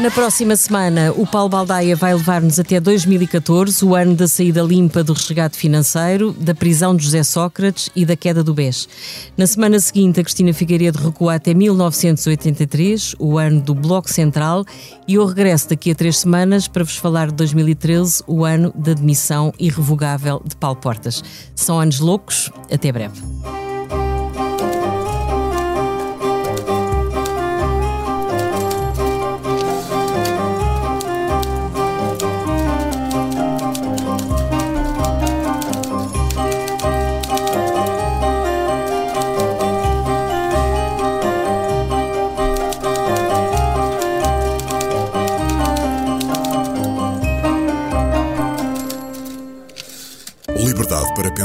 Na 0.02 0.10
próxima 0.10 0.56
semana, 0.56 1.14
o 1.16 1.28
Paulo 1.28 1.47
Baldaia 1.47 1.95
vai 1.95 2.12
levar-nos 2.16 2.60
até 2.60 2.80
2014, 2.80 3.86
o 3.86 3.93
ano 3.93 4.16
da 4.16 4.28
saída 4.28 4.64
limpa 4.64 5.04
do 5.04 5.14
resgate 5.14 5.56
financeiro, 5.56 6.32
da 6.32 6.56
prisão 6.56 6.95
de 6.95 7.04
José 7.04 7.22
Sócrates 7.22 7.88
e 7.95 8.04
da 8.04 8.16
queda 8.16 8.43
do 8.43 8.52
BES. 8.52 8.89
Na 9.38 9.45
semana 9.45 9.80
seguinte, 9.80 10.20
a 10.20 10.24
Cristina 10.24 10.56
Figueiredo 10.56 10.97
recua 10.97 11.36
até 11.36 11.54
1983, 11.54 13.14
o 13.20 13.38
ano 13.38 13.62
do 13.62 13.76
Bloco 13.76 14.10
Central, 14.10 14.66
e 15.08 15.14
eu 15.14 15.26
regresso 15.28 15.70
daqui 15.70 15.91
a 15.91 15.95
três 15.95 16.18
semanas 16.18 16.68
para 16.68 16.84
vos 16.84 16.97
falar 16.97 17.28
de 17.28 17.36
2013, 17.36 18.24
o 18.26 18.43
ano 18.43 18.74
da 18.76 18.95
demissão 18.95 19.54
irrevogável 19.60 20.41
de 20.43 20.56
Paulo 20.56 20.78
Portas. 20.78 21.24
São 21.54 21.80
anos 21.80 21.99
loucos, 21.99 22.49
até 22.72 22.91
breve. 22.91 23.22